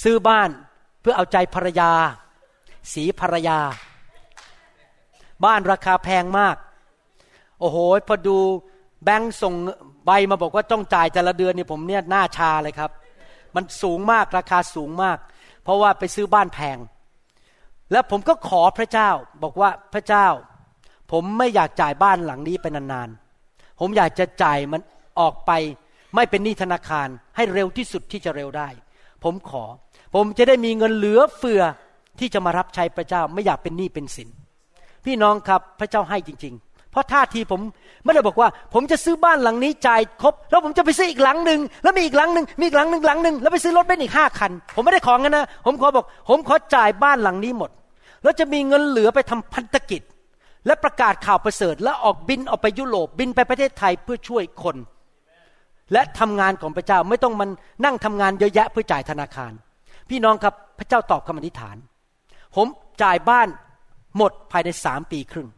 [0.02, 0.50] ซื้อบ้าน
[1.00, 1.90] เพื่อเอาใจภรรยา
[2.92, 3.58] สีภรรยา
[5.44, 6.56] บ้านราคาแพงมาก
[7.60, 7.76] โอ้โห
[8.08, 8.38] พอดู
[9.04, 9.54] แบงค์ส่ง
[10.06, 12.90] ใบมาบอกว่าต้องจ่ายแต่ละเดือนนี่ผมเนี่ยหน้าชาเลยครับ
[13.54, 15.18] มันสูงมากราคาสูงมาก
[15.64, 16.78] เพราะว่าไปซื้อบ้านแพง
[17.92, 19.10] แล้วผมก็ขอพระเจ้า
[19.42, 20.26] บอกว่าพระเจ้า
[21.12, 24.80] ผมไม่อยากจ่ายบ้านหลังนี้ไปนานๆ ผมอยากจะจ่ายมัน
[25.20, 25.50] ออกไป
[26.14, 28.68] ไม่เป็นหนี้ธนาคารให้เร็วที่สุดที่จะเร็วได้
[29.24, 29.64] ผมขอ
[30.14, 31.62] ผมจะได้มีเงินเหลือเฟือ
[32.18, 34.28] ที่จะมารับใช้พระเจ้าไม่อยากเป็นหนี้เป็นสิน
[35.04, 37.60] พี่น้องครับพระเจ้าให้จริง ๆ เพราะท่าทีผม
[38.04, 47.70] ไม่ได้บอกว่า ผมจะซื้อบ้านหลังนี้จ่ายครบ แล้วผมจะไปซื้ออีกหลังหนึ่งแล้วมีอีกหลังหนึ่งมีอีกหลังหนึ่งหลังหนึ่งแล้วไปซื้อรถเบนซ์อีกห้าคัน ผมไม่ได้ของกันนะ ผมขอบอก ผมขอจ่ายบ้านหลังนี้หมด
[48.22, 50.02] แล้วจะมีเงินเหลือไปทำพันธกิจ
[50.66, 54.76] และประกาศข่าวประเสริฐ และออกบินออกไปยุโรปบินไปประเทศไทยเพื่อช่วยคน
[55.92, 57.50] และทำงานของพระเจ้าไม่ต้องมัน
[57.84, 59.52] นั่งทำงานเยอะแยะเพื่อจ่ายธนาคาร
[60.10, 61.76] พี่น้องครับพระเจ้าตอบคำอธิษฐาน
[62.56, 62.66] ผม
[63.02, 63.48] จ่ายบ้าน
[64.16, 65.48] หมดภายในสามปีครึ่ง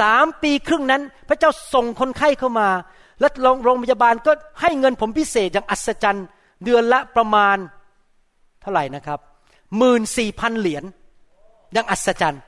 [0.00, 2.68] สามปีครึ่งนั้น พระเจ้าส่งคนไข้เข้ามา
[3.20, 3.28] และ
[3.64, 6.26] โรงพยาบาลก็ให้เงินผมพิเศษอย่างอัศจรรย์
[6.64, 7.56] เดือนละประมาณ
[8.62, 9.18] เท่าไหร่นะครับ
[9.78, 10.84] หมื่นสี่พันเหรียญ
[11.72, 12.42] อย่างอัศจรรย์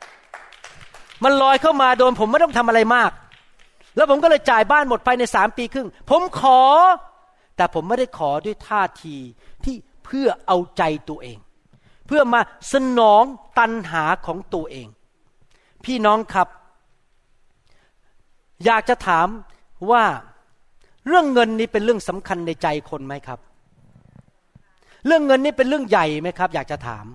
[1.25, 3.11] มันลอยเข้ามาโดนผมไม่ต้องทำอะไรมาก
[3.99, 6.61] แล้วผมก็เลยจ่ายบ้านหมดภายในสามปีครึ่ง ผมขอ
[7.57, 9.17] แต่ผมไม่ได้ขอด้วยท่าที
[9.65, 11.39] ที่เพื่อเอาใจตัวเอง
[12.07, 12.41] เพื่อมา
[12.73, 13.25] สนอง
[13.59, 14.89] ตันหาของตัวเอง
[15.85, 16.49] พี่น้องครับ
[18.65, 19.29] อยากจะถาม
[19.91, 20.05] ว่า
[21.07, 23.39] เรื่องเงินนี้เป็นเรื่องสำคัญในใจคนไหมครับ
[25.07, 27.07] เรื่องเงินนี้เป็นเรื่องใหญ่ไหมครับ อยากจะถาม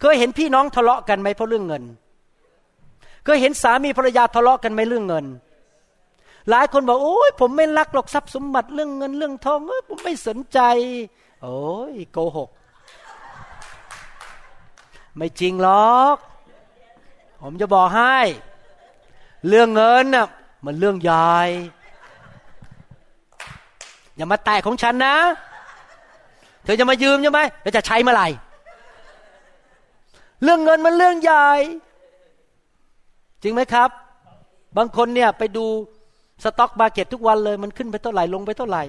[0.00, 1.84] เคยเห็นพี่น้องทะเลาะกันไหมเพราะเรื่องเงิน
[3.24, 5.26] เคยเห็นสามีภรรยาทะเลาะกันไหมเรื่องเงิน
[6.50, 10.58] หลายคนบอกโอ้ยผมไม่รักหรอกทรัพย์สมบัติเรื่องเงินเรื่องทองเอ้ยผมไม่สนใจ
[11.42, 11.58] โอ้
[11.92, 12.48] ยโกหก
[15.16, 16.16] ไม่จริงหรอก
[17.42, 18.16] ผมจะบอกให้
[19.48, 20.26] เรื่องเงินน่ะ
[20.64, 21.32] มันเรื่องใหญ่
[24.16, 25.16] อย่ามาแตะของฉันนะ
[26.64, 28.28] เธอจะมายืมใช่ไหมแล้วจะใช้เมื่อไหร่
[30.42, 31.48] เรื่องเงินมันเรื่องใหญ่
[33.42, 33.90] จริงไหมครับ
[34.76, 35.66] บางคนเนี่ยไปดู
[36.44, 38.82] สต็อกมาเก็ตทุกวันเลยมันขึ้นไปเท่าไหร่ลงไปเท่าไหร่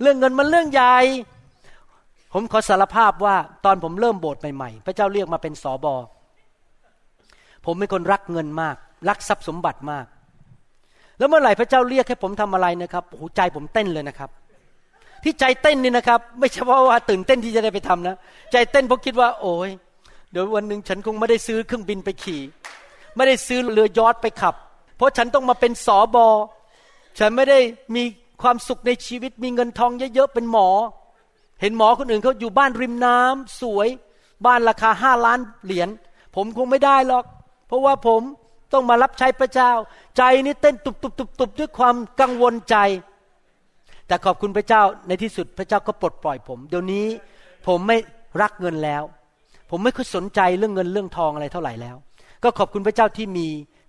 [0.00, 0.96] เรื่องเงินมันเรื่องใหญ่
[2.32, 5.94] ผมขอสารภาพว่าตอนผมเริ่มโบสถ์ใหม่ๆ พระเจ้าเรียกมาเป็นสอบอ
[7.66, 8.76] ผมเป็นคนรักเงินมาก
[9.08, 10.06] รักทรัพย์สมบัติมาก
[11.18, 14.30] แล้วเมื่อไหร่พระเจ้าเรียกให้ผมทำอะไรนะครับโอ้ใจผมเต้นเลยนะครับ
[15.22, 18.16] ที่ใจเต้นนี่นะครับ ไม่ใช่เพราะว่าตื่นเต้นที่จะได้ไปทำนะ
[18.52, 19.70] ใจเต้นเพราะคิดว่า โอ้ย
[20.30, 22.40] เดี๋ยววันหนึ่งฉันคงไม่ได้ซื้อเครื่องบินไปขี่
[23.16, 24.54] ไม่ได้ซื้อเรือยอทไปขับ
[24.96, 26.26] เพราะฉันต้องมาเป็นสอบอ
[27.18, 27.58] ฉันไม่ได้
[27.96, 28.02] มี
[28.42, 30.68] ความสุขในชีวิตมีเงินทองเยอะๆเป็นหมอ
[31.60, 33.88] เห็นหมอคนอื่นเขาอยู่บ้านริมน้ำสวย
[34.46, 35.88] บ้านราคาห้าล้านเหรียญ
[36.34, 37.24] ผมคงไม่ได้หรอก
[37.66, 38.22] เพราะว่าผม
[38.72, 39.70] ต้องมารับใช้พระเจ้า
[40.16, 42.76] ใจนี่เต้นตุบตุบตุบตุบด้วยความกังวลใจ
[44.06, 47.06] แต่ขอบคุณพระเจ้าในที่สุดพระเจ้าก็ปลดปล่อยผม เดี๋ยวนี้
[47.66, 47.96] ผมไม่
[48.40, 49.02] รักเงินแล้ว
[49.70, 51.96] ผมไม่ค่อยสนใจเรื่องเงินเรื่องทองอะไรเท่าไหร่แล้ว
[52.42, 53.48] ก็ขอบคุณพระเจ้าที่มี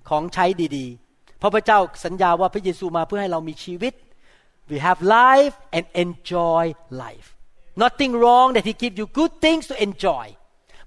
[0.10, 0.46] ของใช้
[0.78, 1.05] ดีๆ
[1.40, 3.94] เพราะพระเจ้าสัญญาว่าพระเยซูมาเพื่อให้เรามีชีวิต
[4.72, 6.64] we have life and enjoy
[7.04, 7.28] life
[7.84, 10.26] nothing wrong that he give you good things to enjoy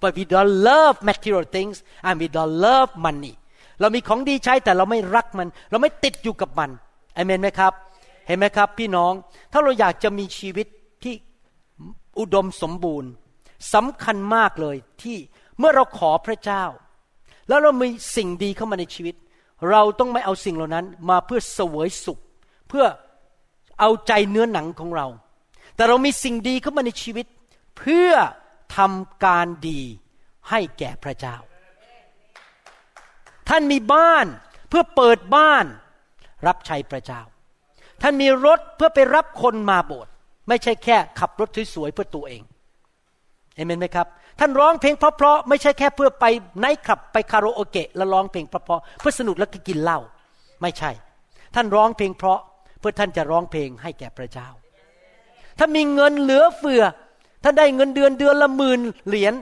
[0.03, 1.77] but we don't love material things
[2.07, 3.35] and we don't love money
[3.81, 6.71] เรามีของดีใช้แต่เราไม่รักมัน เราไม่ติดอยู่กับมัน
[7.17, 7.73] อเมนไหมครับ
[8.27, 9.13] เห็นไหมครับ พี่น้อง
[9.53, 10.67] ถ้าเราอยากจะมีชีวิต
[11.03, 11.15] ที่
[12.19, 13.11] อุดมสมบูรณ์
[13.75, 15.17] สำคัญมากเลยที่
[15.59, 16.65] เมื่อเราขอพระเจ้า
[17.49, 19.15] แล้วเรามีสิ่งดีเข้ามาในชีวิต
[19.71, 22.19] เราต้องไม่เอาสิ่งเหล่านั้นมาเพื่อเสวยสุข
[22.69, 22.87] เพื่อ
[23.81, 25.07] เอาใจเนื้อหนังของเรา
[25.77, 27.27] แต่เรามีสิ่งดีเข้ามาในชีวิต
[27.79, 28.11] เพื่อ
[28.77, 29.81] ทำการดี
[30.51, 31.37] ให้แก่พระเจ้า
[33.49, 34.27] ท่านมีบ้าน
[34.69, 35.65] เพื่อเปิดบ้าน
[36.47, 37.21] รับใช้พระเจ้า
[38.03, 40.13] ท่านมีรถเพื่อไปรับคนมาโบสถ์
[40.49, 42.43] ไม่ใช่แค่ขับรถสวยๆเพื่อตัวเอง
[43.59, 44.07] เอเมนไหมครับ
[44.41, 46.25] ท่านร้องเพลงเพราะๆไม่ใช่แค่เพื่อไป
[46.59, 49.99] ไนท์คลับไปคาราโอเกะแล้วร้องเพลงเพราะๆเพื่อสนุกแล้วก็กินเหล้า
[50.63, 50.91] ไม่ใช่
[51.55, 52.41] ท่านร้องเพลงเพราะ
[52.81, 54.49] เพื่อท่านจะร้องเพลงให้แก่พระเจ้า
[55.59, 56.83] ถ้ามีเงินเหลือเฟือ
[57.45, 59.35] ท่านได้เงินเดือนเดือนละหมื่นเหรียญ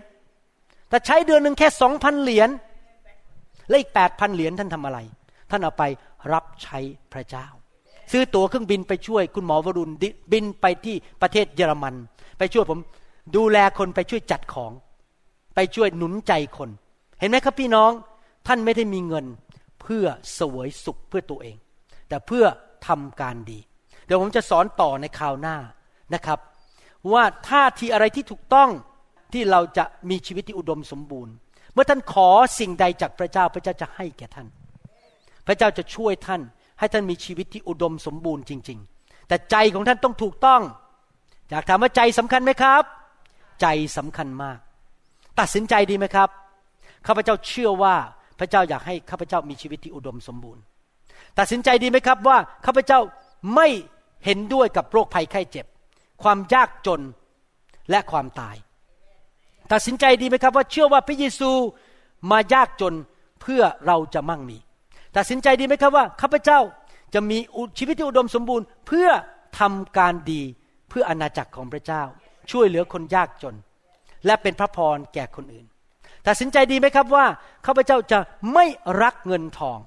[0.89, 2.49] แต่ใช้เดือนหนึ่งแค่สองพันเหรียญ
[3.69, 4.99] และอีกแปดพันเหรียญท่านทำอะไร
[5.51, 5.85] ท่านเอาไป
[6.33, 6.79] รับใช้
[7.13, 7.47] พระเจ้า
[8.13, 9.93] ซื้อตั๋วเครื่องบินไปช่วยคุณหมอวรุณ
[10.33, 11.95] บินไปที่ประเทศเยอรมัน
[12.39, 12.79] ไปช่วยผม
[13.35, 14.73] ดูแลคนไปช่วยจัดของ
[15.55, 16.71] ไปช่วยหนุนใจคน
[17.21, 17.91] เห็นไหมครับพี่น้อง
[18.47, 19.27] ท่านไม่ได้มีเงิน
[19.83, 20.05] เพื่อ
[20.35, 21.57] เสวยสุขเพื่อตัวเอง
[22.09, 22.45] แต่เพื่อ
[22.87, 23.59] ทำการดี
[24.07, 25.57] เดี๋ยวผมจะสอนต่อในคราวหน้า
[26.15, 26.39] นะครับ
[27.13, 28.71] ว่าท่าทีอะไรที่ถูกต้อง
[29.33, 31.35] ที่เราจะมีชีวิตที่อุดมสมบูรณ์
[31.73, 34.47] เมื่อท่านขอสิ่งใดจากพระเจ้าพระเจ้าจะให้แก่ท่าน
[35.47, 36.43] พระเจ้าจะช่วยท่าน
[36.79, 40.63] ให้ท่านมีชีวิตที่อุดมสมบูรณ์จริง ๆ แต่ใจของท่านต้องถูกต้อง
[41.51, 42.83] อยากถามว่าใจสำคัญไหมครับ
[43.61, 44.59] ใจสำคัญมาก
[45.41, 46.29] ตัดสินใจดีไหมครับ
[47.07, 47.95] ข้าพเจ้าเชื่อว่า
[48.39, 50.63] พระเจ้าอยากให้ข้าพเจ้ามีชีวิตที่อุดมสมบูรณ์
[51.39, 53.01] ตัดสินใจดีไหมครับว่าข้าพเจ้า
[53.55, 53.69] ไม่
[54.25, 55.67] เห็นด้วยกับโรคภัยไข้เจ็บ
[56.23, 57.01] ความยากจน
[57.91, 58.57] และความตาย
[59.73, 61.51] ตัดสินใจดีไหมครับว่าเชื่อว่าพระเยซู
[62.31, 62.95] มายากจน
[63.41, 64.59] เพื่อเราจะมั่งมี
[65.17, 66.59] ตัดสินใจดีไหมครับว่าข้าพเจ้า
[67.15, 67.39] จะมี
[67.79, 69.09] ชีวิตที่อุดมสมบูรณ์ เพื่อ
[69.59, 70.43] ทำการดี
[70.89, 72.03] เพื่ออนาจักรของพระเจ้า
[72.51, 73.57] ช่วยเหลือคนยากจน
[74.27, 75.67] และเป็นพระพรแก่คนอื่น
[76.27, 77.27] ตัดสินใจดีไหมครับว่า
[77.67, 78.19] ข้าพเจ้าจะ
[78.55, 78.67] ไม่
[79.03, 79.79] รักเงินทอง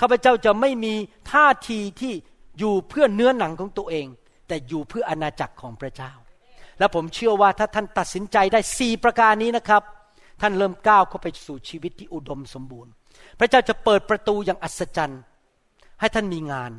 [0.00, 0.94] ข้าพเจ้าจะไม่มี
[1.32, 2.14] ท่าทีที่
[2.58, 4.06] อยู่เพื่อเนื้อหนังของตัวเอง
[4.48, 6.12] แต่อยู่เพื่ออาณาจักรของพระเจ้า
[6.78, 9.82] และผมเชื่อว่าถ้าท่านตัดสินใจได้สี่ประการนี้นะครับ
[10.40, 12.92] ท่านเริ่มก้าวเข้าไปสู่ชีวิตที่อุดมสมบูรณ์
[13.38, 15.20] พระเจ้าจะเปิดประตูอย่างอัศจรรย์
[16.00, 16.72] ให้ท่านมีงาน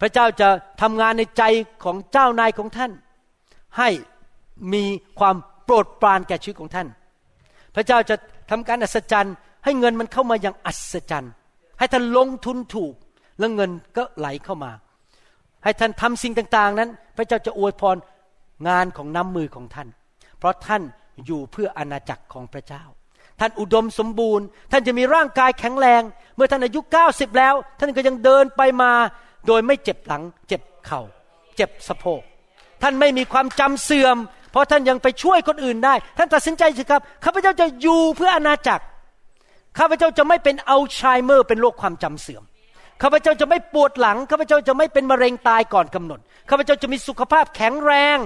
[0.00, 0.48] พระเจ้าจะ
[0.82, 1.42] ทำงานในใจ
[1.84, 2.92] ของเจ้านายของท่าน
[3.78, 3.88] ให้
[4.72, 4.84] มี
[5.18, 6.88] ความโปรดปรานแก่ชีวิตของท่าน
[7.74, 8.16] พระเจ้าจะ
[8.50, 9.34] ทำการอัศจรรย์
[9.64, 11.32] ให้เงินมันเข้ามาอย่างอัศจรรย์
[11.78, 12.94] ให้ท่านลงทุนถูก
[13.38, 14.72] แล้วเงินก็ไหลเข้ามา
[15.64, 17.96] ให้ท่านทำสิ่งต่าง ๆ นั้น พระเจ้าจะอวยพร
[18.68, 19.88] งานของน้ำมือของท่าน
[20.38, 20.82] เพราะท่าน
[21.26, 22.82] อยู่เพื่ออาณาจักรของพระเจ้า
[23.40, 26.02] ท่านอุดมสมบูรณ์ ท่านจะมีร่างกายแข็งแรง
[26.36, 28.92] เมื่อท่านอายุ 90 แล้ว ท่านก็ยังเดินไปมา
[29.46, 31.00] โดยไม่เจ็บหลัง เจ็บเข่า
[31.56, 32.22] เจ็บสะโพก
[32.82, 34.16] ท่านไม่มีความจำเสื่อม
[34.56, 38.84] ราะท่านยังไปช่วยคนอื่นได้ ท่านตัดสินใจสิครับข้าพเจ้าจะอยู่เพื่ออาณาจักร
[39.78, 42.44] ข้าพเจ้าจะไม่เป็นอัลไชเมอร์ เป็นโรคความจำเสื่อม
[43.02, 48.18] ข้าพเจ้าจะไม่ปวดหลังข้าพเจ้าจะไม่เป็นมะเร็งตายก่อนกำหนดข้าพเจ้าจะมีสุขภาพแข็งแรง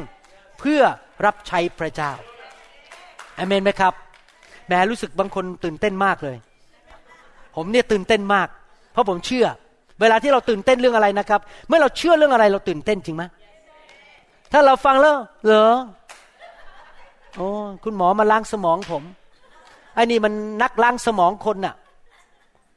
[0.61, 0.83] เพื่อ
[1.24, 2.12] รับใช้พระเจ้า
[3.39, 3.95] อเมนไหมครับ
[4.68, 6.37] แม้รู้สึกบางคนตื่นเต้นมากเลย
[7.57, 8.49] ผมเนี่ยตื่นเต้นมาก
[8.93, 9.47] เพราะผมเชื่อ
[10.01, 13.22] เวลาที่เราตื่นเต้นเรื่องอะไรนะครับ เมื่อเราเชื่อเรื่องอะไรเราตื่นเต้นจริงไหม
[14.53, 15.16] ถ้าเราฟังแล้ว
[15.47, 15.70] เหรอ
[17.37, 17.49] โอ้
[17.85, 19.03] คุณหมอมาล้างสมองผม
[19.95, 21.74] ไอ้นี่มันนักล้างสมองคนน่ะ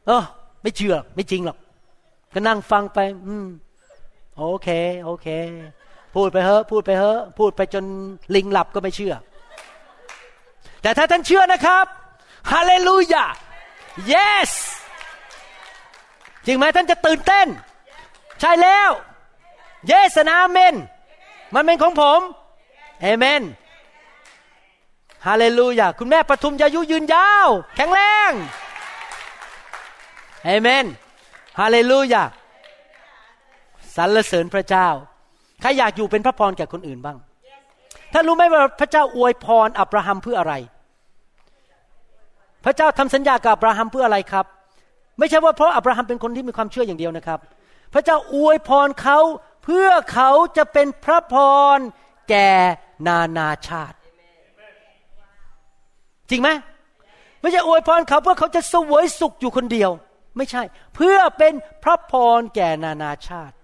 [0.08, 0.24] เออ
[0.62, 1.58] ไม่เชื่อ ไม่จริงหรอก
[2.34, 3.46] ก็นั่งฟังไป อืม
[4.38, 4.68] โอเค
[5.04, 5.28] โอเค
[6.16, 7.86] พูดไปเถอะพูดไปเถอะพูดไปจน
[8.36, 9.14] ลิงหลับก็ไม่เชื่อ
[10.82, 11.86] แต่ถ้าท่านเชื่อนะครับ
[12.52, 13.26] ฮาเลลูยา
[14.12, 14.52] yes
[16.46, 17.48] จริงไหมท่านจะตื่นเต้น
[18.40, 18.90] ใช่แล้ว
[19.92, 20.76] yes นะเมน
[21.54, 22.20] มันเป็นของผม
[23.02, 23.42] เอเมน
[25.28, 28.32] ฮาเลลูยาคุณแม่ปทุมจะอายุยืนยาว แข็งแรง
[30.46, 30.86] เอเมน
[31.60, 32.24] ฮาเลลูยา
[33.96, 34.88] สรรเสริญพระเจ้า
[35.62, 37.18] ใครอยากอยู่เป็นพระพรแก่คนอื่นบ้าง
[38.14, 40.54] ท่านรู้ไหมว่าพระเจ้าอวยพรอับราฮัมเพื่ออะไร
[42.66, 44.46] พระเจ้าทำสัญญากับอับราฮัมเพื่ออะไรครับ
[45.20, 47.40] ไม่ใช่ว่าเพราะอับราฮัมเป็นคนที่มีความเชื่ออย่างเดียวนะครับ
[47.94, 49.20] พระเจ้าอวยพรเขา
[49.64, 51.36] เพื่อเขาจะเป็นพระพ
[51.76, 51.78] ร
[52.30, 52.52] แก่
[53.08, 53.98] นานาชาติ
[56.30, 56.50] จริงไหม
[57.42, 59.92] ไม่ใช่อวยพรเขาเพื่อเขาจะสวยสุขอยู่คนเดียว
[60.38, 60.64] ไม่ใช่
[60.96, 61.54] เพื่อเป็น
[61.84, 63.56] พระพรแก่นานาชาติ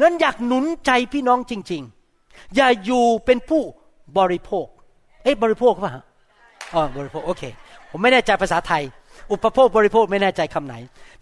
[0.00, 1.82] นั้นอยากหนุนใจพี่น้องจริง
[2.18, 3.62] ๆ อย่าอยู่เป็นผู้
[4.18, 4.66] บริโภค
[5.22, 5.92] เอ๊ะบริโภคป่ะ
[6.74, 7.42] อ๋อบริโภคโอเค
[7.90, 8.82] ผมไม่แน่ใจภาษาไทย
[9.32, 10.74] อุปโภคบริโภคไม่แน่ใจคำไหน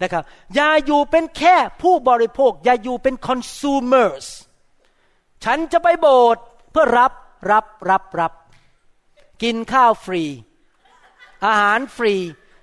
[0.03, 0.23] นะครับ
[0.55, 4.25] อย่าอยู่เป็นแค่ผู้บริโภค อย่าอยู่เป็น consumers
[5.43, 7.11] ฉันจะไปโบสถ์เพื่อรับ
[7.51, 8.33] รับรับรับ
[9.43, 10.23] กินข้าวฟรี
[11.45, 12.15] อาหารฟรี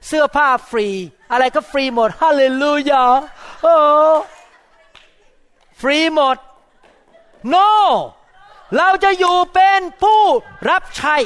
[0.06, 0.88] เสื้อผ้าฟรี
[1.32, 3.04] อะไรก็ฟรีหมดฮาเลลูยา
[3.62, 3.74] โอ้
[5.80, 6.36] ฟรีหมด
[7.54, 7.68] no
[8.76, 10.22] เราจะอยู่เป็นผู้
[10.70, 11.16] รับใช้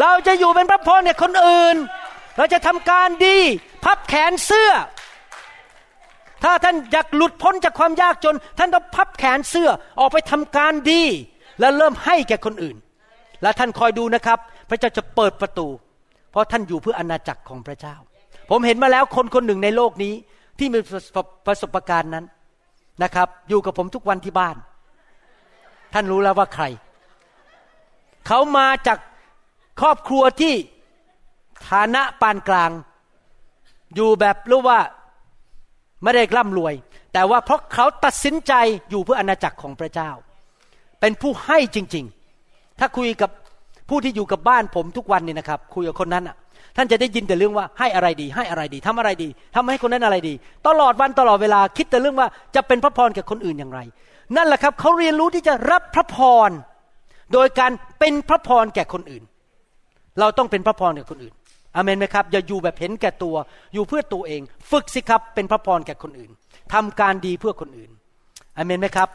[0.00, 1.76] เราจะอยู่เป็นพระพรเนี่ยคนอื่น
[2.36, 3.38] เราจะทำการดี
[3.84, 4.72] พับแขนเสื้อ
[6.44, 9.70] ถ้าท่านอยากหลุดพ้นจากความยากจน ท่านต้องพับแขนเสื้อ
[10.00, 11.02] ออกไปทำการดี
[11.60, 12.76] แล้วเริ่มให้แก่คนอื่น
[13.42, 15.68] และท่านคอยดูนะครับ พระเจ้าจะเปิดประตู
[16.34, 17.96] เพราะท่านอยู่เพื่ออาณาจักรของพระเจ้า
[18.50, 20.14] ผมเห็นมาแล้วคนคนหนึ่งในโลกนี้
[20.58, 20.78] ที่มี
[21.46, 22.24] ประสบการณ์นั้น
[23.02, 24.56] นะครับ อยู่กับผมทุกวันที่บ้าน
[25.94, 26.64] ท่านรู้แล้วว่าใคร
[28.26, 28.98] เขามาจาก
[29.80, 30.54] ครอบครัวที่
[31.68, 32.70] ฐานะปานกลาง
[33.94, 34.80] อยู่แบบรู้ว่า
[36.02, 36.74] ไม่ได้ร่ำรวย
[37.12, 38.52] แต่ว่าเพราะเขาตัดสินใจ
[38.90, 40.10] อยู่เพื่ออาณาจักรของพระเจ้า
[41.00, 42.04] เป็นผู้ให้จริง
[42.42, 43.30] ๆ ถ้าคุยกับ
[43.88, 46.36] ผู้ที่อยู่กับบ้านผมทุกวันนี่นะครับ คุยกับคนนั้นอะ
[46.76, 50.34] ท่านจะได้ยินแต่เรื่องว่าให้อะไรดี ให้อะไรดีทำอะไรดีทำให้คนนั้นอะไรดี
[50.66, 53.80] ตลอดวันตลอดเวลาคิดแต่เรื่องว่าจะเป็นพระพรแก่คนอื่นอย่างไร
[54.36, 56.16] นั่นแหละครับเขาเรียนรู้ที่จะรับพระพ
[56.48, 56.50] ร
[57.32, 59.22] โดยการเป็นพระพรแก่คนอื่น
[60.20, 61.34] เราต้องเป็นพระพรแก่คนอื่น
[61.76, 63.34] อเมนไหมครับอย่าอยู่แบบเห็นแก่ตัว
[63.74, 66.30] อยู่เพื่อตัวเอง ฝึกสิครับเป็นพระพรแก่คนอื่น
[66.72, 67.90] ทำการดีเพื่อคนอื่น
[68.56, 69.08] อเมนไหมครับ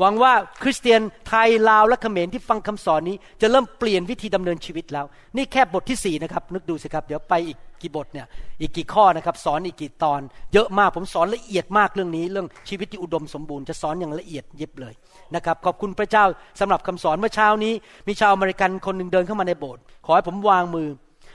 [0.00, 0.32] หวังว่า
[0.62, 8.26] คริสเตียนไทยลาวและเขมรที่ฟังคำสอนนี้ จะเริ่มเปลี่ยนวิธีดำเนินชีวิตแล้ว นี่แค่บทที่สี่นะครับนึกดูสิครับ เดี๋ยวไปอีกกี่บทเนี่ย
[8.60, 10.20] อีกกี่ข้อนะครับ สอนอีกกี่ตอน
[10.52, 14.94] เยอะมากผมสอนละเอียดมากเรื่องนี้ เรื่องชีวิตที่อุดมสมบูรณ์จะสอนอย่างละเอียดยิบเลย
[15.34, 16.24] นะครับขอบคุณพระเจ้า
[16.60, 17.72] สำหรับคำสอนเมื่อเช้านี้
[18.08, 20.88] มีชาวอเมริกันคนหนึ่งเดินเข้ามาในโบสถ์ขอให้ผมวางมือ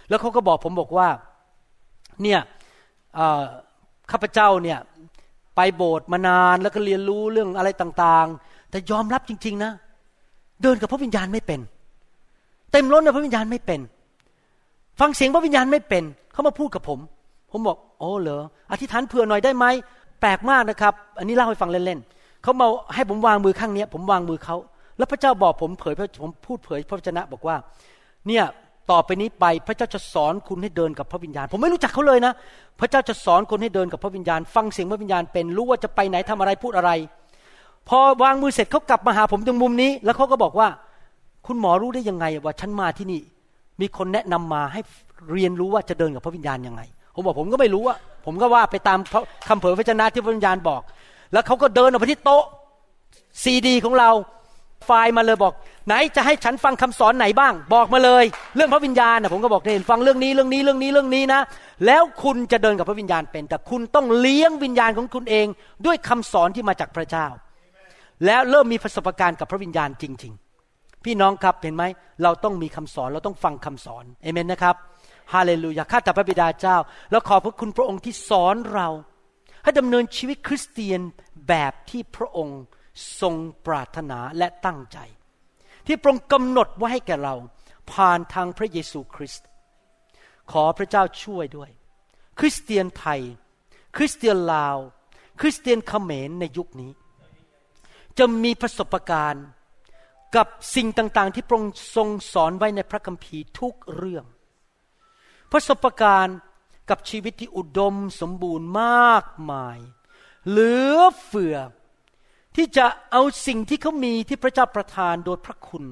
[0.09, 1.07] แล้วเขาก็บอกผมบอกว่า
[2.24, 2.39] เนี่ย
[4.11, 4.80] ข้าพเจ้าเนี่ย
[5.55, 9.71] ไปโบสถ์มานานแล้วก็เรียนรู้เรื่องอะไรต่างๆ แต่ยอมรับจริง ๆ นะ
[10.61, 11.59] เดินกับพระวิญญาณไม่เป็น
[12.71, 13.80] เต็มล้นในพระวิญญาณไม่เป็น
[14.99, 16.03] ฟังเสียงพระวิญญาณไม่เป็น
[16.34, 16.99] เขามาพูดกับผม
[17.51, 19.65] ผมบอกโอ้เหรออธิษฐานเผื่อหน่อยได้ไหม
[20.21, 24.55] แปลกมากนะครับ อันนี้เล่าให้ฟังเล่นๆเขามาให้ผมวางมือข้างนี้ผมวางมือเขา
[24.97, 27.55] แล้วพระเจ้าบอกผมเผยผมพูดเผยพระวจนะบอกว่า
[28.28, 28.43] เนี่ย
[28.91, 32.34] ต่อไปนี้ไปพระเจ้าจะสอนคุณให้เดินกับพระวิญญาณ ผมไม่รู้จักเขาเลยนะ
[32.80, 36.91] พระเจ้าจะสอนคนให้เดินกับพระวิญญาณ ฟังเสียงพระวิญญาณเป็นรู้ว่าจะไปไหนทำอะไรพูดอะไร
[37.89, 40.67] พอวางมือเสร็จเขากลับมาหาผมตรงมุมนี้ แล้วเขาก็บอกว่า
[41.47, 43.21] คุณหมอรู้ได้ยังไงว่าฉันมาที่นี่
[43.81, 44.81] มีคนแนะนำมาให้
[45.31, 46.81] เรียนรู้ว่าจะเดินกับพระวิญญาณยังไง
[47.15, 48.99] ผมบอกผมก็ไม่รู้อะผมก็ว่าไปตาม
[49.47, 50.81] คำเผยพระชนะที่พระวิญญาณบอก
[51.33, 52.45] แล้วเขาก็เดินออกไปที่โต๊ะ
[53.43, 54.09] ซีดีของเรา
[54.86, 55.53] ไฟล์มาเลยบอก
[55.87, 58.24] ไหนจะให้ฉันฟังคำสอนไหนบ้าง บอกมาเลย
[58.55, 61.41] เรื่องพระวิญญาณนะผมก็บอกเห็นฟังเรื่องนี้เรื่องนี้เรื่องนี้เรื่องนี้นะ
[61.86, 65.47] แล้วคุณจะเดินกับพระวิญญาณเป็น แต่คุณต้องเลี้ยงวิญญาณของคุณเอง
[65.86, 67.28] ด้วยคำสอนที่มาจากพระเจ้า
[68.25, 70.33] แล้วเริ่มมีประสบการณ์กับพระวิญญาณจริง
[70.70, 71.83] ๆ พี่น้องครับเห็นไหม
[72.24, 74.75] เราต้องมีคำสอนเราต้องฟังคำสอนเอเมนนะครับ
[75.33, 76.78] ฮาเลลูยาข้าแต่พระบิดาเจ้า
[77.12, 78.89] แล้วขอบพระคุณพระองค์ที่สอนเรา
[79.63, 81.01] ให้ดำเนินชีวิตคริสเตียน
[81.47, 82.62] แบบที่พระองค์
[83.21, 83.36] ทรง
[83.66, 84.97] ปรารถนาและตั้งใจ
[85.87, 87.36] ที่พระองค์กำหนดไว้ให้แก่เรา
[87.92, 89.46] ผ่านทางพระเยซูคริสต์
[90.51, 91.70] ขอพระเจ้าช่วยด้วย
[92.39, 93.21] คริสเตียนไทย
[93.97, 94.78] คริสเตียนลาว
[95.42, 96.92] คริสเตียนเขมรในยุคนี้
[98.20, 99.46] จะมีประสบการณ์
[100.36, 104.25] กับสิ่งต่างๆ ที่พระองค์ทรงสอนไว้ในพระคัมภีร์ทุกเรื่อง
[105.51, 106.37] ประสบการณ์
[106.89, 109.78] กับชีวิตที่อุดมสมบูรณ์มากมาย
[110.47, 111.58] เหลือเฟือ
[112.55, 115.86] ที่จะเอาสิ่งที่เขามีที่พระเจ้าประทานโดยพระคุณ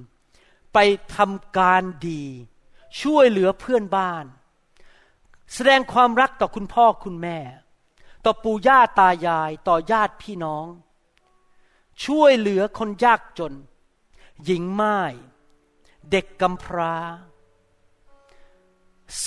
[0.73, 0.77] ไป
[1.15, 2.23] ทำการดี
[3.01, 4.25] ช่วยเหลือเพื่อนบ้าน
[5.53, 7.39] แสดงความรักต่อคุณพ่อคุณแม่
[8.25, 10.65] ต่อปู่ย่าตายายต่อญาติพี่น้อง
[12.05, 13.53] ช่วยเหลือคนยากจน
[14.43, 14.99] หญิงไม้
[16.11, 16.95] เด็กกำพร้า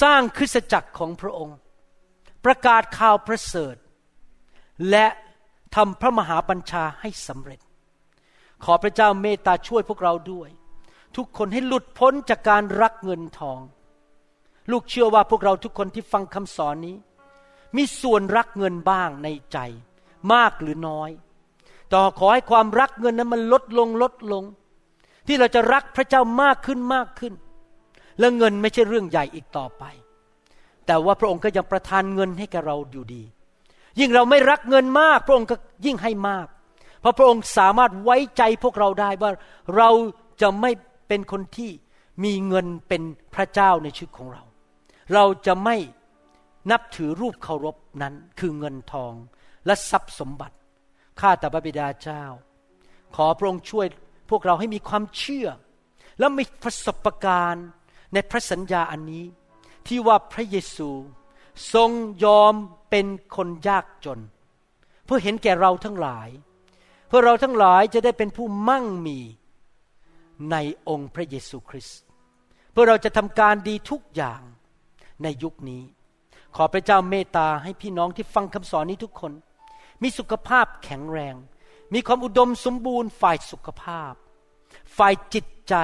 [0.01, 1.59] สร้างคริสตจักรของพระองค์
[2.45, 3.77] ประกาศข่าวประเสริฐ
[4.91, 5.07] และ
[5.75, 7.61] ทำพระมหาบัญชาให้สำเร็จ
[8.65, 10.49] ขอพระเจ้าเมตตาช่วยพวกเราด้วย
[11.17, 13.61] ทุกคนให้หลุดพ้นจากการรักเงินทอง
[14.71, 16.97] ลูกเชื่อว่าพวกเราทุกคนที่ฟังคำสอนนี้
[17.77, 19.59] มีส่วนรักเงินบ้างในใจ
[20.33, 21.11] มากหรือน้อย
[21.95, 24.45] ต่อขอให้ความรักเงินนั้นมันลดลงลดลง
[25.27, 27.35] ที่เราจะรักพระเจ้ามากขึ้นมากขึ้น
[28.19, 29.85] และเงินไม่ใช่เรื่องใหญ่อีกต่อไป
[30.87, 33.23] แต่ว่าพระองค์ก็ยังประทานเงินให้แกเราอยู่ดี
[34.01, 35.57] ยิ่งเราไม่รักเงินมาก พระองค์ก็
[35.87, 36.47] ยิ่งให้มาก
[37.01, 39.31] เพราะพระองค์สามารถไว้ใจพวกเราได้ว่า
[39.77, 39.91] เรา
[40.41, 40.71] จะไม่
[41.09, 41.71] เป็นคนที่
[42.25, 43.03] มีเงินเป็น
[43.35, 44.43] พระเจ้าในชีวิตของเรา
[45.15, 45.77] เราจะไม่
[46.71, 49.13] นับถือรูปเคารพนั้นคือเงินทอง
[49.67, 50.57] และทรัพย์สมบัติ
[51.21, 52.25] ข้าแต่พระบิดาเจ้า
[53.17, 53.87] ขอพระองค์ช่วย
[54.31, 55.49] พวกเราให้มีความเชื่อ
[56.19, 57.67] และมีประสบการณ์
[58.13, 59.25] ในพระสัญญาอันนี้
[59.87, 60.91] ที่ว่าพระเยซู
[61.75, 61.91] ทรง
[62.25, 62.55] ยอม
[62.91, 63.07] เป็น
[63.37, 64.21] คนยากจน
[65.05, 66.29] เพื่อเห็นแก่เราทั้งหลาย
[67.09, 69.19] เพื่อเราทั้งหลายจะได้เป็นผู้มั่งมี
[70.51, 70.57] ใน
[70.89, 72.01] องค์พระเยซูคริสต์
[72.73, 74.41] เพื่อเราจะทำการดีทุกอย่าง
[75.23, 75.83] ในยุคนี้
[76.57, 79.33] ขอพระเจ้าเมตตาให้พี่น้องที่ฟังคำสอนนี้ทุกคน
[80.03, 81.35] มีสุขภาพแข็งแรง
[81.93, 84.13] มีความอุดมสมบูรณ์ ฝ่ายสุขภาพ
[84.97, 85.75] ฝ่ายจิตใจ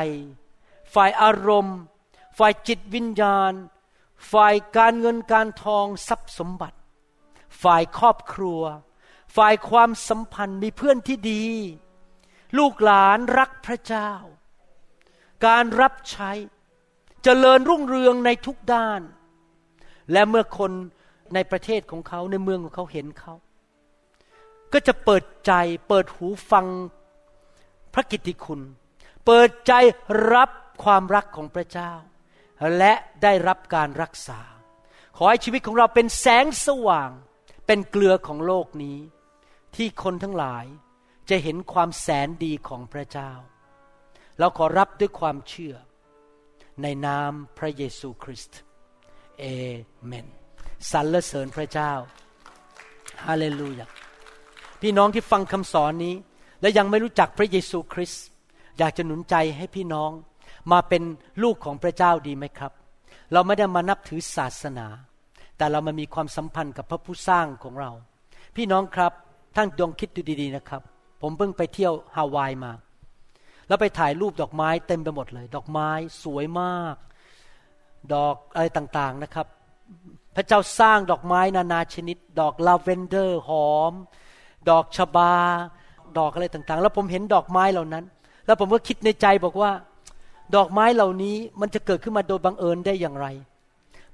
[0.94, 1.78] ฝ่ายอารมณ์
[2.38, 3.52] ฝ่ายจิตวิญญาณ
[4.32, 6.78] ฝ่ายการเงินการทองทรัพย์สมบัติ
[7.62, 8.62] ฝ่ายครอบครัว
[9.36, 11.44] ฝ่ายความสัมพันธ์มีเพื่อนที่ดี
[12.58, 14.12] ลูกหลานรักพระเจ้า
[15.46, 16.38] การรับใช้จ
[17.24, 19.00] เจริญรุ่งเรืองในทุกด้าน
[20.12, 20.72] และเมื่อคน
[21.34, 23.34] ในประเทศของเขาในเมืองของเขาเห็นเขา
[24.72, 25.52] ก็จะเปิดใจ
[25.88, 26.66] เปิดหูฟัง
[27.94, 28.60] พระกิตติคุณ
[29.26, 29.72] เปิดใจ
[30.34, 30.50] รับ
[30.84, 31.92] ความรักของพระเจ้า
[32.78, 32.92] และ
[33.22, 34.40] ได้รับการรักษา
[35.16, 37.10] ขอให้ชีวิตของเราเป็นแสงสว่าง
[37.66, 38.98] เป็นเกลือของโลกนี้
[39.76, 40.64] ที่คนทั้งหลาย
[41.30, 43.32] จะเห็นความแสนดีของพระเจ้า
[44.38, 45.74] เราขอรับด้วยความเชื่อ
[46.82, 48.58] ในนามพระเยซูคริสต์
[49.38, 49.44] เอ
[50.04, 50.26] เมน
[50.90, 51.92] สรรเสริญพระเจ้า
[53.24, 53.86] ฮาเลลูยา
[54.82, 56.14] พี่น้องที่ฟังคำสอนนี้
[56.60, 58.24] และยังไม่รู้จักพระเยซูคริสต์
[58.78, 60.10] อยากจะหนุนใจให้พี่น้อง
[60.72, 61.02] มาเป็น
[61.42, 62.72] ลูกของพระเจ้าดีไหมครับ
[63.32, 64.86] เราไม่ได้มานับถือศาสนา
[65.56, 67.90] แต่เรามามีความสัมพันธ์กับพระผู้สร้างของเรา
[68.56, 69.12] พี่น้องครับ
[69.56, 70.82] ท่านยองคิดดูดีๆนะครับ
[71.22, 72.72] ผมเพิ่งไปเที่ยวฮาวายมา
[73.68, 75.90] แล้วไปถ่ายรูปดอกไม้เต็มไปหมดเลย ดอกไม้
[76.22, 76.96] สวยมาก
[78.14, 79.46] ดอกอะไรต่างๆนะครับ
[80.36, 83.94] พระเจ้าสร้างดอกไม้นานาชนิด ดอกลาเวนเดอร์หอม
[84.70, 85.32] ดอกชบา
[86.18, 88.04] ดอกอะไรต่างๆ แล้วผมเห็นดอกไม้เหล่านั้น
[88.46, 89.70] แล้วผมก็คิดในใจบอกว่า
[90.56, 93.26] ดอกไม้เหล่านี้มันจะเกิดขึ้นมาโดยบังเอิญได้อย่างไร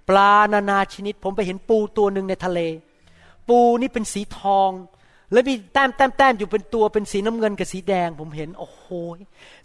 [0.09, 2.61] ปลานานาชนิด ผมไปเห็นปูตัวหนึ่งในทะเล
[3.49, 4.71] ปูนี่เป็นสีทอง
[5.33, 8.85] แล้วมีแต้มแต้มแต้มอยู่เป็นตัวเป็นสีน้ำเงินกับสีแดง ผมเห็นโอ้โห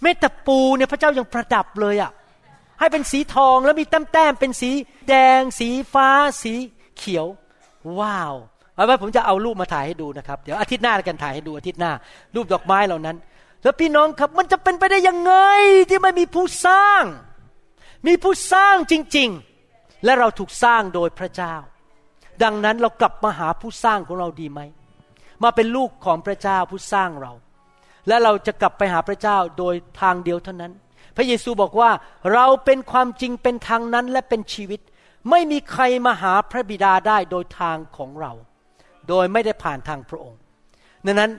[0.01, 2.11] แม้แต่ปูเนี่ยพระเจ้ายังประดับเลยอะ่ะ
[2.79, 4.71] ให้เป็นสีทองแล้วมีแต้มแต้มเป็นสี
[5.09, 6.09] แดง สีฟ้า
[6.43, 6.53] สี
[6.97, 7.27] เขียว
[7.99, 8.33] ว้าว
[8.75, 11.91] เอาไว้ผมจะเอารูปมาถ่ายให้ดูนะครับ เดี๋ยวอาทิตย์หน้ากันถ่ายให้ดูอาทิตย์หน้า
[12.35, 13.17] รูปดอกไม้เหล่านั้น
[13.63, 15.33] แล้วพี่น้องครับมันจะเป็นไปได้ยังไง
[15.89, 17.03] ที่ไม่มีผู้สร้าง
[18.07, 19.29] มีผู้สร้างจริง
[19.67, 21.55] ๆ และเราถูกสร้างโดยพระเจ้า
[22.43, 24.61] ดังนั้นเรากลับมาหาผู้สร้างของเราดีไหม
[25.43, 27.31] มาเป็นลูกของพระเจ้าผู้สร้างเรา
[28.07, 30.73] และเราจะกลับไปหาพระเจ้าโดยทางเดียวเท่านั้น
[31.15, 31.91] พระเยซูบอกว่า
[32.33, 34.79] เราเป็นความจริงเป็นทางนั้นและเป็นชีวิต
[35.29, 38.31] ไม่มีใครมาหาพระบิดาได้โดยทางของเรา
[39.09, 40.39] โดยไม่ได้ผ่านทางพระองค์
[41.05, 41.31] ดังนั้น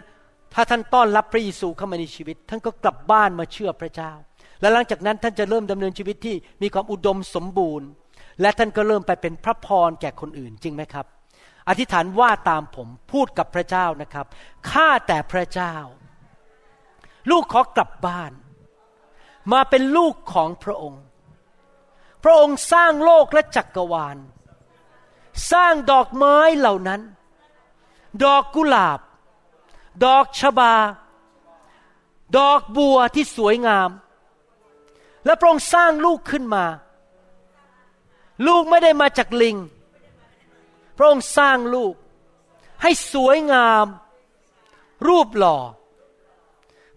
[0.55, 4.13] ถ้าท่านต้อนรับพระเยซูเข้ามาในชีวิต ท่านก็กลับบ้านมาเชื่อพระเจ้า
[4.61, 7.89] และหลังจากนั้นท่านจะเริ่มดำเนินชีวิตที่มีความอุดมสมบูรณ์
[8.41, 11.07] และท่านก็เริ่มไปเป็นพระพรแก่คนอื่นจริงไหมครับ
[11.69, 14.27] อธิษฐานว่าตามผมพูดกับพระเจ้านะครับ
[14.71, 15.75] ข้าแต่พระเจ้า
[17.31, 18.33] ลูกขอกลับบ้าน
[19.53, 21.03] มาเป็นลูกของพระองค์
[22.25, 24.17] พระองค์สร้างโลกและจักกรวาล
[25.53, 27.01] สร้างดอกไม้เหล่านั้น
[28.23, 28.99] ดอกกุหลาบ
[30.05, 30.75] ดอกชบา
[32.37, 33.91] ดอกบัวที่สวยงาม
[35.25, 36.65] และพระองค์สร้างลูกขึ้นมา
[38.47, 39.57] ลูกไม่ได้มาจากลิง
[40.97, 41.95] พระองค์สร้างลูก
[42.83, 43.87] ให้สวยงาม
[45.09, 45.57] รูปหล่อ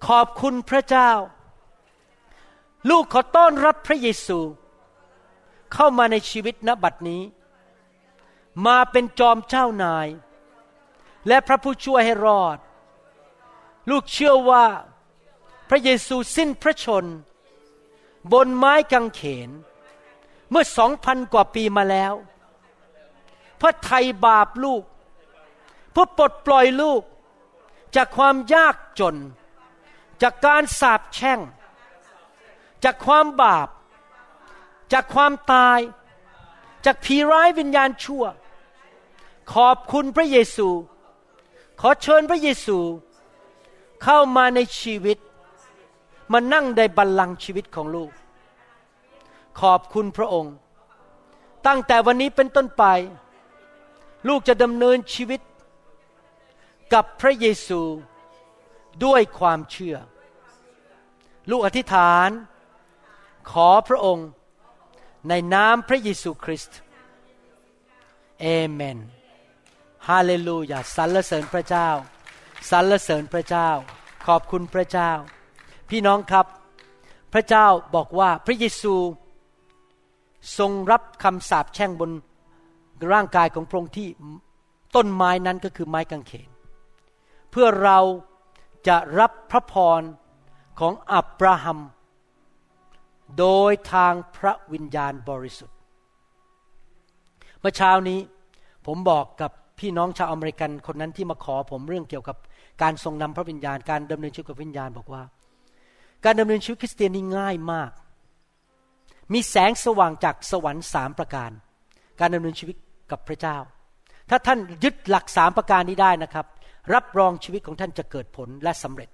[0.08, 1.12] ขอบคุณพระเจ้า
[2.90, 4.40] ลูกขอต้อนรับพระเยซู
[5.74, 7.22] เข้ามาในชีวิตณบัดนี้
[8.66, 10.08] มาเป็นจอมเจ้านาย
[11.28, 12.58] และพระผู้ช่วยให้รอด
[13.90, 14.66] ลูกเชื่อว่า
[15.70, 17.06] พระเยซูสิ้นพระชน
[18.34, 19.50] บนไม้กางเขน
[20.50, 22.14] เมื่อสองพันกว่าปีมาแล้ว
[23.58, 24.84] เพื่อไถ่บาปลูก
[25.92, 27.02] เพื่อปลดปล่อยลูก
[27.96, 29.16] จากความยากจน
[30.22, 31.40] จากการสาปแช่ง
[32.84, 33.68] จากความบาป
[34.94, 35.80] จากความตาย
[36.86, 38.26] จากผีร้ายวิญญาณชั่ว
[39.54, 40.70] ขอบคุณพระเยซู
[41.80, 42.78] ขอเชิญพระเยซู
[44.04, 45.18] เข้ามาในชีวิต
[46.32, 48.12] มานั่งในบัลลังก์ชีวิตของลูก
[49.60, 50.54] ขอบคุณพระองค์
[51.68, 52.84] ตั้งแต่วันนี้เป็นต้นไป
[54.28, 55.42] ลูกจะดำเนินชีวิต
[56.94, 57.82] กับพระเยซู
[59.06, 59.96] ด้วยความเชื่อ
[61.50, 62.30] ลูกอธิษฐาน
[63.52, 64.28] ขอพระองค์
[65.30, 66.80] ในนามพระเยซูคริสต์
[68.42, 68.98] เอเมน
[70.10, 71.90] ฮาเลลูยาสรรเสริญพระเจ้า
[72.70, 73.70] สรรเสริญพระเจ้า
[74.28, 75.12] ขอบคุณพระเจ้า
[75.90, 76.46] พี่น้องครับ
[77.34, 78.96] พระเจ้าบอกว่าพระเยซู
[80.58, 82.12] ทรงรับคำสาปแช่งบน
[83.12, 84.08] ร่างกายของพระองค์ที่
[84.96, 86.50] ต้นไม้นั้นก็คือไม้กางเขน
[87.52, 88.00] เพื่อเรา
[88.88, 90.02] จะรับพระพร
[90.80, 91.80] ของอับราฮัม
[93.38, 95.78] โดยทางพระวิญญาณบริสุทธิ์
[97.60, 98.20] เมื่อเช้านี้
[98.86, 102.38] ผมบอกกับ พี่น้องชาวอเมริกันคนนั้นที่มาขอผมเรื่องเกี่ยวกับ
[102.82, 105.24] การทรงนำพระวิญญาณ การดำเนินชีวิตกับวิญญาณบอกว่า
[106.26, 107.92] การดำเนินชีวิตคริสเตียนนี่ง่ายมาก
[109.34, 111.52] มีแสงสว่างจากสวรรค์สามประการ
[112.20, 112.76] การดำเนินชีวิต
[113.12, 113.58] กับพระเจ้า
[114.30, 116.46] ถ้าท่านยึดหลักสามประการนี้ได้นะครับ
[116.94, 119.10] รับรองชีวิตของท่านจะเกิดผลและสำเร็จ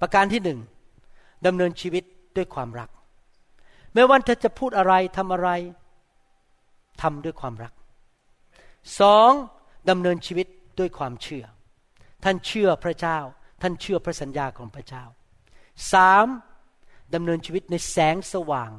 [0.00, 0.58] ประการที่หนึ่ง
[1.46, 2.04] ดำเนินชีวิต
[2.36, 2.88] ด้วยความรัก
[3.94, 5.48] ไม่ว่าเธอจะพูดอะไรทำอะไร
[7.02, 7.72] ทำด้วยความรัก
[9.00, 9.30] สอง
[9.90, 10.46] ดำเนินชีวิต
[10.78, 11.44] ด้วยความเชื่อ
[12.24, 13.18] ท่านเชื่อพระเจ้า
[13.62, 15.04] ท่านเชื่อพระสัญญาของพระเจ้า
[15.92, 16.26] สาม
[17.14, 18.70] ดำเนินชีวิตในแสงสว่าง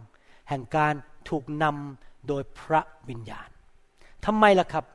[0.50, 0.94] แห่งการ
[1.30, 3.50] ถูกนำโดยพระวิญญาณ
[4.26, 4.86] ทำไมล่ะครับ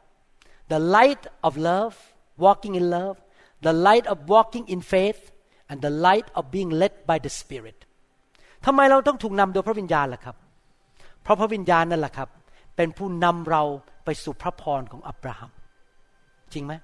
[0.72, 1.97] the light of love
[2.44, 3.16] walking in love
[3.66, 5.22] the light of walking in faith
[5.70, 7.78] and the light of being led by the Spirit
[8.66, 10.36] ทำไมเราต้องถูกนำโดยพระวิญญาณล่ะครับ
[11.22, 12.28] เพราะพระวิญญาณนั่นแหละครับ
[12.76, 13.62] เป็นผู้นำเรา
[14.05, 15.51] ไปสู่พระพรของอับราฮัม
[16.54, 16.74] จริงไหม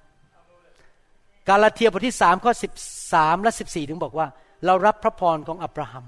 [1.47, 2.73] กาลาเทียบทที่สามข้อสิบ
[3.13, 4.27] สามและสิบสี่ถึงบอกว่า
[4.65, 6.05] เรารับพระพรของอับราฮัม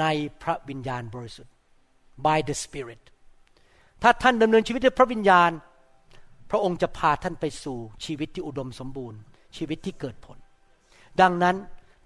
[0.00, 0.04] ใน
[0.42, 1.52] พระวิญญาณบริสุทธิ์
[2.26, 3.02] by the Spirit
[4.02, 5.50] ถ้าท่านดำเนินชีวิตด้วยพระวิญญาณ
[6.50, 9.20] พระองค์จะพาท่านไปสู่ชีวิตที่อุดมสมบูรณ์
[9.56, 10.38] ชีวิตที่เกิดผล
[11.20, 11.56] ดังนั้น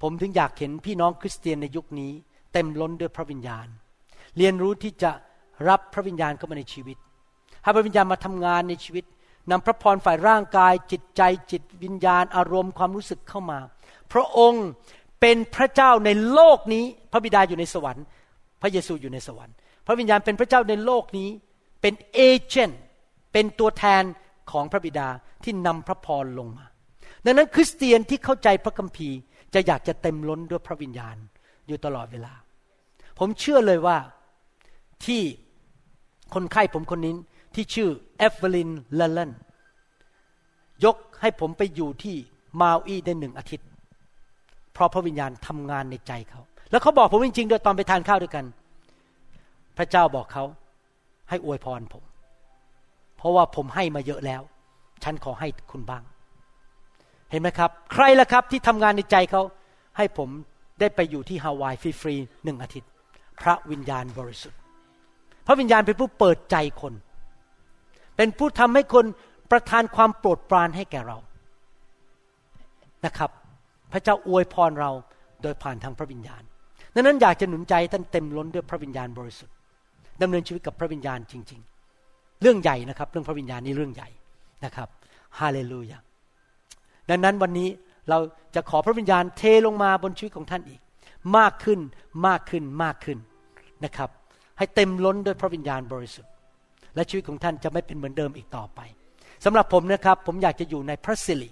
[0.03, 2.13] ผมถึงอยากเห็นพี่น้องคริสเตียนในยุคนี้
[2.53, 3.67] เต็มล้นด้วยพระวิญญาณ
[4.37, 5.11] เรียนรู้ที่จะ
[5.69, 6.99] รับพระวิญญาณเข้ามาในชีวิต
[7.63, 9.05] ให้พระวิญญาณมาทำงานในชีวิต
[9.51, 13.59] นำพระพรฝ่ายร่างกาย จิตใจจิตวิญญาณ อารมณ์ความรู้สึกเข้ามา
[14.13, 14.67] พระองค์
[15.21, 18.05] เป็นพระเจ้าในโลกนี้ พระบิดาอยู่ในสวรรค์
[18.63, 19.55] พระเยซูอยู่ในสวรรค์
[19.87, 21.29] พระวิญญาณเป็นพระเจ้าในโลกนี้
[21.81, 22.81] เป็นเอเจนต์
[23.33, 24.03] เป็นตัวแทน
[24.53, 25.09] ของพระบิดา
[25.45, 26.67] ที่นำพระพรลงมา
[27.25, 29.19] ดังนั้นคริสเตียนที่เข้าใจพระคัมภีร์
[29.55, 31.17] จะอยากจะเต็มล้นด้วยพระวิญญาณ
[31.67, 32.33] อยู่ตลอดเวลา
[33.19, 33.97] ผมเชื่อเลยว่า
[35.05, 35.23] ที่
[36.35, 37.15] คนไข้ผมคนนี้
[37.57, 39.33] ที่ชื่อเอฟเวลินเลเลน
[40.85, 42.17] ยกให้ผมไปอยู่ที่
[42.61, 43.69] มาอีได้หนึ่งอาทิตย์
[44.73, 48.45] เพราะพระวิญญาณทำงานในใจเขา แล้วเขาบอกผมจริงๆโดยตอนไปทานข้าวด้วยกัน
[49.77, 50.45] พระเจ้าบอกเขา
[51.29, 52.05] ให้อวยพรผม
[53.17, 54.43] เพราะว่าผมให้มาเยอะแล้ว
[55.05, 56.03] ฉันขอให้คุณบ้าง
[57.31, 59.43] เห็นไหมครับ ใครล่ะครับที่ทำงานในใจเขา
[59.97, 60.29] ให้ผม
[60.81, 62.91] ได้ไปอยู่ที่ฮาวายฟรีๆหนึ่งอาทิตย์
[63.43, 64.59] พระวิญญาณบริสุทธิ์
[65.47, 66.93] พระวิญญาณเป็นผู้เปิดใจคน
[68.17, 69.05] เป็นผู้ทำให้คน
[69.51, 71.19] ประทานความโปรดปรานให้แก่เรา
[73.07, 73.31] นะครับ
[73.93, 74.91] พระเจ้าอวยพรเรา
[75.43, 76.43] โดยผ่านทางพระวิญญาณ
[76.95, 79.55] ดังนั้นอยากจะหนุนใจท่านเต็มล้นด้วยพระวิญญาณบริสุทธิ์
[80.23, 81.61] ดำเนินชีวิตกับพระวิญญาณจริง
[82.01, 84.09] ๆ เรื่องใหญ่นะครับ เรื่องพระวิญญาณนี่เรื่องใหญ่
[84.65, 84.89] นะครับ
[85.39, 85.99] ฮาเลลูยา
[87.11, 87.69] ดังนั้นวันนี้
[88.11, 88.19] เรา
[88.55, 90.81] จะขอพระวิญญาณเทลงมาบนชีวิตของท่านอีก
[91.37, 91.81] มากขึ้น
[92.27, 93.19] มากขึ้นมากขึ้น
[93.85, 94.11] นะครับ
[94.59, 96.31] ให้เต็มล้นด้วยพระวิญญาณบริสุทธิ์
[96.97, 98.81] และชีวิตของท่านจะไม่เป็นเหมือนเดิมอีกต่อไป
[99.45, 101.51] สำหรับผมนะครับ ผมอยากจะอยู่ในพระสิริ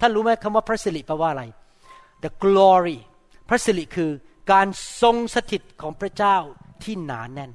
[0.00, 1.44] ท่านรู้ไหมคำว่าพระสิริแปลว่าอะไร
[2.24, 2.98] the glory
[3.48, 4.10] พระสิริคือ
[4.52, 4.66] การ
[5.02, 6.36] ทรงสถิตของพระเจ้า
[6.82, 7.52] ที่หนาแน่น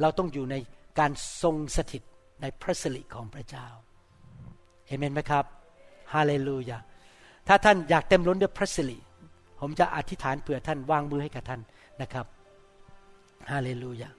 [0.00, 0.56] เราต้องอยู่ใน
[0.98, 1.10] การ
[1.42, 2.02] ทรงสถิต
[2.42, 3.66] ในพระสิริของพระเจ้า
[4.86, 5.44] เอเมนไหมครับ
[6.14, 6.78] ฮาเลลูยา
[7.48, 8.98] ถ้าท่านอยากเต็มล้นด้วยพระสิริ
[9.60, 11.60] ผมจะอธิษฐานเผื่อท่านวางมือให้กับท่าน
[12.02, 12.26] นะครับ
[13.50, 14.10] ฮาเลลูยา